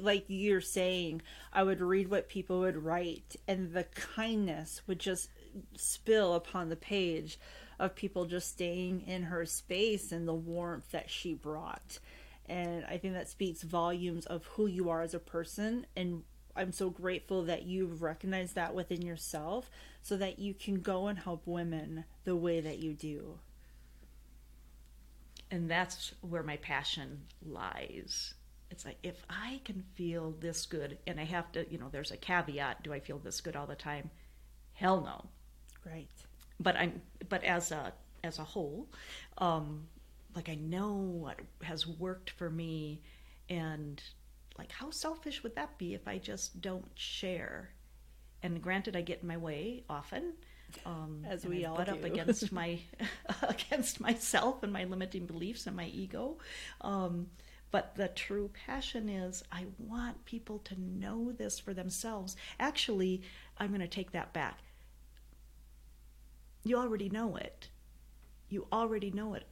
like 0.00 0.24
you're 0.26 0.60
saying, 0.60 1.22
I 1.52 1.62
would 1.62 1.80
read 1.80 2.10
what 2.10 2.28
people 2.28 2.58
would 2.58 2.78
write, 2.82 3.36
and 3.46 3.72
the 3.72 3.84
kindness 3.84 4.82
would 4.88 4.98
just 4.98 5.30
spill 5.76 6.34
upon 6.34 6.68
the 6.68 6.74
page 6.74 7.38
of 7.78 7.94
people 7.94 8.24
just 8.24 8.48
staying 8.48 9.02
in 9.02 9.22
her 9.22 9.46
space 9.46 10.10
and 10.10 10.26
the 10.26 10.34
warmth 10.34 10.90
that 10.90 11.10
she 11.10 11.32
brought. 11.32 12.00
And 12.46 12.84
I 12.86 12.98
think 12.98 13.14
that 13.14 13.28
speaks 13.28 13.62
volumes 13.62 14.26
of 14.26 14.46
who 14.46 14.66
you 14.66 14.90
are 14.90 15.02
as 15.02 15.14
a 15.14 15.20
person 15.20 15.86
and 15.94 16.24
I'm 16.58 16.72
so 16.72 16.90
grateful 16.90 17.44
that 17.44 17.62
you've 17.64 18.02
recognized 18.02 18.54
that 18.56 18.74
within 18.74 19.02
yourself 19.02 19.70
so 20.02 20.16
that 20.16 20.38
you 20.38 20.54
can 20.54 20.80
go 20.80 21.06
and 21.06 21.18
help 21.18 21.42
women 21.46 22.04
the 22.24 22.36
way 22.36 22.60
that 22.60 22.78
you 22.78 22.92
do. 22.94 23.38
and 25.50 25.70
that's 25.70 26.12
where 26.20 26.42
my 26.42 26.56
passion 26.58 27.22
lies 27.46 28.34
it's 28.70 28.84
like 28.84 28.98
if 29.02 29.24
i 29.30 29.60
can 29.64 29.82
feel 29.94 30.34
this 30.40 30.66
good 30.66 30.98
and 31.06 31.18
i 31.18 31.24
have 31.24 31.50
to 31.52 31.64
you 31.70 31.78
know 31.78 31.88
there's 31.90 32.10
a 32.10 32.16
caveat 32.16 32.82
do 32.82 32.92
i 32.92 33.00
feel 33.00 33.18
this 33.18 33.40
good 33.40 33.56
all 33.56 33.66
the 33.66 33.74
time 33.74 34.10
hell 34.74 35.00
no 35.00 35.24
Right. 35.90 36.08
but 36.60 36.76
i'm 36.76 37.00
but 37.28 37.42
as 37.44 37.72
a 37.72 37.92
as 38.22 38.38
a 38.38 38.44
whole 38.44 38.88
um 39.38 39.86
like 40.34 40.48
i 40.50 40.54
know 40.54 40.92
what 40.92 41.40
has 41.62 41.86
worked 41.86 42.30
for 42.30 42.50
me 42.50 43.00
and 43.48 44.02
like 44.58 44.72
how 44.72 44.90
selfish 44.90 45.42
would 45.42 45.54
that 45.54 45.78
be 45.78 45.94
if 45.94 46.06
i 46.06 46.18
just 46.18 46.60
don't 46.60 46.90
share 46.94 47.70
and 48.42 48.60
granted 48.62 48.96
i 48.96 49.00
get 49.00 49.22
in 49.22 49.28
my 49.28 49.36
way 49.36 49.84
often 49.88 50.32
um 50.84 51.24
As 51.26 51.46
we 51.46 51.64
all 51.64 51.76
butt 51.76 51.88
up 51.88 52.04
against 52.04 52.52
my 52.60 52.78
against 53.42 54.00
myself 54.00 54.62
and 54.62 54.72
my 54.72 54.84
limiting 54.84 55.26
beliefs 55.26 55.66
and 55.66 55.74
my 55.76 55.86
ego 55.86 56.38
um 56.82 57.28
but 57.70 57.94
the 57.96 58.08
true 58.08 58.50
passion 58.66 59.10
is 59.10 59.44
I 59.52 59.66
want 59.76 60.24
people 60.24 60.60
to 60.60 60.80
know 60.80 61.32
this 61.32 61.58
for 61.58 61.74
themselves. 61.74 62.34
Actually, 62.58 63.20
I'm 63.58 63.68
going 63.68 63.82
to 63.82 63.86
take 63.86 64.12
that 64.12 64.32
back 64.32 64.62
you 66.68 66.76
already 66.76 67.08
know 67.08 67.36
it. 67.36 67.68
You 68.48 68.66
already 68.72 69.10
know 69.10 69.34
it. 69.34 69.46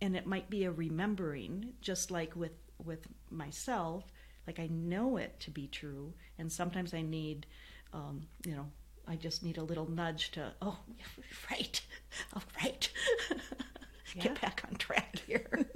And 0.00 0.16
it 0.16 0.26
might 0.26 0.48
be 0.48 0.64
a 0.64 0.70
remembering, 0.70 1.74
just 1.80 2.10
like 2.10 2.34
with 2.36 2.52
with 2.82 3.06
myself. 3.30 4.04
Like 4.48 4.58
I 4.58 4.68
know 4.68 5.18
it 5.18 5.38
to 5.40 5.50
be 5.50 5.66
true, 5.66 6.14
and 6.38 6.50
sometimes 6.50 6.94
I 6.94 7.02
need, 7.02 7.44
um, 7.92 8.22
you 8.46 8.52
know, 8.56 8.66
I 9.06 9.16
just 9.16 9.42
need 9.44 9.58
a 9.58 9.62
little 9.62 9.90
nudge 9.90 10.30
to, 10.32 10.52
oh, 10.62 10.78
right, 11.50 11.78
oh, 12.34 12.40
right, 12.64 12.90
Yeah. 14.14 14.22
get 14.22 14.40
back 14.40 14.62
on 14.66 14.76
track 14.76 15.18
here. 15.26 15.66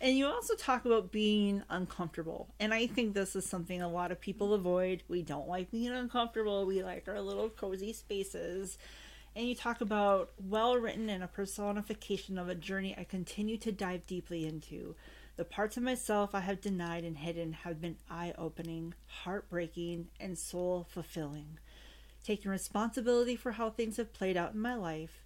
And 0.00 0.16
you 0.16 0.26
also 0.26 0.54
talk 0.54 0.84
about 0.84 1.10
being 1.12 1.62
uncomfortable. 1.70 2.48
And 2.60 2.72
I 2.74 2.86
think 2.86 3.14
this 3.14 3.34
is 3.34 3.44
something 3.46 3.82
a 3.82 3.88
lot 3.88 4.12
of 4.12 4.20
people 4.20 4.54
avoid. 4.54 5.02
We 5.08 5.22
don't 5.22 5.48
like 5.48 5.70
being 5.70 5.88
uncomfortable. 5.90 6.66
We 6.66 6.82
like 6.82 7.08
our 7.08 7.20
little 7.20 7.48
cozy 7.48 7.92
spaces. 7.92 8.78
And 9.34 9.46
you 9.48 9.54
talk 9.54 9.80
about 9.80 10.30
well 10.38 10.76
written 10.76 11.08
and 11.08 11.22
a 11.24 11.28
personification 11.28 12.38
of 12.38 12.48
a 12.48 12.54
journey 12.54 12.94
I 12.98 13.04
continue 13.04 13.56
to 13.58 13.72
dive 13.72 14.06
deeply 14.06 14.46
into. 14.46 14.94
The 15.38 15.44
parts 15.44 15.76
of 15.76 15.84
myself 15.84 16.34
I 16.34 16.40
have 16.40 16.60
denied 16.60 17.04
and 17.04 17.16
hidden 17.16 17.52
have 17.52 17.80
been 17.80 17.98
eye 18.10 18.34
opening, 18.36 18.94
heartbreaking, 19.06 20.08
and 20.18 20.36
soul 20.36 20.84
fulfilling. 20.90 21.60
Taking 22.24 22.50
responsibility 22.50 23.36
for 23.36 23.52
how 23.52 23.70
things 23.70 23.98
have 23.98 24.12
played 24.12 24.36
out 24.36 24.54
in 24.54 24.60
my 24.60 24.74
life 24.74 25.22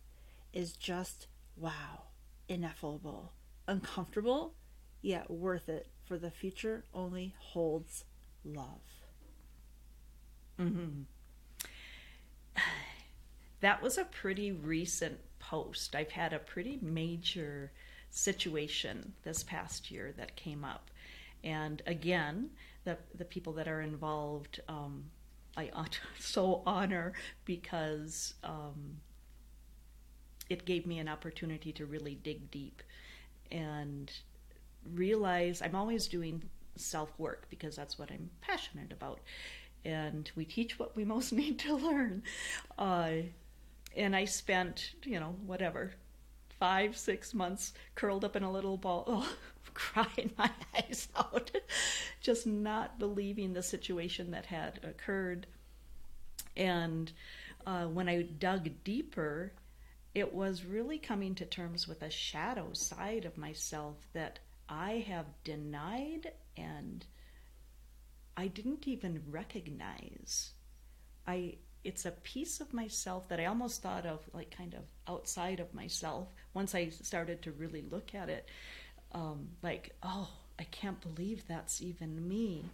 is 0.52 0.72
just 0.72 1.28
wow, 1.56 2.02
ineffable, 2.46 3.32
uncomfortable, 3.66 4.52
yet 5.00 5.30
worth 5.30 5.70
it, 5.70 5.88
for 6.04 6.18
the 6.18 6.30
future 6.30 6.84
only 6.92 7.34
holds 7.38 8.04
love. 8.44 8.82
Mm-hmm. 10.60 11.04
that 13.60 13.80
was 13.82 13.96
a 13.96 14.04
pretty 14.04 14.52
recent 14.52 15.20
post. 15.38 15.96
I've 15.96 16.10
had 16.10 16.34
a 16.34 16.38
pretty 16.38 16.78
major 16.82 17.72
situation 18.12 19.14
this 19.24 19.42
past 19.42 19.90
year 19.90 20.12
that 20.16 20.36
came 20.36 20.64
up. 20.64 20.90
And 21.42 21.82
again, 21.86 22.50
the, 22.84 22.98
the 23.14 23.24
people 23.24 23.54
that 23.54 23.66
are 23.66 23.80
involved, 23.80 24.60
um, 24.68 25.04
I 25.56 25.70
so 26.20 26.62
honor 26.66 27.14
because 27.44 28.34
um, 28.44 28.98
it 30.48 30.64
gave 30.64 30.86
me 30.86 30.98
an 30.98 31.08
opportunity 31.08 31.72
to 31.72 31.86
really 31.86 32.14
dig 32.14 32.50
deep 32.50 32.82
and 33.50 34.12
realize 34.94 35.62
I'm 35.62 35.74
always 35.74 36.06
doing 36.06 36.42
self 36.76 37.10
work 37.18 37.46
because 37.50 37.76
that's 37.76 37.98
what 37.98 38.10
I'm 38.10 38.30
passionate 38.40 38.92
about. 38.92 39.20
And 39.84 40.30
we 40.36 40.44
teach 40.44 40.78
what 40.78 40.94
we 40.94 41.04
most 41.04 41.32
need 41.32 41.58
to 41.60 41.74
learn. 41.74 42.22
Uh, 42.78 43.12
and 43.96 44.14
I 44.14 44.26
spent, 44.26 44.92
you 45.04 45.18
know, 45.18 45.34
whatever, 45.46 45.92
five, 46.62 46.96
six 46.96 47.34
months 47.34 47.72
curled 47.96 48.24
up 48.24 48.36
in 48.36 48.44
a 48.44 48.52
little 48.52 48.76
ball, 48.76 49.02
oh, 49.08 49.28
crying 49.74 50.30
my 50.38 50.48
eyes 50.76 51.08
out, 51.16 51.50
just 52.20 52.46
not 52.46 53.00
believing 53.00 53.52
the 53.52 53.64
situation 53.64 54.30
that 54.30 54.46
had 54.46 54.78
occurred. 54.84 55.48
And 56.56 57.10
uh, 57.66 57.86
when 57.86 58.08
I 58.08 58.22
dug 58.22 58.70
deeper, 58.84 59.54
it 60.14 60.32
was 60.32 60.64
really 60.64 60.98
coming 60.98 61.34
to 61.34 61.44
terms 61.44 61.88
with 61.88 62.00
a 62.00 62.10
shadow 62.10 62.68
side 62.74 63.24
of 63.24 63.36
myself 63.36 63.96
that 64.12 64.38
I 64.68 65.04
have 65.08 65.26
denied 65.42 66.30
and 66.56 67.04
I 68.36 68.46
didn't 68.46 68.86
even 68.86 69.20
recognize. 69.28 70.52
I 71.26 71.56
it's 71.84 72.04
a 72.04 72.12
piece 72.12 72.60
of 72.60 72.72
myself 72.72 73.28
that 73.28 73.40
I 73.40 73.46
almost 73.46 73.82
thought 73.82 74.06
of 74.06 74.20
like 74.32 74.56
kind 74.56 74.74
of 74.74 74.84
outside 75.08 75.60
of 75.60 75.74
myself 75.74 76.28
once 76.54 76.74
I 76.74 76.88
started 76.88 77.42
to 77.42 77.52
really 77.52 77.84
look 77.90 78.14
at 78.14 78.28
it. 78.28 78.48
Um, 79.12 79.48
like, 79.62 79.94
oh, 80.02 80.28
I 80.58 80.64
can't 80.64 81.00
believe 81.00 81.46
that's 81.46 81.82
even 81.82 82.28
me. 82.28 82.64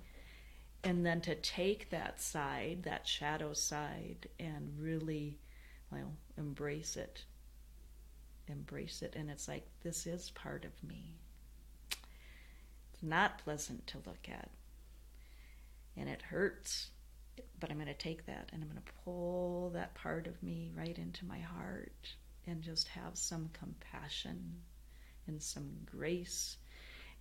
And 0.85 1.05
then 1.05 1.21
to 1.23 1.35
take 1.35 1.91
that 1.91 2.21
side, 2.21 2.83
that 2.85 3.07
shadow 3.07 3.53
side, 3.53 4.29
and 4.39 4.71
really, 4.79 5.39
well, 5.91 6.13
embrace 6.37 6.97
it. 6.97 7.25
Embrace 8.47 9.03
it. 9.03 9.15
And 9.17 9.29
it's 9.31 9.49
like, 9.49 9.67
this 9.83 10.07
is 10.07 10.31
part 10.31 10.65
of 10.65 10.89
me. 10.89 11.17
It's 12.93 13.03
not 13.03 13.43
pleasant 13.43 13.87
to 13.89 13.99
look 14.07 14.29
at. 14.31 14.51
And 15.97 16.09
it 16.09 16.23
hurts 16.23 16.91
but 17.61 17.71
I'm 17.71 17.77
going 17.77 17.89
to 17.89 17.95
take 17.95 18.27
that 18.27 18.51
and 18.53 18.63
I'm 18.63 18.69
going 18.69 18.83
to 18.83 18.93
pull 19.05 19.71
that 19.75 19.95
part 19.95 20.27
of 20.27 20.43
me 20.43 20.71
right 20.77 20.97
into 20.97 21.25
my 21.25 21.39
heart 21.39 22.15
and 22.47 22.63
just 22.63 22.89
have 22.89 23.17
some 23.17 23.51
compassion 23.53 24.57
and 25.27 25.43
some 25.43 25.71
grace. 25.85 26.57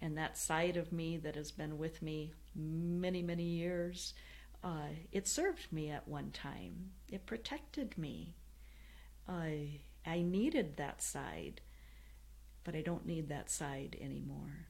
And 0.01 0.17
that 0.17 0.37
side 0.37 0.77
of 0.77 0.91
me 0.91 1.17
that 1.17 1.35
has 1.35 1.51
been 1.51 1.77
with 1.77 2.01
me 2.01 2.31
many, 2.55 3.21
many 3.21 3.43
years, 3.43 4.13
uh, 4.63 4.89
it 5.11 5.27
served 5.27 5.71
me 5.71 5.89
at 5.89 6.07
one 6.07 6.31
time. 6.31 6.91
It 7.09 7.25
protected 7.25 7.97
me. 7.97 8.35
I, 9.27 9.79
I 10.05 10.21
needed 10.21 10.77
that 10.77 11.01
side, 11.01 11.61
but 12.63 12.75
I 12.75 12.81
don't 12.81 13.05
need 13.05 13.29
that 13.29 13.49
side 13.49 13.97
anymore 13.99 14.67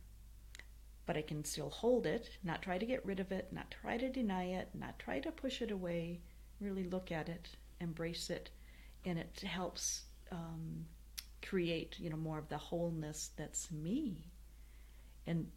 but 1.07 1.17
I 1.17 1.21
can 1.23 1.43
still 1.45 1.69
hold 1.69 2.05
it, 2.05 2.29
not 2.43 2.61
try 2.61 2.77
to 2.77 2.85
get 2.85 3.03
rid 3.05 3.19
of 3.19 3.31
it, 3.31 3.47
not 3.51 3.71
try 3.71 3.97
to 3.97 4.09
deny 4.09 4.43
it, 4.43 4.69
not 4.75 4.99
try 4.99 5.19
to 5.21 5.31
push 5.31 5.61
it 5.61 5.71
away, 5.71 6.19
really 6.59 6.83
look 6.83 7.11
at 7.11 7.29
it, 7.29 7.47
embrace 7.79 8.29
it, 8.29 8.51
and 9.05 9.17
it 9.17 9.39
helps 9.39 10.03
um, 10.31 10.85
create, 11.41 11.95
you 11.97 12.09
know, 12.09 12.17
more 12.17 12.37
of 12.37 12.49
the 12.49 12.57
wholeness 12.57 13.31
that's 13.37 13.71
me. 13.71 14.25
And 15.25 15.47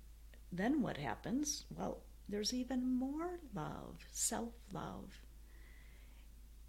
then 0.52 0.82
what 0.82 0.96
happens? 0.96 1.64
Well, 1.76 1.98
there's 2.28 2.54
even 2.54 2.86
more 2.88 3.40
love, 3.52 4.06
self 4.12 4.54
love. 4.72 5.12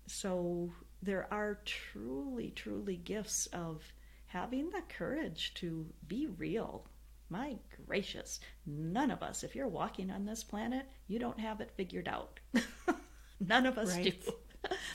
So 0.07 0.71
there 1.03 1.31
are 1.31 1.59
truly, 1.65 2.49
truly 2.49 2.97
gifts 2.97 3.45
of 3.47 3.93
having 4.25 4.71
the 4.71 4.81
courage 4.89 5.53
to 5.55 5.85
be 6.07 6.25
real, 6.25 6.87
my 7.31 7.55
gracious, 7.87 8.39
none 8.65 9.09
of 9.09 9.23
us, 9.23 9.43
if 9.43 9.55
you're 9.55 9.67
walking 9.67 10.11
on 10.11 10.25
this 10.25 10.43
planet, 10.43 10.85
you 11.07 11.17
don't 11.17 11.39
have 11.39 11.61
it 11.61 11.71
figured 11.75 12.07
out. 12.07 12.39
none 13.39 13.65
of 13.65 13.77
us 13.77 13.95
right. 13.95 14.21
do. 14.23 14.33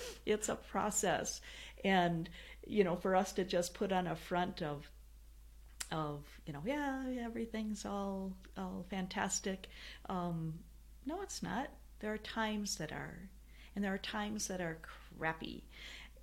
it's 0.26 0.49
a 0.49 0.55
process. 0.55 1.41
And, 1.82 2.28
you 2.66 2.84
know, 2.84 2.95
for 2.95 3.16
us 3.16 3.32
to 3.32 3.45
just 3.45 3.74
put 3.74 3.91
on 3.91 4.07
a 4.07 4.14
front 4.14 4.62
of, 4.62 4.89
of 5.91 6.24
you 6.45 6.53
know, 6.53 6.62
yeah, 6.66 7.05
everything's 7.20 7.87
all, 7.87 8.32
all 8.57 8.84
fantastic. 8.91 9.68
Um, 10.09 10.59
no, 11.07 11.22
it's 11.22 11.43
not. 11.43 11.68
There 12.01 12.12
are 12.12 12.18
times 12.18 12.76
that 12.76 12.93
are, 12.93 13.18
and 13.74 13.82
there 13.82 13.95
are 13.95 13.99
times 13.99 14.49
that 14.49 14.61
are 14.61 14.78
crappy. 15.18 15.64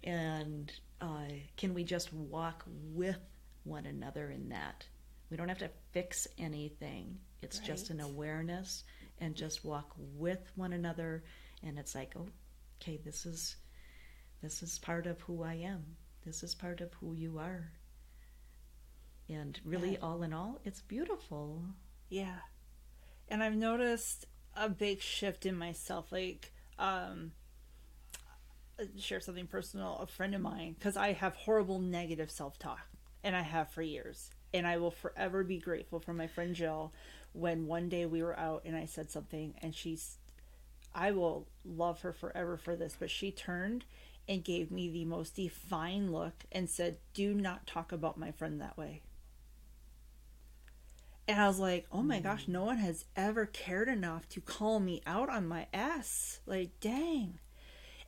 And 0.04 0.72
uh, 1.02 1.30
can 1.58 1.74
we 1.74 1.84
just 1.84 2.14
walk 2.14 2.64
with 2.94 3.18
one 3.64 3.88
another 3.88 4.30
in 4.30 4.50
that? 4.50 4.86
We 5.34 5.38
don't 5.38 5.50
have 5.50 5.58
to 5.58 5.72
fix 5.94 6.28
anything. 6.38 7.18
It's 7.42 7.58
right. 7.58 7.66
just 7.66 7.90
an 7.90 8.02
awareness 8.02 8.84
and 9.18 9.34
just 9.34 9.66
walk 9.66 9.92
with 9.98 10.52
one 10.54 10.74
another 10.74 11.24
and 11.64 11.80
it's 11.80 11.96
like, 11.96 12.14
oh, 12.16 12.28
okay, 12.80 13.00
this 13.04 13.26
is 13.26 13.56
this 14.44 14.62
is 14.62 14.78
part 14.78 15.08
of 15.08 15.20
who 15.22 15.42
I 15.42 15.56
am. 15.56 15.96
This 16.24 16.44
is 16.44 16.54
part 16.54 16.82
of 16.82 16.94
who 16.94 17.16
you 17.16 17.40
are. 17.40 17.72
And 19.28 19.60
really 19.66 19.94
yeah. 19.94 20.04
all 20.04 20.22
in 20.22 20.34
all, 20.34 20.62
it's 20.66 20.82
beautiful. 20.82 21.64
Yeah. 22.10 22.38
And 23.28 23.42
I've 23.42 23.56
noticed 23.56 24.28
a 24.56 24.70
big 24.70 25.02
shift 25.02 25.48
in 25.48 25.58
myself 25.58 26.12
like 26.12 26.54
um 26.78 27.32
share 29.00 29.20
something 29.20 29.48
personal 29.48 29.98
a 29.98 30.06
friend 30.06 30.36
of 30.36 30.42
mine 30.42 30.76
because 30.78 30.96
i 30.96 31.12
have 31.12 31.34
horrible 31.36 31.80
negative 31.80 32.30
self-talk 32.30 32.82
and 33.24 33.36
i 33.36 33.42
have 33.42 33.72
for 33.72 33.82
years 33.82 34.30
and 34.54 34.68
I 34.68 34.78
will 34.78 34.92
forever 34.92 35.44
be 35.44 35.58
grateful 35.58 36.00
for 36.00 36.14
my 36.14 36.28
friend 36.28 36.56
Jill 36.56 36.94
when 37.34 37.66
one 37.66 37.90
day 37.90 38.06
we 38.06 38.22
were 38.22 38.38
out 38.38 38.62
and 38.66 38.76
I 38.76 38.86
said 38.86 39.10
something 39.10 39.56
and 39.62 39.74
she's 39.74 40.18
I 40.96 41.12
will 41.12 41.48
love 41.66 42.02
her 42.02 42.14
forever 42.14 42.56
for 42.56 42.76
this, 42.76 42.96
but 43.00 43.10
she 43.10 43.32
turned 43.32 43.86
and 44.28 44.44
gave 44.44 44.72
me 44.72 44.90
the 44.90 45.06
most 45.06 45.36
defined 45.36 46.14
look 46.14 46.46
and 46.52 46.70
said, 46.70 46.98
"Do 47.14 47.34
not 47.34 47.66
talk 47.66 47.92
about 47.92 48.18
my 48.18 48.32
friend 48.32 48.62
that 48.62 48.78
way." 48.78 49.02
And 51.28 51.42
I 51.42 51.48
was 51.48 51.60
like, 51.60 51.88
"Oh 51.92 52.04
my 52.04 52.20
mm. 52.20 52.24
gosh, 52.24 52.48
no 52.48 52.64
one 52.64 52.78
has 52.78 53.06
ever 53.16 53.46
cared 53.48 53.90
enough 53.90 54.30
to 54.30 54.42
call 54.42 54.80
me 54.80 55.02
out 55.06 55.30
on 55.30 55.48
my 55.48 55.68
ass." 55.74 56.40
Like, 56.46 56.80
dang 56.80 57.40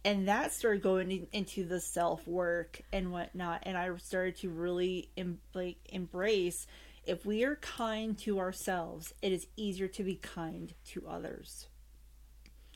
and 0.06 0.28
that 0.30 0.54
started 0.54 0.82
going 0.82 1.12
in, 1.12 1.28
into 1.34 1.66
the 1.66 1.82
self 1.82 2.26
work 2.28 2.82
and 2.94 3.12
whatnot 3.12 3.62
and 3.64 3.78
i 3.78 3.90
started 3.98 4.38
to 4.38 4.50
really 4.50 5.10
em, 5.18 5.40
like 5.54 5.78
embrace 5.90 6.68
if 7.06 7.26
we 7.26 7.44
are 7.44 7.56
kind 7.58 8.18
to 8.18 8.40
ourselves 8.40 9.14
it 9.22 9.32
is 9.32 9.48
easier 9.56 9.88
to 9.88 10.04
be 10.04 10.16
kind 10.16 10.74
to 10.86 11.04
others. 11.08 11.68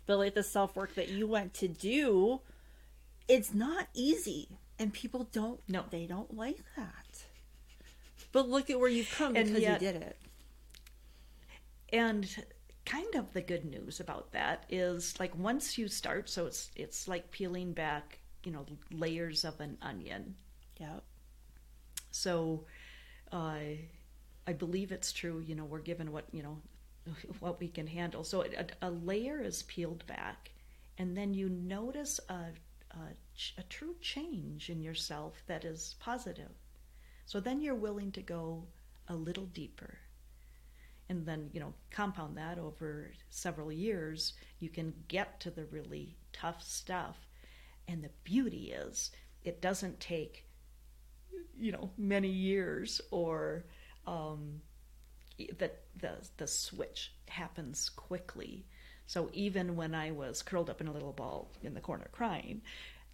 But 0.06 0.18
like 0.18 0.34
the 0.34 0.44
self 0.44 0.76
work 0.76 0.96
that 0.96 1.10
you 1.10 1.28
went 1.28 1.54
to 1.56 1.68
do 1.68 2.42
it's 3.28 3.54
not 3.54 3.88
easy 3.94 4.48
and 4.80 4.92
people 4.92 5.28
don't 5.32 5.62
no. 5.68 5.84
they 5.90 6.06
don't 6.06 6.36
like 6.36 6.64
that. 6.76 7.24
But 8.32 8.50
look 8.50 8.70
at 8.70 8.80
where 8.80 8.90
you've 8.90 9.12
come 9.12 9.36
and 9.36 9.48
because 9.48 9.62
yet, 9.62 9.82
you 9.82 9.92
did 9.92 10.02
it. 10.02 10.18
And 11.92 12.46
kind 12.90 13.14
of 13.16 13.32
the 13.34 13.42
good 13.42 13.66
news 13.66 14.00
about 14.00 14.32
that 14.32 14.66
is 14.68 15.20
like 15.20 15.38
once 15.38 15.78
you 15.78 15.88
start, 15.88 16.28
so 16.28 16.48
it's 16.48 16.72
it's 16.76 17.08
like 17.08 17.30
peeling 17.32 17.72
back, 17.72 18.20
you 18.44 18.52
know, 18.52 18.66
layers 18.92 19.46
of 19.46 19.60
an 19.62 19.78
onion. 19.82 20.36
Yeah. 20.80 21.00
So, 22.12 22.66
uh, 23.32 23.60
I 24.48 24.54
believe 24.58 24.92
it's 24.92 25.14
true. 25.14 25.44
You 25.46 25.54
know, 25.56 25.66
we're 25.66 25.80
given 25.80 26.12
what 26.12 26.26
you 26.32 26.42
know, 26.42 26.58
what 27.40 27.60
we 27.60 27.68
can 27.68 27.86
handle. 27.86 28.24
So 28.24 28.44
a, 28.44 28.66
a 28.82 28.90
layer 28.90 29.40
is 29.40 29.64
peeled 29.64 30.06
back, 30.08 30.52
and 30.98 31.16
then 31.16 31.34
you 31.36 31.48
notice 31.48 32.20
a, 32.28 32.46
a, 32.92 33.60
a 33.60 33.64
true 33.70 33.96
change 34.02 34.72
in 34.72 34.82
yourself 34.82 35.44
that 35.46 35.64
is 35.64 35.96
positive. 36.00 36.52
So 37.28 37.40
then 37.40 37.62
you're 37.62 37.76
willing 37.76 38.12
to 38.14 38.24
go 38.24 38.66
a 39.08 39.16
little 39.16 39.46
deeper 39.46 40.00
and 41.10 41.26
then 41.26 41.50
you 41.54 41.60
know 41.60 41.74
compound 41.92 42.38
that 42.38 42.58
over 42.60 43.12
several 43.30 43.72
years 43.72 44.34
you 44.60 44.70
can 44.70 44.94
get 45.08 45.40
to 45.40 45.52
the 45.52 45.66
really 45.66 46.16
tough 46.32 46.62
stuff. 46.64 47.28
And 47.88 48.04
the 48.04 48.12
beauty 48.24 48.72
is 48.72 49.12
it 49.44 49.62
doesn't 49.62 50.00
take 50.00 50.46
you 51.60 51.72
know 51.72 51.90
many 51.98 52.30
years 52.30 53.02
or 53.12 53.66
um, 54.08 54.62
the, 55.38 55.72
the 55.98 56.14
the 56.38 56.48
switch 56.48 57.14
happens 57.28 57.90
quickly. 57.90 58.66
So 59.08 59.30
even 59.34 59.76
when 59.76 59.96
i 59.96 60.12
was 60.12 60.44
curled 60.44 60.70
up 60.70 60.82
in 60.82 60.88
a 60.88 60.92
little 60.92 61.14
ball 61.14 61.52
in 61.64 61.74
the 61.74 61.82
corner 61.82 62.08
crying 62.12 62.62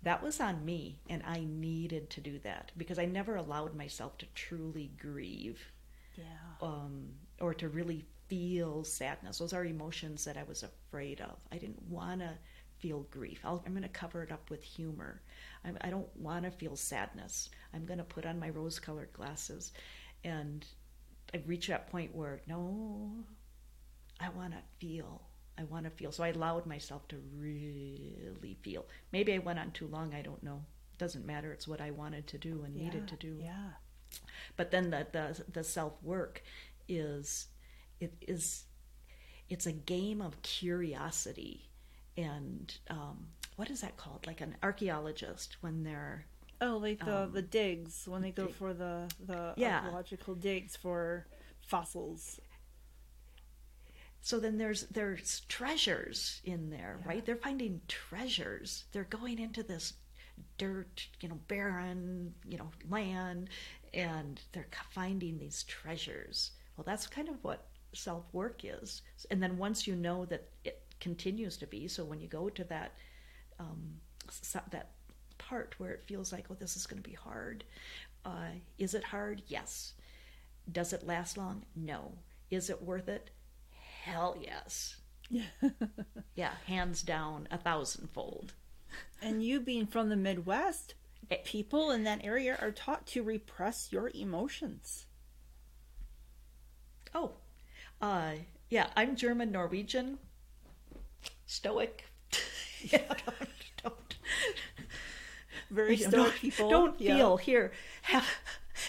that 0.03 0.21
was 0.21 0.39
on 0.41 0.63
me 0.65 0.99
and 1.09 1.23
i 1.25 1.39
needed 1.47 2.09
to 2.09 2.21
do 2.21 2.37
that 2.39 2.71
because 2.77 2.99
i 2.99 3.05
never 3.05 3.35
allowed 3.37 3.73
myself 3.75 4.17
to 4.17 4.25
truly 4.35 4.91
grieve. 4.99 5.71
Yeah. 6.17 6.23
um, 6.61 7.09
or 7.39 7.53
to 7.53 7.69
really 7.69 8.05
feel 8.27 8.83
sadness. 8.83 9.37
Those 9.37 9.53
are 9.53 9.65
emotions 9.65 10.25
that 10.25 10.37
I 10.37 10.43
was 10.43 10.63
afraid 10.63 11.21
of. 11.21 11.37
I 11.51 11.57
didn't 11.57 11.81
want 11.89 12.21
to 12.21 12.31
feel 12.79 13.05
grief. 13.11 13.39
i 13.43 13.51
am 13.51 13.59
going 13.71 13.81
to 13.83 13.89
cover 13.89 14.23
it 14.23 14.31
up 14.31 14.49
with 14.49 14.63
humor. 14.63 15.21
I'm, 15.63 15.77
I 15.81 15.89
do 15.89 15.97
not 15.97 16.17
want 16.17 16.45
to 16.45 16.51
feel 16.51 16.75
sadness. 16.75 17.49
I'm 17.73 17.85
going 17.85 17.99
to 17.99 18.03
put 18.03 18.25
on 18.25 18.39
my 18.39 18.49
rose 18.49 18.79
colored 18.79 19.13
glasses. 19.13 19.73
And 20.23 20.65
I 21.33 21.41
reached 21.45 21.69
that 21.69 21.89
point 21.89 22.15
where, 22.15 22.41
no, 22.47 23.11
I 24.19 24.29
want 24.29 24.53
to 24.53 24.59
feel. 24.79 25.21
I 25.57 25.63
want 25.63 25.85
to 25.85 25.89
feel. 25.91 26.11
So 26.11 26.23
I 26.23 26.29
allowed 26.29 26.65
myself 26.65 27.07
to 27.09 27.17
really 27.37 28.57
feel. 28.61 28.85
Maybe 29.11 29.33
I 29.33 29.37
went 29.37 29.59
on 29.59 29.71
too 29.71 29.87
long. 29.87 30.13
I 30.13 30.21
don't 30.21 30.43
know. 30.43 30.61
It 30.93 30.99
doesn't 30.99 31.25
matter. 31.25 31.51
It's 31.51 31.67
what 31.67 31.81
I 31.81 31.91
wanted 31.91 32.27
to 32.27 32.37
do 32.37 32.63
and 32.65 32.75
yeah, 32.75 32.83
needed 32.83 33.07
to 33.07 33.15
do. 33.15 33.37
Yeah. 33.41 33.71
But 34.55 34.71
then 34.71 34.89
the 34.89 35.07
the, 35.11 35.43
the 35.51 35.63
self 35.63 35.93
work 36.03 36.43
is 36.87 37.47
it 37.99 38.13
is 38.21 38.65
it's 39.49 39.65
a 39.65 39.71
game 39.71 40.21
of 40.21 40.41
curiosity 40.41 41.69
and 42.17 42.77
um, 42.89 43.27
what 43.55 43.69
is 43.69 43.81
that 43.81 43.97
called 43.97 44.25
like 44.25 44.41
an 44.41 44.55
archaeologist 44.63 45.57
when 45.61 45.83
they're 45.83 46.25
Oh, 46.61 46.77
like 46.77 47.03
the 47.03 47.23
um, 47.23 47.31
the 47.33 47.41
digs 47.41 48.05
when 48.07 48.21
they 48.21 48.31
go 48.31 48.45
dig. 48.45 48.55
for 48.55 48.73
the 48.73 49.11
the 49.25 49.53
yeah. 49.57 49.79
archaeological 49.79 50.35
digs 50.35 50.75
for 50.75 51.27
fossils. 51.67 52.39
So 54.21 54.39
then 54.39 54.57
there's 54.57 54.83
there's 54.83 55.41
treasures 55.41 56.41
in 56.43 56.69
there, 56.69 56.99
yeah. 57.01 57.07
right? 57.07 57.25
They're 57.25 57.35
finding 57.35 57.81
treasures. 57.87 58.85
They're 58.91 59.03
going 59.03 59.37
into 59.39 59.63
this 59.63 59.93
dirt, 60.57 61.07
you 61.19 61.29
know, 61.29 61.39
barren, 61.47 62.33
you 62.47 62.57
know, 62.57 62.71
land, 62.89 63.49
and 63.93 64.41
they're 64.53 64.67
finding 64.91 65.37
these 65.37 65.63
treasures. 65.63 66.51
Well, 66.75 66.83
that's 66.85 67.07
kind 67.07 67.29
of 67.29 67.43
what 67.43 67.67
self 67.93 68.25
work 68.33 68.61
is. 68.63 69.01
And 69.31 69.41
then 69.41 69.57
once 69.57 69.87
you 69.87 69.95
know 69.95 70.25
that 70.25 70.49
it 70.63 70.83
continues 70.99 71.57
to 71.57 71.67
be, 71.67 71.87
so 71.87 72.03
when 72.03 72.19
you 72.19 72.27
go 72.27 72.49
to 72.49 72.63
that 72.65 72.93
um, 73.59 73.99
that 74.71 74.91
part 75.37 75.75
where 75.77 75.91
it 75.91 76.03
feels 76.07 76.31
like, 76.31 76.45
oh, 76.49 76.55
this 76.59 76.75
is 76.75 76.87
going 76.87 77.01
to 77.01 77.09
be 77.09 77.15
hard. 77.15 77.63
Uh, 78.25 78.49
is 78.77 78.93
it 78.93 79.03
hard? 79.03 79.41
Yes. 79.47 79.93
Does 80.71 80.93
it 80.93 81.05
last 81.05 81.37
long? 81.37 81.63
No. 81.75 82.13
Is 82.49 82.69
it 82.69 82.81
worth 82.81 83.07
it? 83.07 83.29
Hell 84.03 84.35
yes. 84.39 84.97
Yeah. 86.35 86.53
hands 86.67 87.01
down, 87.01 87.47
a 87.49 87.57
thousandfold. 87.57 88.53
And 89.21 89.43
you 89.43 89.59
being 89.59 89.87
from 89.87 90.09
the 90.09 90.15
Midwest, 90.15 90.93
eh. 91.31 91.37
people 91.45 91.91
in 91.91 92.03
that 92.03 92.23
area 92.23 92.57
are 92.61 92.71
taught 92.71 93.07
to 93.07 93.23
repress 93.23 93.91
your 93.91 94.11
emotions. 94.13 95.05
Oh, 97.15 97.31
uh, 98.01 98.33
yeah, 98.69 98.87
I'm 98.97 99.15
German 99.15 99.49
Norwegian, 99.49 100.19
stoic. 101.45 102.03
yeah, 102.81 102.99
don't, 103.07 103.49
don't, 103.81 104.15
very 105.71 105.95
stoic 105.95 106.11
don't, 106.11 106.35
people. 106.41 106.69
Don't 106.69 106.99
yeah. 106.99 107.15
feel 107.15 107.37
here. 107.37 107.71
Have 108.01 108.27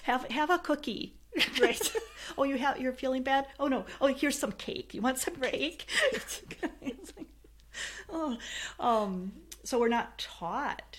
have 0.02 0.24
have 0.30 0.50
a 0.50 0.58
cookie. 0.58 1.14
Right. 1.60 1.92
oh, 2.38 2.44
you 2.44 2.56
have 2.56 2.80
you're 2.80 2.94
feeling 2.94 3.22
bad. 3.22 3.46
Oh 3.60 3.68
no. 3.68 3.84
Oh, 4.00 4.06
here's 4.08 4.38
some 4.38 4.52
cake. 4.52 4.92
You 4.94 5.02
want 5.02 5.18
some 5.18 5.34
right. 5.38 5.52
cake? 5.52 5.86
like, 6.12 7.26
oh, 8.10 8.38
um. 8.80 9.32
So 9.62 9.78
we're 9.78 9.88
not 9.88 10.18
taught. 10.18 10.98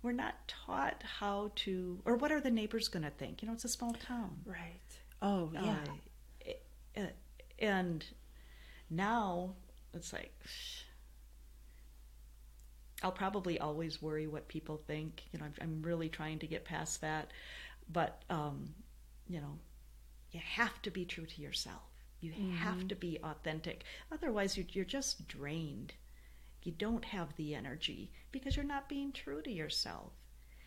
We're 0.00 0.12
not 0.12 0.36
taught 0.46 1.02
how 1.18 1.50
to, 1.56 1.98
or 2.04 2.14
what 2.14 2.30
are 2.30 2.40
the 2.40 2.52
neighbors 2.52 2.86
going 2.86 3.02
to 3.02 3.10
think? 3.10 3.42
You 3.42 3.48
know, 3.48 3.54
it's 3.54 3.64
a 3.64 3.68
small 3.68 3.94
town. 3.94 4.36
Right. 4.46 4.80
Oh 5.20 5.50
yeah. 5.52 5.72
Uh, 5.72 5.92
and 7.58 8.04
now 8.90 9.54
it's 9.92 10.12
like 10.12 10.32
I'll 13.02 13.12
probably 13.12 13.58
always 13.58 14.02
worry 14.02 14.26
what 14.26 14.48
people 14.48 14.80
think. 14.86 15.22
You 15.32 15.38
know, 15.38 15.46
I'm, 15.46 15.54
I'm 15.60 15.82
really 15.82 16.08
trying 16.08 16.38
to 16.40 16.46
get 16.46 16.64
past 16.64 17.00
that. 17.00 17.30
But, 17.90 18.22
um, 18.28 18.74
you 19.28 19.40
know, 19.40 19.58
you 20.32 20.40
have 20.44 20.82
to 20.82 20.90
be 20.90 21.04
true 21.04 21.26
to 21.26 21.40
yourself. 21.40 21.82
You 22.20 22.32
mm-hmm. 22.32 22.56
have 22.56 22.88
to 22.88 22.96
be 22.96 23.18
authentic. 23.22 23.84
Otherwise, 24.10 24.56
you're, 24.56 24.66
you're 24.72 24.84
just 24.84 25.28
drained. 25.28 25.94
You 26.64 26.72
don't 26.72 27.04
have 27.04 27.36
the 27.36 27.54
energy 27.54 28.10
because 28.32 28.56
you're 28.56 28.64
not 28.64 28.88
being 28.88 29.12
true 29.12 29.42
to 29.42 29.50
yourself. 29.50 30.12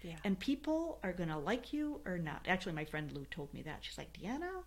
Yeah. 0.02 0.16
And 0.24 0.40
people 0.40 1.00
are 1.04 1.14
going 1.14 1.30
to 1.30 1.38
like 1.38 1.74
you 1.74 2.00
or 2.06 2.18
not. 2.18 2.46
Actually, 2.48 2.74
my 2.74 2.86
friend 2.86 3.12
Lou 3.12 3.26
told 3.26 3.54
me 3.54 3.62
that. 3.64 3.80
She's 3.82 3.98
like, 3.98 4.14
Deanna, 4.14 4.64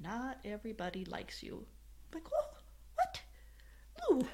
not 0.00 0.38
everybody 0.44 1.04
likes 1.04 1.42
you. 1.42 1.66
I'm 2.12 2.20
like, 2.20 2.28
oh, 2.32 2.54
what? 2.94 3.20
Lou. 4.10 4.26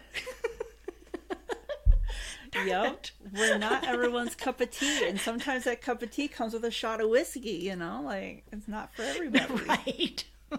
yep. 2.66 3.06
We're 3.32 3.58
not 3.58 3.86
everyone's 3.86 4.34
cup 4.34 4.60
of 4.60 4.70
tea. 4.70 5.06
And 5.08 5.20
sometimes 5.20 5.64
that 5.64 5.80
cup 5.82 6.02
of 6.02 6.10
tea 6.10 6.28
comes 6.28 6.52
with 6.52 6.64
a 6.64 6.70
shot 6.70 7.00
of 7.00 7.08
whiskey, 7.08 7.60
you 7.62 7.76
know? 7.76 8.02
Like, 8.04 8.44
it's 8.52 8.68
not 8.68 8.94
for 8.94 9.02
everybody. 9.02 9.54
Right. 9.66 10.24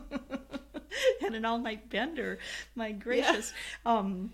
and 1.25 1.35
an 1.35 1.43
all 1.45 1.59
night 1.59 1.89
bender. 1.89 2.39
My 2.75 2.91
gracious. 2.91 3.53
Yeah. 3.85 3.97
Um, 3.97 4.31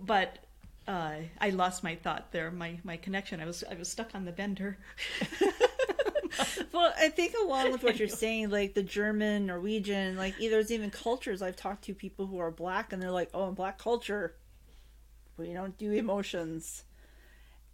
but 0.00 0.38
uh, 0.88 1.16
I 1.40 1.50
lost 1.50 1.82
my 1.82 1.96
thought 1.96 2.32
there, 2.32 2.50
my, 2.50 2.78
my 2.82 2.96
connection. 2.96 3.40
I 3.40 3.44
was 3.44 3.62
I 3.70 3.74
was 3.74 3.88
stuck 3.90 4.14
on 4.14 4.24
the 4.24 4.32
bender. 4.32 4.78
well, 6.72 6.92
I 6.98 7.08
think 7.08 7.34
along 7.42 7.72
with 7.72 7.82
what 7.82 7.98
you're 7.98 8.08
saying, 8.08 8.50
like 8.50 8.74
the 8.74 8.82
German, 8.82 9.46
Norwegian, 9.46 10.16
like 10.16 10.34
either 10.38 10.56
there's 10.56 10.72
even 10.72 10.90
cultures 10.90 11.42
I've 11.42 11.56
talked 11.56 11.84
to 11.84 11.94
people 11.94 12.26
who 12.26 12.38
are 12.38 12.50
black, 12.50 12.92
and 12.92 13.02
they're 13.02 13.10
like, 13.10 13.30
"Oh, 13.34 13.48
in 13.48 13.54
black 13.54 13.78
culture, 13.78 14.34
we 15.36 15.52
don't 15.52 15.76
do 15.76 15.92
emotions. 15.92 16.84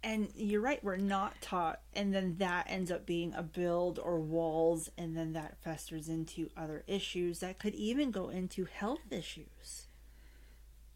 And 0.03 0.27
you're 0.35 0.61
right, 0.61 0.83
we're 0.83 0.97
not 0.97 1.39
taught. 1.41 1.79
And 1.93 2.13
then 2.13 2.35
that 2.39 2.67
ends 2.69 2.91
up 2.91 3.05
being 3.05 3.33
a 3.33 3.43
build 3.43 3.99
or 3.99 4.19
walls, 4.19 4.89
and 4.97 5.15
then 5.15 5.33
that 5.33 5.57
festers 5.63 6.09
into 6.09 6.49
other 6.57 6.83
issues 6.87 7.39
that 7.39 7.57
could 7.57 7.73
even 7.75 8.11
go 8.11 8.27
into 8.29 8.65
health 8.65 9.11
issues. 9.11 9.87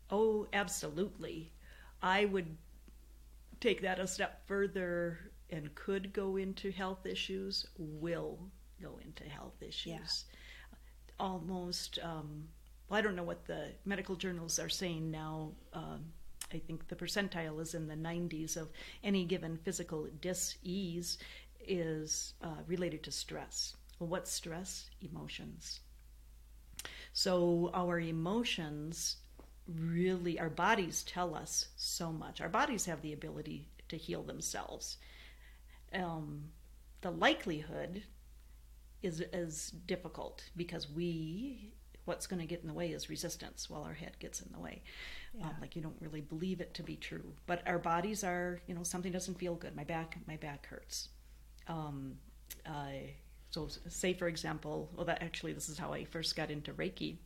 Oh, 0.09 0.47
absolutely. 0.51 1.51
I 2.01 2.25
would 2.25 2.57
take 3.61 3.81
that 3.81 3.99
a 3.99 4.07
step 4.07 4.45
further 4.45 5.31
and 5.49 5.73
could 5.75 6.13
go 6.13 6.37
into 6.37 6.71
health 6.71 7.05
issues, 7.05 7.65
will 7.77 8.39
go 8.81 8.99
into 9.03 9.23
health 9.23 9.61
issues. 9.61 10.25
Yeah. 10.71 10.77
Almost, 11.19 11.99
um, 12.03 12.47
well, 12.89 12.99
I 12.99 13.01
don't 13.01 13.15
know 13.15 13.23
what 13.23 13.45
the 13.45 13.69
medical 13.85 14.15
journals 14.15 14.59
are 14.59 14.69
saying 14.69 15.09
now. 15.09 15.51
Um, 15.73 16.05
I 16.53 16.59
think 16.59 16.87
the 16.87 16.95
percentile 16.95 17.59
is 17.59 17.73
in 17.73 17.87
the 17.87 17.95
90s 17.95 18.55
of 18.55 18.69
any 19.03 19.25
given 19.25 19.57
physical 19.57 20.07
dis-ease 20.21 21.17
is 21.67 22.33
uh, 22.41 22.61
related 22.67 23.03
to 23.03 23.11
stress. 23.11 23.75
Well, 23.99 24.09
what's 24.09 24.31
stress? 24.31 24.89
Emotions. 25.01 25.81
So 27.13 27.71
our 27.73 27.99
emotions 27.99 29.17
really, 29.67 30.39
our 30.39 30.49
bodies 30.49 31.03
tell 31.03 31.35
us 31.35 31.67
so 31.75 32.11
much. 32.11 32.39
Our 32.39 32.49
bodies 32.49 32.85
have 32.85 33.01
the 33.01 33.13
ability 33.13 33.67
to 33.89 33.97
heal 33.97 34.23
themselves. 34.23 34.97
Um, 35.93 36.45
the 37.01 37.11
likelihood 37.11 38.03
is 39.03 39.21
is 39.33 39.71
difficult 39.85 40.43
because 40.55 40.89
we 40.89 41.73
what's 42.05 42.25
going 42.25 42.39
to 42.39 42.45
get 42.45 42.61
in 42.61 42.67
the 42.67 42.73
way 42.73 42.91
is 42.91 43.09
resistance 43.09 43.69
while 43.69 43.83
our 43.83 43.93
head 43.93 44.17
gets 44.19 44.41
in 44.41 44.49
the 44.53 44.59
way. 44.59 44.81
Um, 45.35 45.41
yeah. 45.41 45.47
Um, 45.47 45.55
like 45.59 45.75
you 45.75 45.81
don't 45.81 45.97
really 45.99 46.21
believe 46.21 46.61
it 46.61 46.73
to 46.75 46.83
be 46.83 46.95
true. 46.95 47.33
But 47.45 47.61
our 47.67 47.79
bodies 47.79 48.23
are, 48.23 48.61
you 48.65 48.73
know, 48.73 48.83
something 48.83 49.11
doesn't 49.11 49.37
feel 49.37 49.55
good. 49.55 49.75
My 49.75 49.83
back, 49.83 50.17
my 50.25 50.37
back 50.37 50.67
hurts. 50.67 51.09
Um, 51.67 52.13
uh, 52.65 53.11
so, 53.51 53.67
say 53.89 54.13
for 54.13 54.27
example, 54.27 54.89
well, 54.95 55.05
that 55.05 55.21
actually 55.21 55.53
this 55.53 55.67
is 55.69 55.77
how 55.77 55.91
I 55.93 56.05
first 56.05 56.35
got 56.35 56.49
into 56.49 56.73
Reiki. 56.73 57.17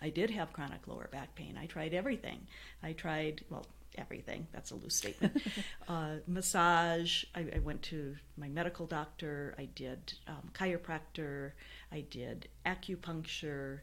I 0.00 0.10
did 0.10 0.30
have 0.30 0.52
chronic 0.52 0.86
lower 0.86 1.08
back 1.10 1.34
pain. 1.34 1.58
I 1.60 1.66
tried 1.66 1.92
everything. 1.92 2.46
I 2.82 2.92
tried 2.92 3.44
well 3.50 3.66
everything. 3.96 4.46
That's 4.52 4.70
a 4.70 4.74
loose 4.74 4.94
statement. 4.94 5.40
uh, 5.88 6.16
massage. 6.26 7.24
I, 7.34 7.46
I, 7.56 7.58
went 7.60 7.82
to 7.84 8.16
my 8.36 8.48
medical 8.48 8.86
doctor. 8.86 9.54
I 9.58 9.64
did 9.66 10.14
um, 10.26 10.50
chiropractor. 10.52 11.52
I 11.90 12.02
did 12.02 12.48
acupuncture. 12.66 13.80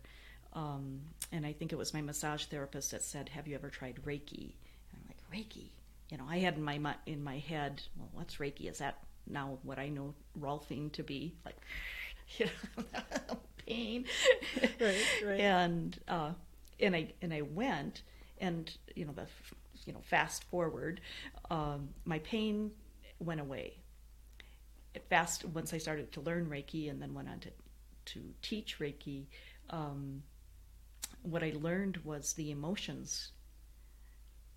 Um, 0.53 1.01
and 1.31 1.45
I 1.45 1.53
think 1.53 1.73
it 1.73 1.77
was 1.77 1.93
my 1.93 2.01
massage 2.01 2.45
therapist 2.45 2.91
that 2.91 3.03
said, 3.03 3.29
"Have 3.29 3.47
you 3.47 3.55
ever 3.55 3.69
tried 3.69 3.99
Reiki?" 4.05 4.53
And 4.91 5.01
I'm 5.01 5.07
like, 5.07 5.17
"Reiki." 5.33 5.69
You 6.09 6.17
know, 6.17 6.25
I 6.29 6.37
had 6.37 6.55
in 6.55 6.63
my 6.63 6.95
in 7.05 7.23
my 7.23 7.39
head, 7.39 7.81
well, 7.97 8.09
what's 8.13 8.35
Reiki? 8.35 8.69
Is 8.69 8.77
that 8.77 8.99
now 9.27 9.57
what 9.63 9.79
I 9.79 9.89
know 9.89 10.13
Rolfing 10.39 10.91
to 10.93 11.03
be? 11.03 11.35
Like, 11.43 11.57
you 12.37 12.45
know, 12.45 13.37
pain. 13.65 14.05
Right, 14.79 14.95
right. 15.25 15.39
And 15.39 15.99
uh, 16.07 16.31
and 16.79 16.95
I 16.95 17.13
and 17.21 17.33
I 17.33 17.41
went, 17.41 18.03
and 18.39 18.71
you 18.95 19.05
know 19.05 19.13
the 19.13 19.27
you 19.85 19.93
know 19.93 20.01
fast 20.01 20.43
forward, 20.45 21.01
um, 21.49 21.89
my 22.05 22.19
pain 22.19 22.71
went 23.19 23.41
away. 23.41 23.77
Fast 25.09 25.45
once 25.45 25.73
I 25.73 25.77
started 25.77 26.11
to 26.13 26.21
learn 26.21 26.49
Reiki, 26.49 26.89
and 26.89 27.01
then 27.01 27.13
went 27.13 27.29
on 27.29 27.39
to 27.39 27.49
to 28.05 28.21
teach 28.41 28.79
Reiki. 28.79 29.25
Um, 29.69 30.23
what 31.21 31.43
I 31.43 31.53
learned 31.55 31.97
was 32.03 32.33
the 32.33 32.51
emotions 32.51 33.31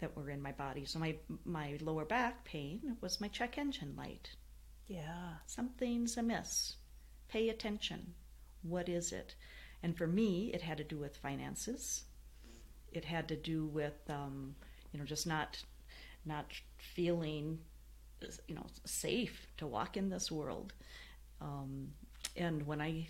that 0.01 0.17
were 0.17 0.31
in 0.31 0.43
my 0.43 0.53
body. 0.53 0.85
So 0.85 0.99
my 0.99 1.17
my 1.45 1.79
lower 1.81 2.05
back 2.05 2.45
pain 2.45 2.97
was 3.01 3.21
my 3.21 3.29
check 3.29 3.59
engine 3.59 3.95
light. 3.97 4.31
Yeah, 4.87 5.35
something's 5.47 6.17
amiss. 6.17 6.77
Pay 7.29 7.51
attention. 7.51 8.15
What 8.63 8.89
is 8.89 9.13
it? 9.13 9.35
And 9.83 9.97
for 9.97 10.07
me, 10.07 10.51
it 10.55 10.63
had 10.63 10.79
to 10.79 10.85
do 10.85 10.99
with 10.99 11.17
finances. 11.17 12.05
It 12.91 13.05
had 13.05 13.29
to 13.29 13.37
do 13.37 13.67
with 13.67 13.99
um, 14.09 14.57
you 14.93 14.99
know 14.99 15.05
just 15.05 15.27
not 15.27 15.63
not 16.25 16.53
feeling 16.79 17.59
you 18.47 18.55
know 18.55 18.67
safe 18.85 19.47
to 19.57 19.67
walk 19.67 19.97
in 19.97 20.09
this 20.09 20.31
world. 20.31 20.73
Um, 21.41 21.89
and 22.37 22.67
when 22.67 22.81
I 22.81 23.09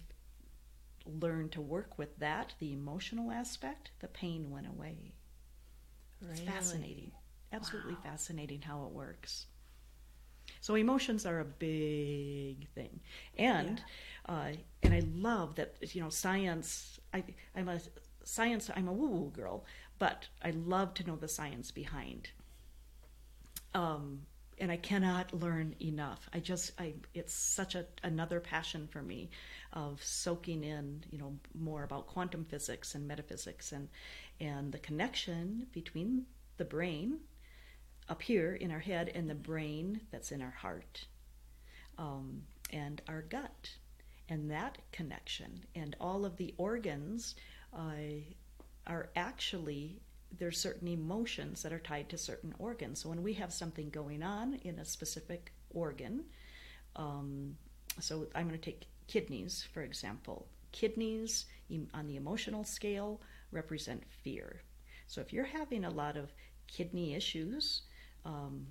learned 1.21 1.53
to 1.53 1.61
work 1.61 1.99
with 1.99 2.19
that, 2.19 2.55
the 2.59 2.73
emotional 2.73 3.31
aspect, 3.31 3.91
the 4.01 4.09
pain 4.09 4.51
went 4.51 4.67
away. 4.67 5.15
Really? 6.21 6.33
It's 6.33 6.41
fascinating. 6.41 7.13
Absolutely 7.53 7.95
wow. 7.95 8.01
fascinating 8.05 8.61
how 8.61 8.85
it 8.85 8.93
works. 8.93 9.47
So 10.61 10.75
emotions 10.75 11.25
are 11.25 11.41
a 11.41 11.45
big 11.45 12.69
thing, 12.75 13.01
and 13.37 13.83
yeah. 14.29 14.35
uh, 14.35 14.53
and 14.83 14.95
I 14.95 15.03
love 15.15 15.55
that 15.57 15.77
you 15.95 16.03
know 16.03 16.09
science. 16.09 16.99
I 17.15 17.23
I'm 17.55 17.69
a 17.69 17.81
science. 18.25 18.71
I'm 18.75 18.89
a 18.89 18.93
woo 18.93 19.09
woo 19.09 19.31
girl, 19.31 19.65
but 19.99 20.29
I 20.43 20.51
love 20.51 20.95
to 20.95 21.07
know 21.07 21.17
the 21.17 21.29
science 21.29 21.71
behind. 21.71 22.31
Um, 23.75 24.23
and 24.61 24.73
I 24.73 24.77
cannot 24.77 25.33
learn 25.33 25.75
enough. 25.81 26.29
I 26.33 26.41
just, 26.41 26.73
I, 26.81 26.95
it's 27.15 27.33
such 27.33 27.75
a 27.75 27.87
another 28.03 28.41
passion 28.41 28.89
for 28.91 29.03
me, 29.03 29.31
of 29.73 30.03
soaking 30.03 30.65
in, 30.65 31.05
you 31.11 31.19
know, 31.19 31.39
more 31.55 31.85
about 31.85 32.07
quantum 32.07 32.45
physics 32.45 32.95
and 32.95 33.07
metaphysics 33.07 33.73
and 33.73 33.89
and 34.41 34.73
the 34.73 34.79
connection 34.79 35.67
between 35.73 36.27
the 36.57 36.65
brain 36.65 37.21
up 38.09 38.23
here 38.23 38.55
in 38.55 38.71
our 38.71 38.79
head 38.79 39.11
and 39.15 39.29
the 39.29 39.35
brain 39.35 40.01
that's 40.11 40.33
in 40.33 40.41
our 40.41 40.51
heart 40.51 41.07
um, 41.99 42.43
and 42.71 43.03
our 43.09 43.23
gut 43.23 43.71
and 44.29 44.51
that 44.51 44.79
connection 44.93 45.65
and 45.75 45.97
all 46.01 46.25
of 46.25 46.37
the 46.37 46.55
organs 46.57 47.35
uh, 47.77 47.95
are 48.89 49.11
actually 49.17 50.01
there's 50.39 50.61
certain 50.61 50.89
emotions 50.89 51.63
that 51.63 51.73
are 51.73 51.79
tied 51.79 52.11
to 52.11 52.19
certain 52.19 52.55
organs. 52.59 53.01
So 53.01 53.09
when 53.09 53.23
we 53.23 53.33
have 53.35 53.51
something 53.51 53.89
going 53.89 54.23
on 54.23 54.55
in 54.63 54.79
a 54.79 54.85
specific 54.85 55.53
organ, 55.71 56.25
um, 56.97 57.57
so 57.99 58.27
I'm 58.35 58.47
going 58.47 58.61
to 58.61 58.65
take 58.65 58.87
kidneys 59.07 59.67
for 59.73 59.83
example. 59.83 60.47
Kidneys 60.73 61.47
on 61.95 62.07
the 62.07 62.17
emotional 62.17 62.65
scale 62.65 63.21
represent 63.53 64.03
fear. 64.23 64.63
So 65.07 65.21
if 65.23 65.33
you're 65.33 65.45
having 65.45 65.85
a 65.85 65.91
lot 65.91 66.17
of 66.17 66.33
kidney 66.67 67.15
issues, 67.15 67.83
um, 68.25 68.67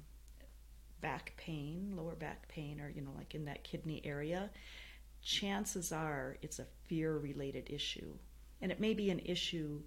back 1.01 1.33
pain, 1.37 1.93
lower 1.95 2.15
back 2.15 2.47
pain, 2.47 2.79
or 2.79 2.89
you 2.89 3.01
know, 3.01 3.13
like 3.17 3.35
in 3.35 3.45
that 3.45 3.63
kidney 3.63 4.01
area, 4.03 4.49
chances 5.21 5.91
are 5.91 6.37
it's 6.41 6.59
a 6.59 6.65
fear 6.85 7.17
related 7.17 7.69
issue. 7.69 8.13
And 8.61 8.71
it 8.71 8.79
may 8.79 8.93
be 8.93 9.09
an 9.09 9.19
issue 9.19 9.81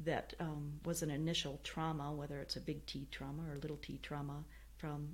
that 0.00 0.34
um, 0.40 0.72
was 0.84 1.02
an 1.02 1.10
initial 1.10 1.60
trauma, 1.62 2.12
whether 2.12 2.38
it's 2.40 2.56
a 2.56 2.60
big 2.60 2.84
T 2.86 3.06
trauma 3.10 3.42
or 3.48 3.54
a 3.54 3.58
little 3.58 3.76
t 3.76 3.98
trauma, 4.02 4.44
from 4.76 5.08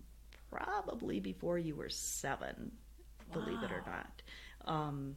probably 0.50 1.20
before 1.20 1.58
you 1.58 1.74
were 1.74 1.88
seven, 1.88 2.72
wow. 3.28 3.42
believe 3.42 3.62
it 3.62 3.70
or 3.70 3.84
not. 3.86 4.22
Um, 4.64 5.16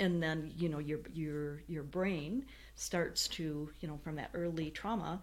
and 0.00 0.22
then 0.22 0.52
you 0.56 0.68
know 0.68 0.78
your 0.78 1.00
your 1.12 1.62
your 1.66 1.82
brain 1.82 2.46
starts 2.76 3.26
to 3.28 3.70
you 3.80 3.88
know 3.88 3.98
from 4.02 4.16
that 4.16 4.30
early 4.34 4.70
trauma 4.70 5.20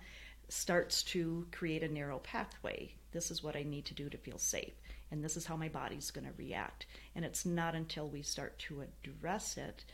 starts 0.50 1.02
to 1.02 1.48
create 1.52 1.84
a 1.84 1.88
narrow 1.88 2.20
pathway. 2.20 2.94
This 3.12 3.32
is 3.32 3.42
what 3.42 3.56
I 3.56 3.64
need 3.64 3.86
to 3.86 3.94
do 3.94 4.10
to 4.10 4.18
feel 4.18 4.38
safe, 4.38 4.74
and 5.12 5.24
this 5.24 5.38
is 5.38 5.46
how 5.46 5.56
my 5.56 5.70
body's 5.70 6.12
going 6.12 6.28
to 6.28 6.34
react. 6.38 6.86
And 7.16 7.26
it's 7.26 7.46
not 7.46 7.74
until 7.74 8.08
we 8.10 8.22
start 8.22 8.60
to 8.60 8.84
address 9.04 9.58
it 9.58 9.86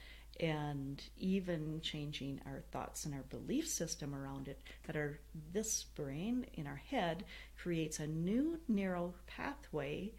and 0.42 1.04
even 1.20 1.80
changing 1.82 2.42
our 2.48 2.64
thoughts 2.72 3.06
and 3.06 3.14
our 3.14 3.24
belief 3.30 3.68
system 3.68 4.16
around 4.16 4.48
it 4.48 4.60
that 4.88 4.96
our 4.96 5.20
this 5.54 5.84
brain 5.84 6.48
in 6.56 6.66
our 6.66 6.82
head 6.90 7.24
creates 7.62 8.00
a 8.00 8.08
new 8.08 8.60
narrow 8.68 9.14
pathway 9.28 10.12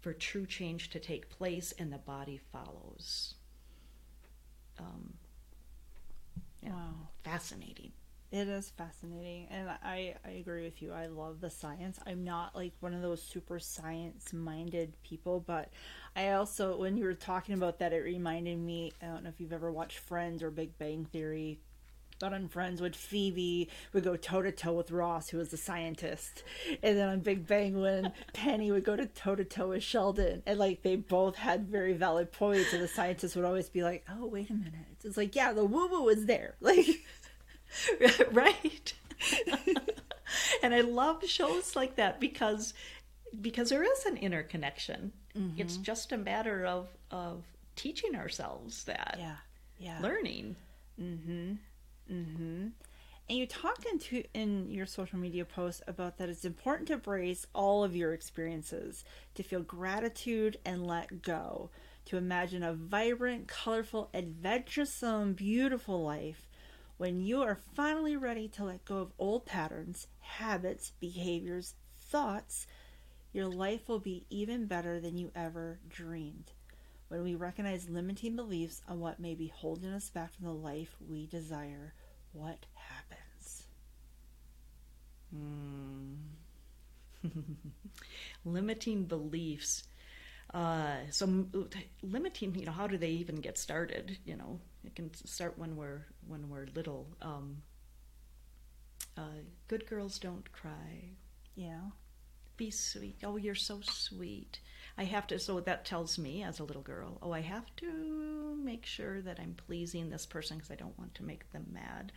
for 0.00 0.12
true 0.12 0.44
change 0.44 0.90
to 0.90 0.98
take 0.98 1.30
place 1.30 1.72
and 1.78 1.92
the 1.92 1.98
body 1.98 2.40
follows. 2.52 3.34
Um, 4.78 5.14
yeah, 6.62 6.70
wow. 6.70 7.08
Fascinating 7.22 7.92
it 8.32 8.48
is 8.48 8.70
fascinating, 8.70 9.46
and 9.50 9.68
I 9.70 10.14
I 10.24 10.30
agree 10.30 10.64
with 10.64 10.82
you. 10.82 10.92
I 10.92 11.06
love 11.06 11.40
the 11.40 11.50
science. 11.50 11.98
I'm 12.06 12.24
not 12.24 12.56
like 12.56 12.72
one 12.80 12.92
of 12.92 13.02
those 13.02 13.22
super 13.22 13.58
science 13.58 14.32
minded 14.32 14.94
people, 15.02 15.40
but 15.46 15.70
I 16.16 16.32
also 16.32 16.76
when 16.76 16.96
you 16.96 17.04
were 17.04 17.14
talking 17.14 17.54
about 17.54 17.78
that, 17.78 17.92
it 17.92 18.00
reminded 18.00 18.58
me. 18.58 18.92
I 19.00 19.06
don't 19.06 19.22
know 19.22 19.30
if 19.30 19.40
you've 19.40 19.52
ever 19.52 19.70
watched 19.70 19.98
Friends 19.98 20.42
or 20.42 20.50
Big 20.50 20.76
Bang 20.78 21.04
Theory. 21.04 21.60
But 22.18 22.32
on 22.32 22.48
Friends, 22.48 22.80
when 22.80 22.94
Phoebe 22.94 23.68
would 23.92 24.02
go 24.02 24.16
toe 24.16 24.40
to 24.40 24.50
toe 24.50 24.72
with 24.72 24.90
Ross, 24.90 25.28
who 25.28 25.36
was 25.36 25.50
the 25.50 25.58
scientist, 25.58 26.44
and 26.82 26.96
then 26.96 27.10
on 27.10 27.20
Big 27.20 27.46
Bang, 27.46 27.78
when 27.78 28.10
Penny 28.32 28.72
would 28.72 28.84
go 28.84 28.96
to 28.96 29.06
toe 29.06 29.34
to 29.34 29.44
toe 29.44 29.68
with 29.68 29.82
Sheldon, 29.82 30.42
and 30.46 30.58
like 30.58 30.82
they 30.82 30.96
both 30.96 31.36
had 31.36 31.68
very 31.68 31.92
valid 31.92 32.32
points, 32.32 32.72
and 32.72 32.82
the 32.82 32.88
scientist 32.88 33.36
would 33.36 33.44
always 33.44 33.68
be 33.68 33.82
like, 33.82 34.04
"Oh, 34.10 34.26
wait 34.26 34.48
a 34.50 34.54
minute," 34.54 34.96
it's 35.04 35.18
like, 35.18 35.36
"Yeah, 35.36 35.52
the 35.52 35.64
woo 35.64 35.88
woo 35.88 36.08
is 36.08 36.26
there," 36.26 36.56
like. 36.60 36.86
right? 38.32 38.92
and 40.62 40.74
I 40.74 40.80
love 40.80 41.24
shows 41.24 41.76
like 41.76 41.96
that 41.96 42.20
because 42.20 42.74
because 43.40 43.70
there 43.70 43.82
is 43.82 44.06
an 44.06 44.16
interconnection. 44.16 45.12
Mm-hmm. 45.36 45.60
It's 45.60 45.76
just 45.76 46.12
a 46.12 46.16
matter 46.16 46.64
of 46.64 46.88
of 47.10 47.44
teaching 47.74 48.14
ourselves 48.16 48.84
that. 48.84 49.16
Yeah. 49.18 49.36
Yeah. 49.78 49.98
Learning. 50.00 50.56
Mhm. 51.00 51.58
Mm-hmm. 52.10 52.68
And 53.28 53.38
you 53.38 53.46
talked 53.46 53.84
into 53.86 54.22
in 54.34 54.70
your 54.70 54.86
social 54.86 55.18
media 55.18 55.44
posts 55.44 55.82
about 55.88 56.18
that 56.18 56.28
it's 56.28 56.44
important 56.44 56.88
to 56.88 56.94
embrace 56.94 57.46
all 57.54 57.82
of 57.82 57.96
your 57.96 58.12
experiences, 58.12 59.04
to 59.34 59.42
feel 59.42 59.62
gratitude 59.62 60.58
and 60.64 60.86
let 60.86 61.22
go, 61.22 61.70
to 62.06 62.16
imagine 62.16 62.62
a 62.62 62.72
vibrant, 62.72 63.48
colorful, 63.48 64.10
adventuresome, 64.14 65.32
beautiful 65.32 66.04
life 66.04 66.46
when 66.98 67.20
you 67.20 67.42
are 67.42 67.58
finally 67.74 68.16
ready 68.16 68.48
to 68.48 68.64
let 68.64 68.84
go 68.84 68.98
of 68.98 69.12
old 69.18 69.44
patterns, 69.44 70.06
habits, 70.20 70.92
behaviors, 70.98 71.74
thoughts, 72.10 72.66
your 73.32 73.48
life 73.48 73.88
will 73.88 73.98
be 73.98 74.24
even 74.30 74.66
better 74.66 74.98
than 74.98 75.18
you 75.18 75.30
ever 75.34 75.78
dreamed. 75.88 76.52
When 77.08 77.22
we 77.22 77.34
recognize 77.34 77.88
limiting 77.88 78.34
beliefs 78.34 78.82
on 78.88 78.98
what 78.98 79.20
may 79.20 79.34
be 79.34 79.48
holding 79.48 79.92
us 79.92 80.10
back 80.10 80.32
from 80.34 80.46
the 80.46 80.52
life 80.52 80.96
we 81.06 81.26
desire, 81.26 81.92
what 82.32 82.66
happens? 82.74 83.64
Hmm. 85.32 86.14
limiting 88.44 89.04
beliefs. 89.04 89.84
Uh, 90.54 90.96
so 91.10 91.46
limiting, 92.02 92.54
you 92.54 92.66
know, 92.66 92.72
how 92.72 92.86
do 92.86 92.96
they 92.96 93.10
even 93.10 93.36
get 93.36 93.58
started? 93.58 94.18
You 94.24 94.36
know, 94.36 94.60
it 94.86 94.94
can 94.94 95.12
start 95.14 95.58
when 95.58 95.76
we're 95.76 96.06
when 96.26 96.48
we're 96.48 96.66
little. 96.74 97.08
Um, 97.20 97.62
uh, 99.16 99.42
good 99.68 99.86
girls 99.86 100.18
don't 100.18 100.50
cry. 100.52 101.10
Yeah. 101.54 101.80
Be 102.56 102.70
sweet. 102.70 103.16
Oh, 103.24 103.36
you're 103.36 103.54
so 103.54 103.80
sweet. 103.82 104.60
I 104.96 105.04
have 105.04 105.26
to. 105.26 105.38
So 105.38 105.60
that 105.60 105.84
tells 105.84 106.18
me, 106.18 106.42
as 106.42 106.58
a 106.58 106.64
little 106.64 106.82
girl, 106.82 107.18
oh, 107.22 107.32
I 107.32 107.40
have 107.40 107.74
to 107.76 108.58
make 108.62 108.86
sure 108.86 109.20
that 109.22 109.38
I'm 109.38 109.54
pleasing 109.66 110.08
this 110.08 110.24
person 110.24 110.56
because 110.56 110.70
I 110.70 110.76
don't 110.76 110.98
want 110.98 111.14
to 111.16 111.24
make 111.24 111.50
them 111.52 111.66
mad, 111.70 112.12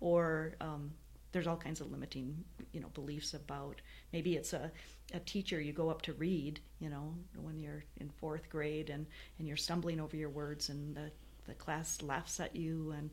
or 0.00 0.54
um, 0.60 0.92
there's 1.32 1.46
all 1.48 1.56
kinds 1.56 1.80
of 1.80 1.90
limiting, 1.90 2.44
you 2.72 2.80
know, 2.80 2.88
beliefs 2.94 3.34
about. 3.34 3.80
Maybe 4.12 4.36
it's 4.36 4.52
a 4.52 4.70
a 5.12 5.18
teacher 5.20 5.60
you 5.60 5.72
go 5.72 5.90
up 5.90 6.02
to 6.02 6.12
read, 6.12 6.60
you 6.78 6.88
know, 6.88 7.14
when 7.36 7.58
you're 7.58 7.84
in 7.96 8.10
fourth 8.10 8.48
grade 8.48 8.90
and 8.90 9.06
and 9.38 9.48
you're 9.48 9.56
stumbling 9.56 9.98
over 9.98 10.16
your 10.16 10.30
words 10.30 10.68
and 10.68 10.94
the 10.94 11.10
the 11.50 11.54
class 11.54 12.00
laughs 12.02 12.40
at 12.40 12.56
you 12.56 12.92
and 12.96 13.10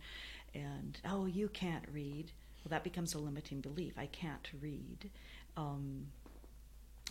and 0.55 0.99
oh 1.05 1.25
you 1.25 1.49
can't 1.49 1.85
read. 1.91 2.31
Well 2.63 2.69
that 2.69 2.83
becomes 2.83 3.13
a 3.13 3.19
limiting 3.19 3.61
belief. 3.61 3.93
I 3.97 4.05
can't 4.05 4.47
read 4.61 5.09
um, 5.57 6.07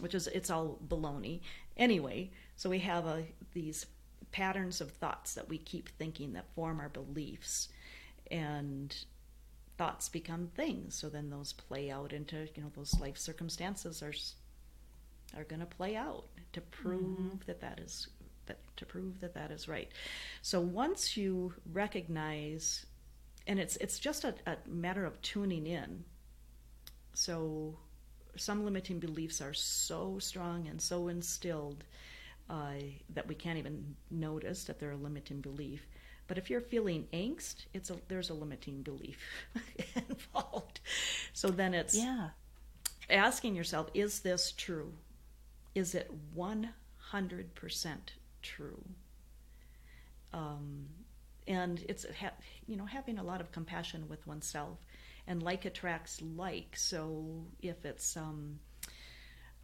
which 0.01 0.15
is 0.15 0.27
it's 0.29 0.51
all 0.51 0.79
baloney. 0.89 1.41
Anyway 1.77 2.31
so 2.57 2.71
we 2.71 2.79
have 2.79 3.07
a, 3.07 3.25
these 3.53 3.87
patterns 4.33 4.81
of 4.81 4.91
thoughts 4.93 5.35
that 5.35 5.49
we 5.49 5.59
keep 5.59 5.89
thinking 5.99 6.33
that 6.33 6.55
form 6.55 6.81
our 6.81 6.89
beliefs 6.89 7.69
and 8.31 8.97
thoughts 9.77 10.09
become 10.09 10.49
things. 10.55 10.95
So 10.95 11.09
then 11.09 11.31
those 11.31 11.53
play 11.53 11.91
out 11.91 12.13
into 12.13 12.49
you 12.55 12.63
know 12.63 12.71
those 12.75 12.99
life 13.01 13.19
circumstances 13.19 14.03
are 14.03 14.15
are 15.37 15.45
going 15.45 15.61
to 15.61 15.67
play 15.67 15.97
out 15.97 16.25
to 16.53 16.61
prove 16.61 17.19
mm-hmm. 17.19 17.37
that 17.47 17.61
that 17.61 17.81
is 17.81 18.09
that 18.47 18.59
to 18.77 18.87
prove 18.87 19.21
that 19.21 19.35
that 19.35 19.51
is 19.51 19.69
right. 19.69 19.91
So 20.43 20.61
once 20.61 21.17
you 21.17 21.55
recognize, 21.73 22.87
and 23.47 23.59
it's 23.59 23.77
it's 23.77 23.99
just 23.99 24.25
a, 24.25 24.35
a 24.47 24.57
matter 24.67 25.05
of 25.05 25.21
tuning 25.23 25.67
in. 25.67 26.05
So 27.15 27.79
some 28.37 28.65
limiting 28.65 28.99
beliefs 28.99 29.41
are 29.41 29.55
so 29.55 30.19
strong 30.19 30.69
and 30.69 30.81
so 30.81 31.09
instilled 31.09 31.85
uh, 32.49 32.75
that 33.15 33.27
we 33.27 33.35
can't 33.35 33.59
even 33.59 33.97
notice 34.11 34.65
that 34.65 34.79
they're 34.79 34.93
a 34.93 34.97
limiting 34.97 35.41
belief. 35.41 35.87
But 36.29 36.39
if 36.39 36.51
you're 36.51 36.61
feeling 36.61 37.07
angst, 37.13 37.67
it's 37.73 37.91
a, 37.91 37.97
there's 38.09 38.31
a 38.31 38.35
limiting 38.35 38.83
belief 38.83 39.19
involved. 40.09 40.81
So 41.33 41.49
then 41.49 41.73
it's 41.75 41.97
yeah. 41.97 42.31
asking 43.09 43.55
yourself, 43.55 43.89
is 43.95 44.21
this 44.21 44.53
true? 44.53 44.93
Is 45.75 45.95
it 45.95 46.11
100% 46.37 46.69
true. 48.47 48.83
Um, 50.33 50.87
and 51.47 51.85
it's 51.89 52.07
ha- 52.21 52.39
you 52.67 52.77
know 52.77 52.85
having 52.87 53.19
a 53.19 53.23
lot 53.23 53.41
of 53.41 53.53
compassion 53.53 54.09
with 54.09 54.27
oneself, 54.27 54.79
and 55.27 55.43
like 55.43 55.65
attracts 55.65 56.21
like. 56.23 56.77
So 56.77 57.45
if 57.61 57.85
it's 57.85 58.17
um, 58.17 58.61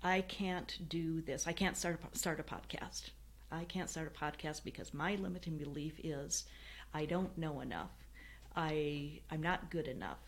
I 0.02 0.22
can't 0.22 0.76
do 0.88 1.20
this. 1.20 1.46
I 1.46 1.52
can't 1.52 1.76
start 1.76 2.00
a, 2.12 2.18
start 2.18 2.40
a 2.40 2.42
podcast. 2.42 3.10
I 3.50 3.64
can't 3.64 3.88
start 3.88 4.12
a 4.14 4.24
podcast 4.24 4.64
because 4.64 4.92
my 4.94 5.14
limiting 5.14 5.58
belief 5.58 6.00
is 6.02 6.44
I 6.92 7.04
don't 7.04 7.36
know 7.38 7.60
enough. 7.60 7.90
I 8.56 9.20
I'm 9.30 9.42
not 9.42 9.70
good 9.70 9.86
enough. 9.86 10.18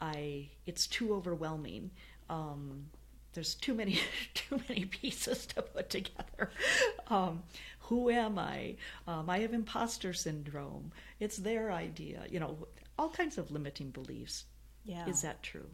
I 0.00 0.50
it's 0.66 0.86
too 0.86 1.14
overwhelming. 1.14 1.90
Um, 2.28 2.86
there's 3.32 3.54
too 3.54 3.74
many 3.74 3.98
too 4.34 4.60
many 4.68 4.84
pieces 4.84 5.46
to 5.46 5.62
put 5.62 5.90
together. 5.90 6.50
Um, 7.08 7.44
who 7.86 8.10
am 8.10 8.38
I? 8.38 8.76
Um, 9.06 9.30
I 9.30 9.38
have 9.38 9.52
imposter 9.52 10.12
syndrome. 10.12 10.92
It's 11.20 11.36
their 11.36 11.72
idea. 11.72 12.24
You 12.30 12.40
know, 12.40 12.66
all 12.98 13.10
kinds 13.10 13.38
of 13.38 13.50
limiting 13.50 13.90
beliefs. 13.90 14.44
Yeah. 14.84 15.06
Is 15.08 15.22
that 15.22 15.42
true? 15.42 15.68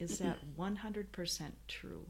Is 0.00 0.18
that 0.18 0.38
100% 0.58 1.42
true? 1.68 2.06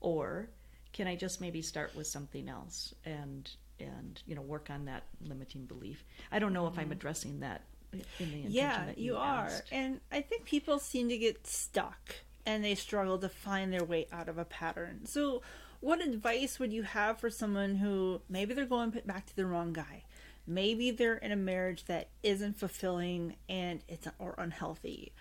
Or 0.00 0.48
can 0.92 1.06
I 1.06 1.16
just 1.16 1.40
maybe 1.40 1.62
start 1.62 1.94
with 1.94 2.06
something 2.06 2.48
else 2.48 2.94
and 3.04 3.50
and 3.80 4.22
you 4.26 4.36
know 4.36 4.42
work 4.42 4.68
on 4.70 4.84
that 4.86 5.04
limiting 5.20 5.64
belief? 5.66 6.04
I 6.30 6.38
don't 6.38 6.52
know 6.52 6.66
if 6.66 6.78
I'm 6.78 6.92
addressing 6.92 7.40
that 7.40 7.62
in 7.92 8.02
the 8.18 8.24
intention 8.24 8.50
yeah, 8.52 8.86
that 8.86 8.98
you, 8.98 9.12
you, 9.12 9.16
are. 9.16 9.50
And 9.70 10.00
I 10.10 10.20
think 10.20 10.44
people 10.44 10.78
seem 10.78 11.08
to 11.08 11.18
get 11.18 11.46
stuck 11.46 12.14
and 12.44 12.64
they 12.64 12.74
struggle 12.74 13.18
to 13.18 13.28
find 13.28 13.72
their 13.72 13.84
way 13.84 14.06
out 14.12 14.28
of 14.28 14.38
a 14.38 14.44
pattern. 14.44 15.06
So, 15.06 15.42
what 15.82 16.00
advice 16.00 16.60
would 16.60 16.72
you 16.72 16.84
have 16.84 17.18
for 17.18 17.28
someone 17.28 17.74
who 17.74 18.22
maybe 18.28 18.54
they're 18.54 18.64
going 18.64 18.90
back 19.04 19.26
to 19.26 19.36
the 19.36 19.44
wrong 19.44 19.72
guy? 19.72 20.04
Maybe 20.46 20.92
they're 20.92 21.16
in 21.16 21.32
a 21.32 21.36
marriage 21.36 21.86
that 21.86 22.08
isn't 22.22 22.56
fulfilling 22.56 23.34
and 23.48 23.82
it's 23.88 24.06
or 24.20 24.36
unhealthy. 24.38 25.12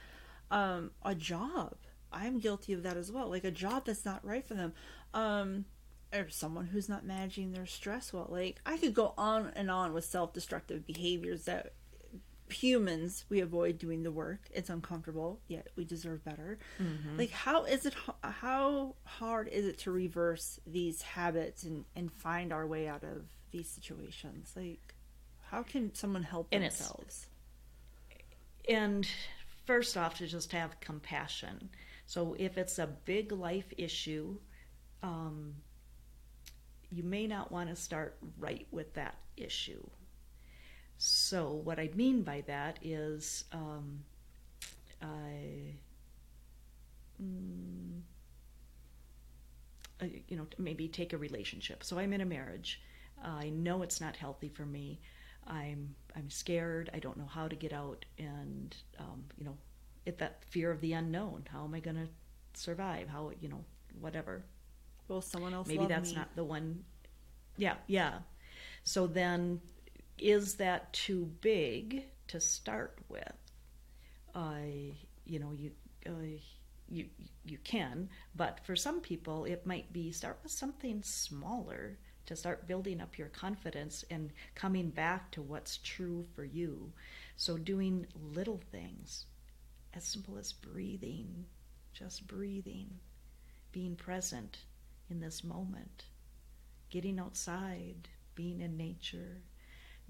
Um, 0.51 0.91
a 1.03 1.16
job. 1.16 1.76
I'm 2.14 2.39
guilty 2.39 2.74
of 2.74 2.84
that 2.84 2.95
as 2.95 3.12
well. 3.12 3.28
Like 3.28 3.43
a 3.43 3.51
job 3.51 3.86
that's 3.86 4.05
not 4.05 4.24
right 4.24 4.45
for 4.45 4.53
them. 4.53 4.74
Um, 5.16 5.66
or 6.14 6.30
someone 6.30 6.68
who's 6.68 6.88
not 6.89 7.05
managing 7.05 7.53
their 7.53 7.66
stress 7.66 8.14
well. 8.14 8.28
Like 8.30 8.62
I 8.64 8.78
could 8.78 8.93
go 8.93 9.16
on 9.18 9.51
and 9.55 9.72
on 9.72 9.93
with 9.93 10.05
self-destructive 10.05 10.86
behaviors 10.86 11.45
that 11.45 11.74
humans 12.52 13.26
we 13.30 13.39
avoid 13.41 13.78
doing 13.78 14.04
the 14.04 14.12
work. 14.12 14.41
It's 14.52 14.70
uncomfortable 14.70 15.41
yet 15.47 15.68
we 15.76 15.86
deserve 15.86 16.24
better. 16.24 16.60
Like 17.18 17.32
how 17.32 17.66
is 17.66 17.86
it 17.86 17.95
how 18.22 18.95
hard 19.04 19.47
is 19.47 19.66
it 19.66 19.80
to 19.80 19.91
reverse 19.91 20.60
these 20.66 21.02
habits 21.02 21.64
and 21.64 21.86
and 21.95 22.12
find 22.12 22.52
our 22.54 22.68
way 22.68 22.88
out 22.88 23.04
of 23.04 23.26
these 23.52 23.70
situations? 23.70 24.54
Like 24.56 24.95
how 25.49 25.64
can 25.64 25.93
someone 25.93 26.24
help 26.24 26.47
And 26.52 26.64
themselves? 26.64 27.28
And 28.70 29.08
first 29.66 29.97
off 29.97 30.18
to 30.18 30.28
just 30.28 30.52
have 30.52 30.80
compassion. 30.80 31.70
So 32.06 32.36
if 32.38 32.58
it's 32.58 32.80
a 32.80 32.88
big 32.88 33.32
life 33.32 33.74
issue 33.78 34.38
um, 35.04 35.56
you 36.91 37.04
may 37.04 37.26
not 37.26 37.52
want 37.52 37.70
to 37.70 37.76
start 37.76 38.18
right 38.38 38.68
with 38.72 38.93
that 38.95 39.16
issue 39.38 39.82
so 41.04 41.62
what 41.64 41.80
i 41.80 41.89
mean 41.95 42.22
by 42.22 42.43
that 42.45 42.78
is 42.84 43.45
um, 43.54 44.04
I, 45.02 45.74
mm, 47.22 48.02
uh, 49.99 50.06
you 50.28 50.38
know 50.38 50.45
maybe 50.58 50.88
take 50.88 51.14
a 51.14 51.18
relationship. 51.18 51.84
So 51.84 51.97
i'm 51.97 52.14
in 52.14 52.22
a 52.22 52.26
marriage. 52.26 52.82
I 53.24 53.49
know 53.49 53.82
it's 53.84 54.02
not 54.02 54.16
healthy 54.16 54.49
for 54.49 54.66
me. 54.66 54.99
I'm 55.47 55.95
i'm 56.16 56.30
scared. 56.30 56.89
I 56.93 56.99
don't 56.99 57.18
know 57.18 57.26
how 57.26 57.47
to 57.47 57.56
get 57.56 57.74
out 57.74 58.06
and 58.18 58.76
um, 58.99 59.24
you 59.38 59.45
know 59.45 59.58
it 60.06 60.18
that 60.20 60.43
fear 60.45 60.72
of 60.72 60.82
the 60.82 60.93
unknown 60.93 61.47
how 61.52 61.64
am 61.64 61.74
i 61.74 61.80
going 61.80 61.95
to 61.95 62.08
survive? 62.54 63.08
How 63.10 63.32
you 63.41 63.49
know 63.49 63.64
whatever. 63.99 64.43
Will 65.08 65.22
someone 65.22 65.54
else 65.54 65.68
maybe 65.68 65.88
that's 65.88 66.12
me? 66.12 66.16
not 66.16 66.36
the 66.36 66.43
one. 66.43 66.84
Yeah 67.58 67.76
yeah. 67.88 68.20
So 68.84 69.08
then 69.08 69.62
is 70.22 70.55
that 70.55 70.93
too 70.93 71.32
big 71.41 72.05
to 72.28 72.39
start 72.39 72.99
with? 73.09 73.34
I 74.34 74.93
you 75.26 75.39
know 75.39 75.51
you 75.51 75.72
uh, 76.07 76.39
you 76.88 77.05
you 77.43 77.57
can 77.63 78.09
but 78.36 78.59
for 78.65 78.76
some 78.76 79.01
people 79.01 79.45
it 79.45 79.65
might 79.65 79.91
be 79.91 80.11
start 80.11 80.39
with 80.43 80.51
something 80.51 81.01
smaller 81.03 81.97
to 82.26 82.36
start 82.36 82.67
building 82.67 83.01
up 83.01 83.17
your 83.17 83.28
confidence 83.30 84.05
and 84.09 84.32
coming 84.55 84.89
back 84.89 85.32
to 85.32 85.41
what's 85.41 85.78
true 85.78 86.24
for 86.36 86.45
you. 86.45 86.93
So 87.36 87.57
doing 87.57 88.05
little 88.15 88.61
things 88.72 89.26
as 89.93 90.05
simple 90.05 90.38
as 90.38 90.53
breathing 90.53 91.45
just 91.93 92.28
breathing 92.28 92.89
being 93.72 93.95
present 93.95 94.59
in 95.09 95.19
this 95.19 95.43
moment 95.43 96.05
getting 96.89 97.19
outside 97.19 98.07
being 98.36 98.61
in 98.61 98.78
nature 98.78 99.41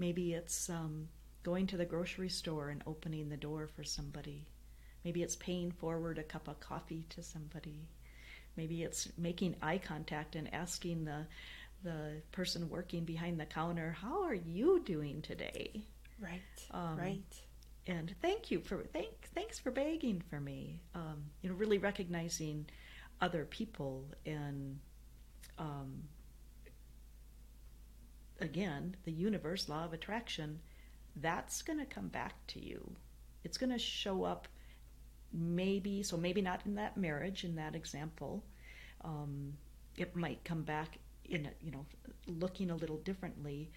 maybe 0.02 0.34
it's 0.34 0.68
um, 0.70 1.08
going 1.44 1.68
to 1.68 1.78
the 1.78 1.86
grocery 1.86 2.28
store 2.28 2.70
and 2.70 2.82
opening 2.88 3.30
the 3.30 3.38
door 3.38 3.68
for 3.68 3.84
somebody. 3.84 4.48
Maybe 5.06 5.22
it's 5.22 5.36
paying 5.36 5.72
forward 5.72 6.18
a 6.18 6.24
cup 6.24 6.48
of 6.48 6.60
coffee 6.60 7.06
to 7.12 7.22
somebody. 7.22 7.88
Maybe 8.58 8.84
it's 8.84 9.10
making 9.18 9.56
eye 9.62 9.78
contact 9.78 10.36
and 10.36 10.54
asking 10.54 11.06
the 11.06 11.28
the 11.84 12.22
person 12.32 12.70
working 12.70 13.06
behind 13.06 13.40
the 13.40 13.46
counter 13.46 13.98
how 14.00 14.22
are 14.22 14.36
you 14.36 14.82
doing 14.86 15.22
today? 15.22 15.84
Right 16.20 16.42
Um, 16.72 16.98
right. 16.98 17.34
and 17.88 18.14
thank 18.22 18.52
you 18.52 18.60
for 18.60 18.84
thank 18.94 19.30
thanks 19.34 19.58
for 19.60 19.72
begging 19.72 20.22
for 20.30 20.40
me. 20.40 20.82
Um, 20.96 21.24
you 21.42 21.50
know, 21.50 21.56
really 21.56 21.78
recognizing 21.80 22.66
other 23.20 23.46
people 23.46 24.06
and 24.26 24.80
um, 25.58 26.04
again, 28.42 28.96
the 29.06 29.12
universe 29.12 29.70
law 29.70 29.86
of 29.86 29.94
attraction. 29.94 30.60
That's 31.16 31.62
going 31.62 31.80
to 31.80 31.86
come 31.86 32.08
back 32.08 32.36
to 32.48 32.64
you. 32.64 32.96
It's 33.44 33.58
going 33.58 33.72
to 33.72 33.80
show 33.80 34.24
up. 34.24 34.48
Maybe 35.34 36.04
so. 36.04 36.18
Maybe 36.18 36.42
not 36.42 36.62
in 36.66 36.76
that 36.76 36.98
marriage. 36.98 37.44
In 37.44 37.56
that 37.56 37.76
example, 37.76 38.44
um, 39.04 39.54
it 39.98 40.16
might 40.16 40.44
come 40.44 40.64
back 40.64 40.98
in 41.26 41.46
a, 41.46 41.52
you 41.64 41.72
know 41.72 41.86
looking 42.28 42.72
a 42.72 42.76
little 42.76 42.98
differently 42.98 43.70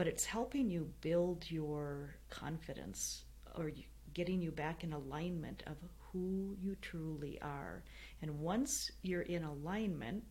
but 0.00 0.06
it's 0.06 0.24
helping 0.24 0.70
you 0.70 0.90
build 1.02 1.44
your 1.50 2.14
confidence 2.30 3.24
or 3.54 3.70
getting 4.14 4.40
you 4.40 4.50
back 4.50 4.82
in 4.82 4.94
alignment 4.94 5.62
of 5.66 5.76
who 5.98 6.56
you 6.58 6.74
truly 6.80 7.38
are. 7.42 7.84
And 8.22 8.40
once 8.40 8.90
you're 9.02 9.22
in 9.22 9.44
alignment, 9.44 10.24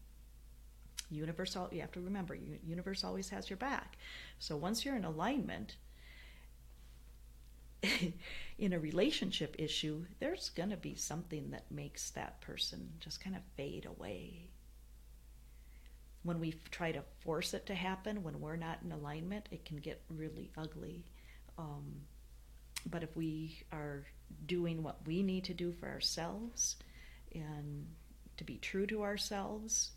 universe 1.09 1.57
you 1.71 1.81
have 1.81 1.91
to 1.91 2.01
remember 2.01 2.35
universe 2.35 3.03
always 3.03 3.29
has 3.29 3.49
your 3.49 3.57
back. 3.57 3.97
So 4.37 4.55
once 4.55 4.85
you're 4.85 4.95
in 4.95 5.05
alignment 5.05 5.75
in 8.57 8.73
a 8.73 8.79
relationship 8.79 9.55
issue, 9.57 10.05
there's 10.19 10.49
going 10.49 10.69
to 10.69 10.77
be 10.77 10.95
something 10.95 11.51
that 11.51 11.71
makes 11.71 12.09
that 12.11 12.41
person 12.41 12.89
just 12.99 13.23
kind 13.23 13.35
of 13.35 13.41
fade 13.55 13.85
away 13.85 14.49
when 16.23 16.39
we 16.39 16.53
try 16.71 16.91
to 16.91 17.01
force 17.19 17.53
it 17.53 17.65
to 17.65 17.75
happen 17.75 18.23
when 18.23 18.39
we're 18.39 18.55
not 18.55 18.79
in 18.83 18.91
alignment 18.91 19.47
it 19.51 19.65
can 19.65 19.77
get 19.77 20.01
really 20.09 20.51
ugly 20.57 21.05
um, 21.57 22.01
but 22.89 23.03
if 23.03 23.15
we 23.15 23.61
are 23.71 24.05
doing 24.45 24.83
what 24.83 24.99
we 25.05 25.23
need 25.23 25.43
to 25.43 25.53
do 25.53 25.71
for 25.71 25.87
ourselves 25.87 26.75
and 27.33 27.85
to 28.37 28.43
be 28.43 28.57
true 28.57 28.85
to 28.85 29.03
ourselves 29.03 29.91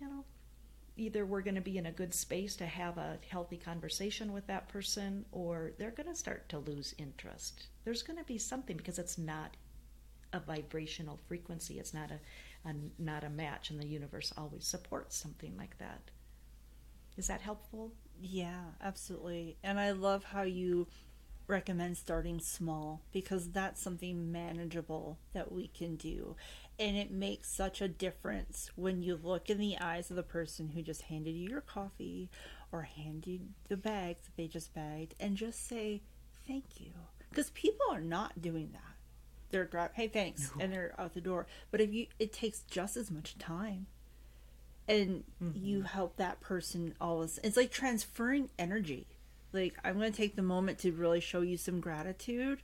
you 0.00 0.08
know 0.08 0.24
either 0.96 1.26
we're 1.26 1.42
going 1.42 1.54
to 1.56 1.60
be 1.60 1.78
in 1.78 1.86
a 1.86 1.92
good 1.92 2.14
space 2.14 2.56
to 2.56 2.66
have 2.66 2.98
a 2.98 3.18
healthy 3.28 3.56
conversation 3.56 4.32
with 4.32 4.46
that 4.46 4.68
person 4.68 5.24
or 5.32 5.72
they're 5.78 5.90
going 5.90 6.08
to 6.08 6.14
start 6.16 6.48
to 6.48 6.58
lose 6.58 6.94
interest 6.98 7.68
there's 7.84 8.02
going 8.02 8.18
to 8.18 8.24
be 8.24 8.38
something 8.38 8.76
because 8.76 8.98
it's 8.98 9.18
not 9.18 9.56
a 10.32 10.40
vibrational 10.40 11.20
frequency 11.28 11.78
it's 11.78 11.94
not 11.94 12.10
a, 12.10 12.68
a 12.68 12.74
not 12.98 13.24
a 13.24 13.30
match 13.30 13.70
and 13.70 13.80
the 13.80 13.86
universe 13.86 14.32
always 14.36 14.66
supports 14.66 15.16
something 15.16 15.56
like 15.56 15.78
that 15.78 16.10
is 17.16 17.26
that 17.26 17.40
helpful 17.40 17.92
Yeah, 18.20 18.72
absolutely. 18.80 19.58
And 19.62 19.78
I 19.78 19.90
love 19.92 20.24
how 20.24 20.42
you 20.42 20.88
recommend 21.48 21.96
starting 21.96 22.40
small 22.40 23.02
because 23.12 23.50
that's 23.50 23.80
something 23.80 24.32
manageable 24.32 25.18
that 25.32 25.52
we 25.52 25.68
can 25.68 25.96
do. 25.96 26.36
And 26.78 26.96
it 26.96 27.10
makes 27.10 27.50
such 27.50 27.80
a 27.80 27.88
difference 27.88 28.70
when 28.76 29.02
you 29.02 29.18
look 29.22 29.48
in 29.48 29.58
the 29.58 29.78
eyes 29.78 30.10
of 30.10 30.16
the 30.16 30.22
person 30.22 30.68
who 30.68 30.82
just 30.82 31.02
handed 31.02 31.30
you 31.30 31.48
your 31.48 31.62
coffee 31.62 32.28
or 32.70 32.82
handed 32.82 33.48
the 33.68 33.78
bags 33.78 34.24
that 34.24 34.36
they 34.36 34.46
just 34.46 34.74
bagged 34.74 35.14
and 35.18 35.36
just 35.36 35.66
say 35.66 36.02
thank 36.46 36.78
you. 36.78 36.90
Because 37.30 37.50
people 37.50 37.86
are 37.90 38.00
not 38.00 38.42
doing 38.42 38.70
that. 38.72 38.82
They're 39.50 39.64
grab, 39.64 39.92
hey, 39.94 40.08
thanks, 40.08 40.50
and 40.58 40.72
they're 40.72 40.94
out 40.98 41.14
the 41.14 41.20
door. 41.20 41.46
But 41.70 41.80
if 41.80 41.94
you, 41.94 42.06
it 42.18 42.32
takes 42.32 42.60
just 42.60 42.96
as 42.96 43.10
much 43.10 43.38
time 43.38 43.86
and 44.88 45.24
you 45.54 45.78
mm-hmm. 45.78 45.86
help 45.86 46.16
that 46.16 46.40
person 46.40 46.94
always 47.00 47.38
it's 47.42 47.56
like 47.56 47.70
transferring 47.70 48.48
energy 48.58 49.06
like 49.52 49.74
i'm 49.84 49.98
going 49.98 50.10
to 50.10 50.16
take 50.16 50.36
the 50.36 50.42
moment 50.42 50.78
to 50.78 50.92
really 50.92 51.20
show 51.20 51.40
you 51.40 51.56
some 51.56 51.80
gratitude 51.80 52.62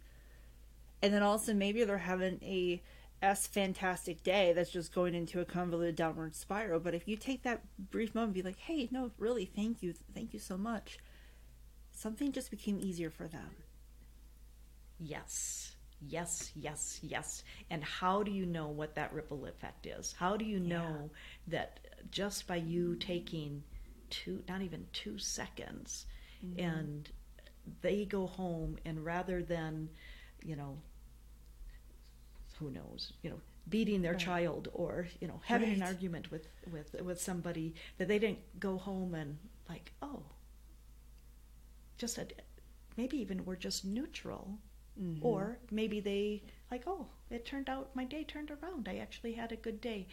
and 1.03 1.13
then 1.13 1.23
also 1.23 1.53
maybe 1.53 1.83
they're 1.85 1.99
having 1.99 2.39
a 2.43 2.81
s 3.23 3.47
fantastic 3.47 4.23
day 4.23 4.53
that's 4.53 4.71
just 4.71 4.95
going 4.95 5.15
into 5.15 5.41
a 5.41 5.45
convoluted 5.45 5.97
downward 5.97 6.35
spiral. 6.35 6.81
But 6.81 6.95
if 6.95 7.07
you 7.07 7.17
take 7.17 7.43
that 7.45 7.63
brief 7.91 8.15
moment 8.15 8.35
and 8.35 8.43
be 8.45 8.49
like 8.49 8.59
hey 8.59 8.89
no 8.91 9.11
really 9.19 9.47
thank 9.47 9.83
you 9.83 9.95
thank 10.15 10.35
you 10.35 10.41
so 10.41 10.57
much 10.59 10.99
something 11.93 12.33
just 12.33 12.51
became 12.51 12.79
easier 12.81 13.11
for 13.11 13.29
them. 13.29 13.51
Yes, 14.99 15.77
yes, 16.01 16.53
yes, 16.55 17.01
yes. 17.03 17.45
And 17.71 17.83
how 17.83 18.23
do 18.23 18.31
you 18.31 18.47
know 18.47 18.69
what 18.69 18.95
that 18.95 19.13
ripple 19.13 19.47
effect 19.47 19.87
is? 19.87 20.15
How 20.19 20.37
do 20.37 20.45
you 20.45 20.61
know 20.61 21.11
that 21.49 21.81
just 22.11 22.47
by 22.47 22.57
you 22.57 22.97
taking 22.97 23.63
two, 24.11 24.43
not 24.49 24.63
even 24.63 24.87
two 24.93 25.19
seconds, 25.19 26.07
mm-hmm. 26.45 26.61
and 26.61 27.09
they 27.81 28.05
go 28.05 28.27
home 28.27 28.79
and 28.85 29.05
rather 29.05 29.43
than, 29.43 29.89
you 30.45 30.57
know, 30.57 30.79
who 32.63 32.71
knows, 32.71 33.13
you 33.23 33.31
know, 33.31 33.41
beating 33.69 34.03
their 34.03 34.13
Right. 34.13 34.21
child 34.21 34.69
or 34.73 35.07
you 35.21 35.29
know 35.29 35.41
having 35.45 35.73
an 35.73 35.83
argument 35.83 36.31
with 36.31 36.47
with 36.73 36.95
with 37.09 37.21
somebody 37.21 37.75
that 37.99 38.09
they 38.09 38.19
didn't 38.19 38.61
go 38.61 38.77
home 38.79 39.15
and 39.15 39.39
like 39.69 39.93
oh 40.03 40.23
just 41.97 42.19
a, 42.19 42.27
maybe 42.97 43.17
even 43.19 43.45
we're 43.45 43.57
just 43.57 43.85
neutral. 43.85 44.59
Mm-hmm. 45.01 45.25
or 45.25 45.59
maybe 45.71 46.01
they 46.01 46.43
like 46.71 46.83
oh 46.87 47.07
it 47.31 47.47
turned 47.47 47.71
out 47.71 47.97
my 47.97 48.05
day 48.05 48.25
turned 48.25 48.51
around. 48.51 48.89
I 48.89 48.97
actually 48.99 49.33
had 49.33 49.51
a 49.53 49.57
good 49.57 49.81
day. 49.81 50.07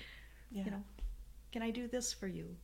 Yeah. 0.51 0.63
you 0.65 0.71
know 0.71 0.83
can 1.51 1.61
i 1.61 1.71
do 1.71 1.87
this 1.87 2.13
for 2.13 2.27
you? 2.27 2.55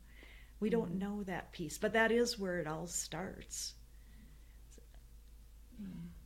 We 0.62 0.70
don't 0.70 0.96
know 1.00 1.24
that 1.24 1.52
piece 1.52 1.78
but 1.78 1.94
that 1.94 2.12
is 2.12 2.40
where 2.40 2.60
it 2.60 2.68
all 2.68 2.88
starts. 2.88 3.74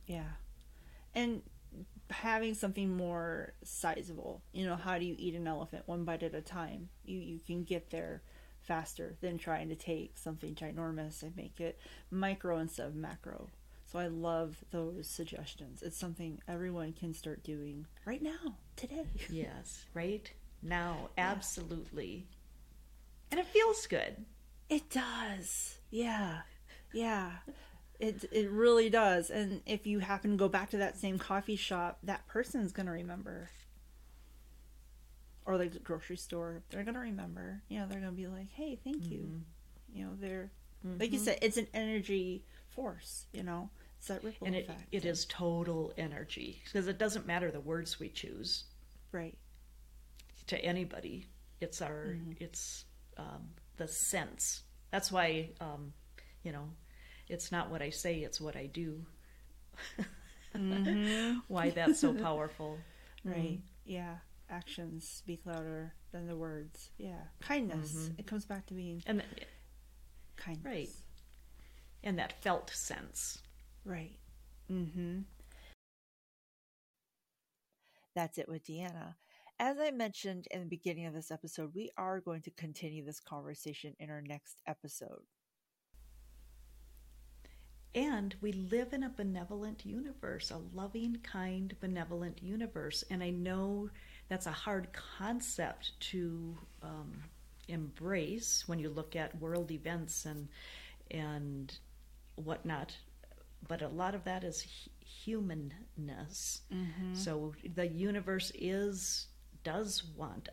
Yeah. 0.06 0.32
And 1.14 1.42
having 2.10 2.54
something 2.54 2.96
more 2.96 3.54
sizable. 3.62 4.42
You 4.52 4.66
know 4.66 4.76
how 4.76 4.98
do 4.98 5.04
you 5.04 5.14
eat 5.18 5.34
an 5.34 5.46
elephant 5.46 5.84
one 5.86 6.04
bite 6.04 6.22
at 6.22 6.34
a 6.34 6.40
time? 6.40 6.88
You 7.04 7.18
you 7.18 7.38
can 7.38 7.64
get 7.64 7.90
there 7.90 8.22
faster 8.62 9.16
than 9.20 9.38
trying 9.38 9.68
to 9.68 9.74
take 9.74 10.18
something 10.18 10.54
ginormous 10.54 11.22
and 11.22 11.34
make 11.36 11.60
it 11.60 11.78
micro 12.10 12.58
instead 12.58 12.86
of 12.86 12.94
macro. 12.94 13.48
So 13.86 13.98
i 13.98 14.06
love 14.06 14.56
those 14.70 15.08
suggestions. 15.08 15.82
It's 15.82 15.96
something 15.96 16.40
everyone 16.46 16.92
can 16.92 17.12
start 17.14 17.42
doing 17.42 17.86
right 18.04 18.22
now 18.22 18.56
today. 18.76 19.06
Yes 19.30 19.84
right 19.94 20.30
now 20.62 21.08
absolutely. 21.18 22.26
And 23.30 23.40
it 23.40 23.46
feels 23.46 23.86
good. 23.86 24.24
It 24.68 24.90
does. 24.90 25.78
Yeah. 25.90 26.40
Yeah. 26.92 27.30
It 28.00 28.24
it 28.32 28.50
really 28.50 28.90
does. 28.90 29.30
And 29.30 29.62
if 29.66 29.86
you 29.86 30.00
happen 30.00 30.32
to 30.32 30.36
go 30.36 30.48
back 30.48 30.70
to 30.70 30.78
that 30.78 30.96
same 30.96 31.18
coffee 31.18 31.56
shop, 31.56 31.98
that 32.02 32.26
person's 32.26 32.72
going 32.72 32.86
to 32.86 32.92
remember. 32.92 33.50
Or 35.44 35.58
the 35.58 35.66
grocery 35.66 36.16
store, 36.16 36.62
they're 36.70 36.84
going 36.84 36.94
to 36.94 37.00
remember. 37.00 37.62
You 37.68 37.80
know, 37.80 37.86
they're 37.86 38.00
going 38.00 38.12
to 38.12 38.16
be 38.16 38.26
like, 38.26 38.50
"Hey, 38.50 38.78
thank 38.82 39.10
you." 39.10 39.42
You 39.92 40.04
know, 40.04 40.10
they're 40.20 40.50
like 40.98 41.12
you 41.12 41.18
said, 41.18 41.38
it's 41.42 41.56
an 41.56 41.66
energy 41.74 42.44
force, 42.70 43.26
you 43.32 43.42
know. 43.42 43.70
It's 43.98 44.08
that 44.08 44.24
ripple 44.24 44.46
and 44.46 44.56
it, 44.56 44.70
it 44.92 45.04
is 45.04 45.26
total 45.26 45.92
energy 45.98 46.62
because 46.64 46.88
it 46.88 46.96
doesn't 46.96 47.26
matter 47.26 47.50
the 47.50 47.60
words 47.60 48.00
we 48.00 48.08
choose 48.08 48.64
right. 49.12 49.36
to 50.46 50.58
anybody 50.64 51.26
it's 51.60 51.82
our 51.82 52.14
Mm-hmm. 52.16 52.32
it's 52.40 52.86
um, 53.18 53.50
the 53.76 53.86
sense 53.86 54.62
that's 54.90 55.12
why 55.12 55.50
um, 55.60 55.92
you 56.42 56.50
know 56.50 56.70
it's 57.30 57.50
not 57.50 57.70
what 57.70 57.82
i 57.82 57.90
say 57.90 58.18
it's 58.18 58.40
what 58.40 58.56
i 58.56 58.66
do 58.66 59.04
mm-hmm. 60.56 61.38
why 61.48 61.70
that's 61.70 62.00
so 62.00 62.12
powerful 62.26 62.78
Right. 63.24 63.36
Mm-hmm. 63.36 63.60
Yeah. 63.84 64.14
Actions 64.48 65.06
speak 65.06 65.40
louder 65.44 65.94
than 66.12 66.26
the 66.26 66.36
words. 66.36 66.90
Yeah. 66.98 67.22
Kindness. 67.40 67.92
Mm-hmm. 67.92 68.18
It 68.18 68.26
comes 68.26 68.44
back 68.44 68.66
to 68.66 68.74
being 68.74 69.02
and 69.06 69.22
kindness. 70.36 70.64
Right. 70.64 70.88
and 72.02 72.18
that 72.18 72.42
felt 72.42 72.70
sense 72.70 73.42
Right. 73.84 74.18
Mm-hmm. 74.70 75.20
That's 78.14 78.38
it 78.38 78.48
with 78.48 78.66
Deanna. 78.66 79.14
As 79.58 79.78
I 79.78 79.90
mentioned 79.90 80.48
in 80.50 80.60
the 80.60 80.66
beginning 80.66 81.06
of 81.06 81.14
this 81.14 81.30
episode, 81.30 81.72
we 81.74 81.90
are 81.96 82.20
going 82.20 82.42
to 82.42 82.50
continue 82.50 83.04
this 83.04 83.20
conversation 83.20 83.94
in 83.98 84.10
our 84.10 84.22
next 84.22 84.60
episode. 84.66 85.22
And 87.94 88.36
we 88.40 88.52
live 88.52 88.92
in 88.92 89.02
a 89.02 89.08
benevolent 89.08 89.84
universe, 89.84 90.52
a 90.52 90.58
loving, 90.76 91.18
kind, 91.24 91.74
benevolent 91.80 92.40
universe. 92.42 93.02
And 93.10 93.22
I 93.22 93.30
know 93.30 93.90
that's 94.28 94.46
a 94.46 94.52
hard 94.52 94.88
concept 94.92 95.98
to 96.10 96.56
um, 96.82 97.24
embrace 97.66 98.64
when 98.66 98.78
you 98.78 98.90
look 98.90 99.16
at 99.16 99.40
world 99.40 99.70
events 99.72 100.24
and 100.24 100.48
and 101.10 101.76
whatnot. 102.36 102.96
But 103.66 103.82
a 103.82 103.88
lot 103.88 104.14
of 104.14 104.24
that 104.24 104.44
is 104.44 104.62
hu- 104.62 104.90
humanness. 105.04 106.60
So 107.14 107.54
the 107.74 107.88
universe 107.88 108.52
is 108.54 109.26
does 109.64 110.04
want, 110.16 110.48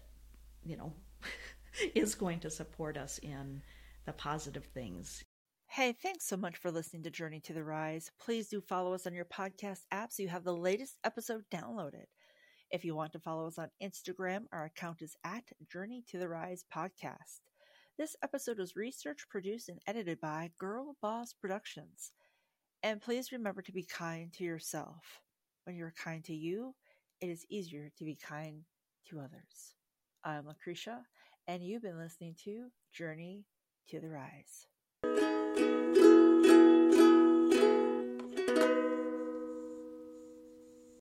you 0.65 0.75
know, 0.75 0.93
is 1.95 2.15
going 2.15 2.39
to 2.39 2.49
support 2.49 2.97
us 2.97 3.19
in 3.19 3.61
the 4.05 4.13
positive 4.13 4.65
things 4.73 5.23
Hey, 5.70 5.91
thanks 5.91 6.26
so 6.26 6.38
much 6.38 6.57
for 6.57 6.72
listening 6.72 7.03
to 7.03 7.11
Journey 7.11 7.39
to 7.41 7.53
the 7.53 7.63
Rise. 7.63 8.09
Please 8.20 8.47
do 8.47 8.61
follow 8.61 8.93
us 8.93 9.05
on 9.05 9.13
your 9.13 9.26
podcast 9.26 9.82
app 9.91 10.11
so 10.11 10.24
you 10.24 10.30
have 10.30 10.43
the 10.43 10.55
latest 10.55 10.97
episode 11.03 11.43
downloaded. 11.51 12.05
If 12.72 12.84
you 12.84 12.95
want 12.95 13.11
to 13.13 13.20
follow 13.20 13.45
us 13.45 13.59
on 13.59 13.70
Instagram, 13.84 14.45
our 14.51 14.65
account 14.65 15.03
is 15.03 15.15
at 15.24 15.43
Journey 15.72 16.03
to 16.07 16.18
the 16.18 16.30
Rise 16.30 16.63
Podcast. 16.74 17.41
This 17.97 18.15
episode 18.24 18.57
was 18.57 18.76
researched, 18.76 19.30
produced, 19.30 19.70
and 19.70 19.80
edited 19.86 20.20
by 20.20 20.49
Girl 20.57 20.95
Boss 20.99 21.34
Productions. 21.34 22.11
And 22.82 22.99
please 23.01 23.32
remember 23.32 23.61
to 23.61 23.72
be 23.72 23.84
kind 23.84 24.34
to 24.34 24.43
yourself. 24.43 25.22
When 25.65 25.76
you're 25.76 25.93
kind 26.01 26.24
to 26.24 26.34
you, 26.34 26.74
it 27.22 27.28
is 27.28 27.45
easier 27.49 27.91
to 27.97 28.03
be 28.03 28.15
kind 28.15 28.63
to 29.09 29.20
others. 29.20 29.76
I'm 30.24 30.47
Lucretia, 30.47 31.01
and 31.47 31.61
you've 31.61 31.84
been 31.84 31.99
listening 31.99 32.36
to 32.45 32.70
Journey 32.91 33.45
to 33.89 33.99
the 33.99 34.09
Rise. 34.09 34.65